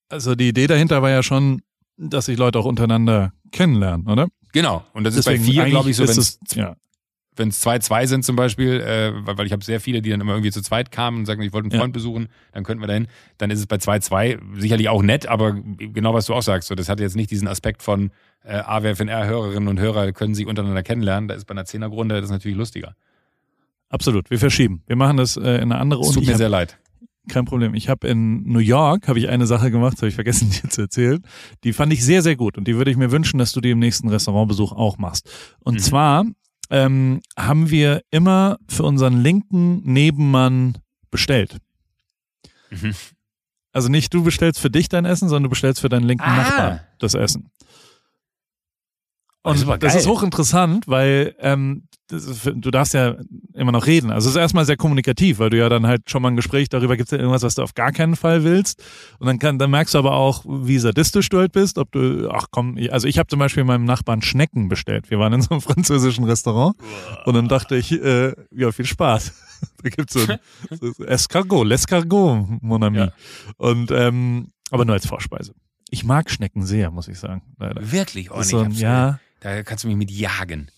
[0.08, 1.62] Also die Idee dahinter war ja schon,
[1.96, 4.28] dass sich Leute auch untereinander kennenlernen, oder?
[4.52, 4.84] Genau.
[4.92, 6.76] Und das ist bei Deswegen vier, glaube ich, so, wenn es, ja.
[7.50, 10.32] zwei, zwei sind zum Beispiel, äh, weil, weil ich habe sehr viele, die dann immer
[10.32, 11.78] irgendwie zu zweit kamen und sagen, ich wollte einen Ja.
[11.80, 13.06] Freund besuchen, dann könnten wir dahin.
[13.38, 16.68] Dann ist es bei zwei, zwei sicherlich auch nett, aber genau was du auch sagst,
[16.68, 18.10] so, das hat jetzt nicht diesen Aspekt von
[18.44, 21.28] äh, AWFNR-Hörerinnen und Hörer können sich untereinander kennenlernen.
[21.28, 22.94] Da ist bei einer Zehnergrunde das natürlich lustiger.
[23.92, 24.82] Absolut, wir verschieben.
[24.86, 26.14] Wir machen das äh, in eine andere Es Uni.
[26.16, 26.78] tut mir hab- sehr leid.
[27.28, 27.74] Kein Problem.
[27.74, 30.80] Ich habe in New York habe ich eine Sache gemacht, habe ich vergessen dir zu
[30.82, 31.22] erzählen.
[31.62, 33.70] Die fand ich sehr sehr gut und die würde ich mir wünschen, dass du die
[33.70, 35.30] im nächsten Restaurantbesuch auch machst.
[35.60, 35.78] Und Mhm.
[35.78, 36.24] zwar
[36.70, 40.78] ähm, haben wir immer für unseren linken Nebenmann
[41.12, 41.58] bestellt.
[42.70, 42.94] Mhm.
[43.72, 46.36] Also nicht du bestellst für dich dein Essen, sondern du bestellst für deinen linken Ah.
[46.36, 47.50] Nachbarn das Essen.
[49.44, 50.00] Oh, Und das ist aber das geil.
[50.02, 53.16] ist hochinteressant, weil ähm, das ist, du darfst ja
[53.54, 54.10] immer noch reden.
[54.10, 56.68] Also es ist erstmal sehr kommunikativ, weil du ja dann halt schon mal ein Gespräch
[56.68, 58.82] darüber gibt es ja irgendwas, was du auf gar keinen Fall willst.
[59.18, 62.30] Und dann kann, dann merkst du aber auch, wie sadistisch du halt bist, ob du,
[62.30, 65.10] ach komm, also ich habe zum Beispiel meinem Nachbarn Schnecken bestellt.
[65.10, 66.76] Wir waren in so einem französischen Restaurant
[67.24, 69.32] und dann dachte ich, äh, ja, viel Spaß.
[69.80, 70.38] Da gibt's so ein
[70.70, 72.98] so Escargot, l'escargot, mon ami.
[72.98, 73.12] Ja.
[73.58, 75.54] Und ähm, aber nur als Vorspeise.
[75.90, 77.42] Ich mag Schnecken sehr, muss ich sagen.
[77.58, 77.92] Leider.
[77.92, 78.30] Wirklich?
[78.30, 80.68] Oh, nee, so ein, ja, Da kannst du mich mit jagen.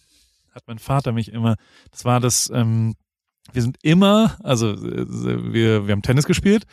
[0.54, 1.56] Hat mein Vater mich immer,
[1.90, 2.94] das war das, ähm,
[3.52, 6.64] wir sind immer, also äh, wir, wir haben Tennis gespielt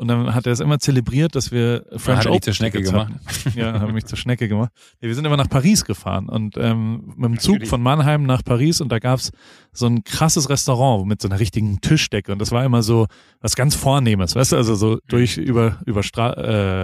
[0.00, 3.12] und dann hat er es immer zelebriert, dass wir French dich Open zur Schnecke gemacht.
[3.12, 3.58] hatten.
[3.58, 4.72] Ja, haben mich zur Schnecke gemacht.
[5.02, 8.42] Nee, wir sind immer nach Paris gefahren und ähm, mit dem Zug von Mannheim nach
[8.42, 9.30] Paris und da gab's
[9.72, 13.08] so ein krasses Restaurant mit so einer richtigen Tischdecke und das war immer so
[13.42, 16.32] was ganz Vornehmes, weißt du, also so durch über über Stra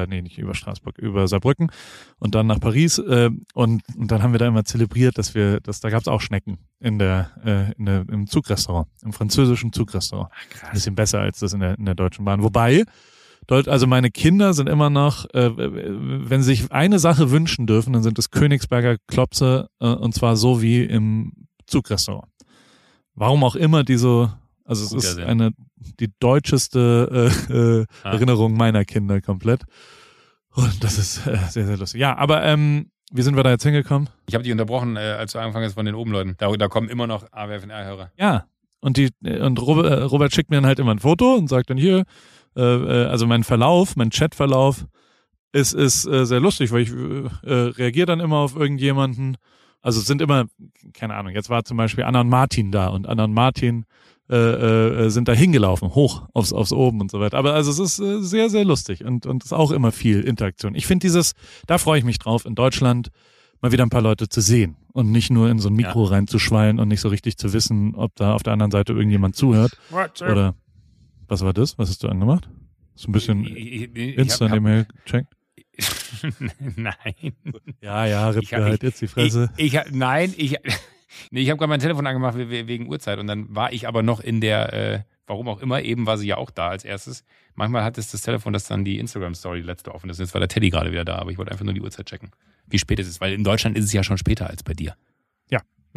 [0.03, 1.71] äh, nee, nicht über Straßburg, über Saarbrücken
[2.19, 5.61] und dann nach Paris äh, und, und dann haben wir da immer zelebriert, dass wir,
[5.61, 10.31] dass da gab's auch Schnecken in der, äh, in der im Zugrestaurant, im französischen Zugrestaurant.
[10.63, 12.43] Ein bisschen besser als das in der, in der Deutschen Bahn.
[12.43, 12.85] Wobei,
[13.49, 18.03] also meine Kinder sind immer noch, äh, wenn sie sich eine Sache wünschen dürfen, dann
[18.03, 21.33] sind es Königsberger Klopse äh, und zwar so wie im
[21.67, 22.29] Zugrestaurant.
[23.15, 24.33] Warum auch immer diese,
[24.65, 25.25] also es Guter ist Sinn.
[25.25, 25.51] eine
[26.01, 28.13] die deutscheste äh, äh, Ah.
[28.13, 29.63] Erinnerung meiner Kinder komplett.
[30.55, 32.01] Und das ist äh, sehr, sehr lustig.
[32.01, 34.09] Ja, aber ähm, wie sind wir da jetzt hingekommen?
[34.27, 36.35] Ich habe dich unterbrochen, äh, als du angefangen hast von den oben-Leuten.
[36.39, 38.11] Da, da kommen immer noch AWFNR-Hörer.
[38.19, 38.47] Ja.
[38.81, 41.71] Und die und Robert, äh, Robert schickt mir dann halt immer ein Foto und sagt
[41.71, 42.05] dann hier,
[42.57, 44.87] äh, äh, also mein Verlauf, mein Chatverlauf
[45.53, 49.37] ist ist äh, sehr lustig, weil ich äh, äh, reagiere dann immer auf irgendjemanden.
[49.83, 50.47] Also es sind immer,
[50.95, 53.87] keine Ahnung, jetzt war zum Beispiel Anna und Martin da und Anna und Martin
[54.29, 57.39] äh, äh, sind da hingelaufen, hoch aufs, aufs oben und so weiter.
[57.39, 60.75] Aber also es ist äh, sehr, sehr lustig und, und ist auch immer viel Interaktion.
[60.75, 61.35] Ich finde dieses,
[61.69, 63.11] da freue ich mich drauf, in Deutschland
[63.61, 66.81] mal wieder ein paar Leute zu sehen und nicht nur in so ein Mikro reinzuschwallen
[66.81, 69.79] und nicht so richtig zu wissen, ob da auf der anderen Seite irgendjemand zuhört
[70.33, 70.55] oder
[71.29, 71.79] Was war das?
[71.79, 72.49] Was hast du angemacht?
[72.95, 75.27] So ein bisschen Ich- ich- ich- Insta ich hab- Mail check.
[76.77, 77.35] Nein.
[77.83, 79.51] Ja, ja, Ich hab- Ripke, halt jetzt die Fresse.
[79.57, 80.57] Ich, ich, nein, ich,
[81.31, 83.87] nee, ich habe gerade mein Telefon angemacht we- we- wegen Uhrzeit und dann war ich
[83.87, 86.85] aber noch in der, äh, warum auch immer, eben war sie ja auch da als
[86.85, 87.25] erstes.
[87.55, 90.19] Manchmal hat es das Telefon, das dann die Instagram-Story die letzte offen ist.
[90.19, 92.31] Jetzt war der Teddy gerade wieder da, aber ich wollte einfach nur die Uhrzeit checken,
[92.67, 94.95] wie spät es ist, weil in Deutschland ist es ja schon später als bei dir.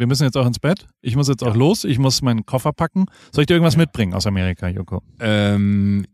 [0.00, 0.86] Wir müssen jetzt auch ins Bett.
[1.02, 1.84] Ich muss jetzt auch los.
[1.84, 3.04] Ich muss meinen Koffer packen.
[3.32, 5.02] Soll ich dir irgendwas mitbringen aus Amerika, Joko?
[5.18, 6.06] Ähm,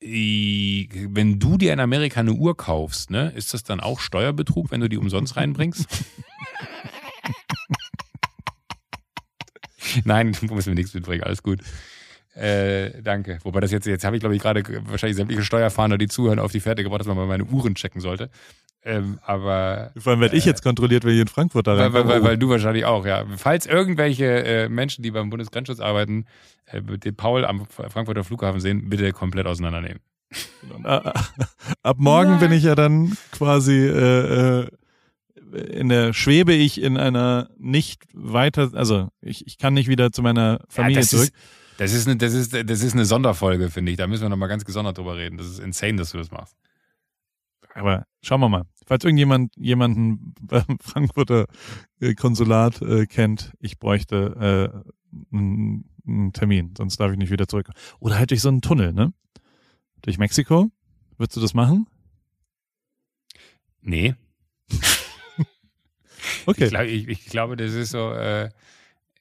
[0.00, 4.80] wenn du dir in Amerika eine Uhr kaufst, ne, ist das dann auch Steuerbetrug, wenn
[4.80, 5.86] du die umsonst reinbringst?
[10.04, 11.60] Nein, du musst mir nichts mitbringen, alles gut.
[12.34, 13.38] Äh, danke.
[13.44, 16.50] Wobei das jetzt, jetzt habe ich glaube ich gerade wahrscheinlich sämtliche Steuerfahnder, die zuhören, auf
[16.50, 18.30] die Fährte gebracht, dass man mal meine Uhren checken sollte.
[18.84, 21.92] Ähm, aber Vor allem werde ich jetzt kontrolliert, weil ich in Frankfurt da weil, rein.
[21.92, 23.24] weil, weil, weil du wahrscheinlich auch, ja.
[23.36, 26.26] Falls irgendwelche äh, Menschen, die beim Bundesgrenzschutz arbeiten,
[26.66, 30.00] äh, den Paul am Frankfurter Flughafen sehen, bitte komplett auseinandernehmen.
[30.84, 32.40] Ab morgen Nein.
[32.40, 34.68] bin ich ja dann quasi äh, äh,
[35.52, 40.22] in der schwebe ich in einer nicht weiter, also ich, ich kann nicht wieder zu
[40.22, 41.24] meiner Familie das zurück.
[41.24, 41.34] Ist,
[41.78, 43.98] das, ist eine, das, ist, das ist eine Sonderfolge, finde ich.
[43.98, 45.38] Da müssen wir nochmal ganz gesondert drüber reden.
[45.38, 46.54] Das ist insane, dass du das machst.
[47.78, 48.64] Aber schauen wir mal.
[48.86, 51.46] Falls irgendjemand jemanden beim Frankfurter
[52.00, 54.82] äh, Konsulat äh, kennt, ich bräuchte
[55.14, 57.70] äh, einen, einen Termin, sonst darf ich nicht wieder zurück.
[58.00, 59.12] Oder halt durch so einen Tunnel, ne?
[60.02, 60.70] Durch Mexiko?
[61.16, 61.86] Würdest du das machen?
[63.80, 64.14] Nee.
[66.46, 66.64] Okay.
[66.64, 68.12] Ich, glaub, ich, ich glaube, das ist so.
[68.12, 68.50] Äh,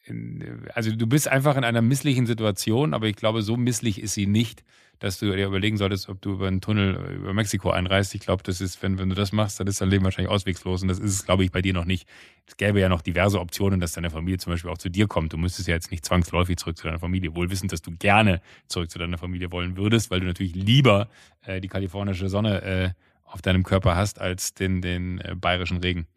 [0.08, 4.14] in- also, du bist einfach in einer misslichen Situation, aber ich glaube, so misslich ist
[4.14, 4.64] sie nicht,
[5.00, 8.16] dass du dir überlegen solltest, ob du über einen Tunnel äh, über Mexiko einreist.
[8.16, 10.82] Ich glaube, das ist, wenn, wenn du das machst, dann ist dein Leben wahrscheinlich auswegslos.
[10.82, 12.08] Und das ist es, glaube ich, bei dir noch nicht.
[12.48, 15.34] Es gäbe ja noch diverse Optionen, dass deine Familie zum Beispiel auch zu dir kommt.
[15.34, 18.42] Du müsstest ja jetzt nicht zwangsläufig zurück zu deiner Familie, wohl wissend, dass du gerne
[18.68, 21.10] zurück zu deiner Familie wollen würdest, weil du natürlich lieber
[21.44, 22.90] äh, die kalifornische Sonne äh,
[23.24, 26.08] auf deinem Körper hast als den, den äh, bayerischen Regen.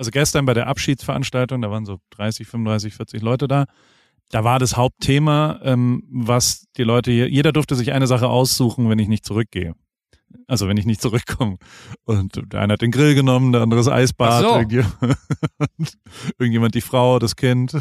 [0.00, 3.66] Also gestern bei der Abschiedsveranstaltung, da waren so 30, 35, 40 Leute da.
[4.30, 8.88] Da war das Hauptthema, ähm, was die Leute hier, jeder durfte sich eine Sache aussuchen,
[8.88, 9.74] wenn ich nicht zurückgehe.
[10.46, 11.58] Also wenn ich nicht zurückkomme.
[12.04, 14.54] Und der eine hat den Grill genommen, der andere das Eisbad, so.
[14.54, 15.18] irgendjemand,
[16.38, 17.74] irgendjemand die Frau, das Kind.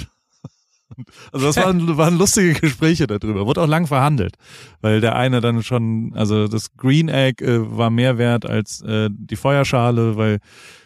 [1.32, 3.46] Also das waren, waren lustige Gespräche darüber.
[3.46, 4.36] Wurde auch lang verhandelt,
[4.82, 9.10] weil der eine dann schon, also das Green Egg äh, war mehr wert als äh,
[9.10, 10.40] die Feuerschale, weil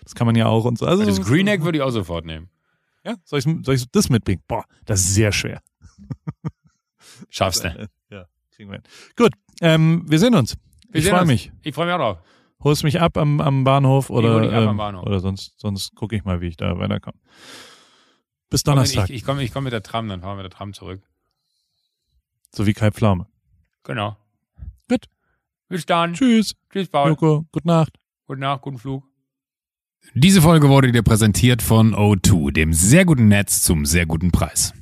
[0.04, 0.86] das kann man ja auch und so.
[0.86, 2.50] Also Das Green Egg würde ich auch sofort nehmen.
[3.04, 4.42] ja, soll ich, soll ich das mitbringen?
[4.48, 5.62] Boah, das ist sehr schwer.
[7.30, 7.90] Schaffst du.
[8.10, 8.84] Ja, kriegen wir hin.
[9.16, 10.56] Gut, ähm, wir sehen uns.
[10.90, 11.52] Wir ich freue mich.
[11.64, 12.18] Ich freue mich auch drauf.
[12.64, 15.06] Holst mich ab am, am Bahnhof oder, ab am ähm, Bahnhof.
[15.06, 17.18] oder sonst, sonst gucke ich mal, wie ich da weiterkomme.
[18.50, 20.58] Bis Donnerstag, Ich, ich komme ich komm mit der Tram, dann fahren wir mit der
[20.58, 21.02] Tram zurück.
[22.56, 23.28] so wie Kai Pflaume.
[23.84, 24.16] Genau.
[24.88, 25.08] Gut.
[25.68, 26.14] Bis dann.
[26.14, 27.10] Tschüss, Tschüss, Paul.
[27.10, 27.98] Joko, gute Nacht.
[28.28, 29.04] Gute Nacht, guten Flug.
[30.16, 34.74] Diese Folge wurde dir präsentiert von O2, dem sehr guten Netz zum sehr guten Preis.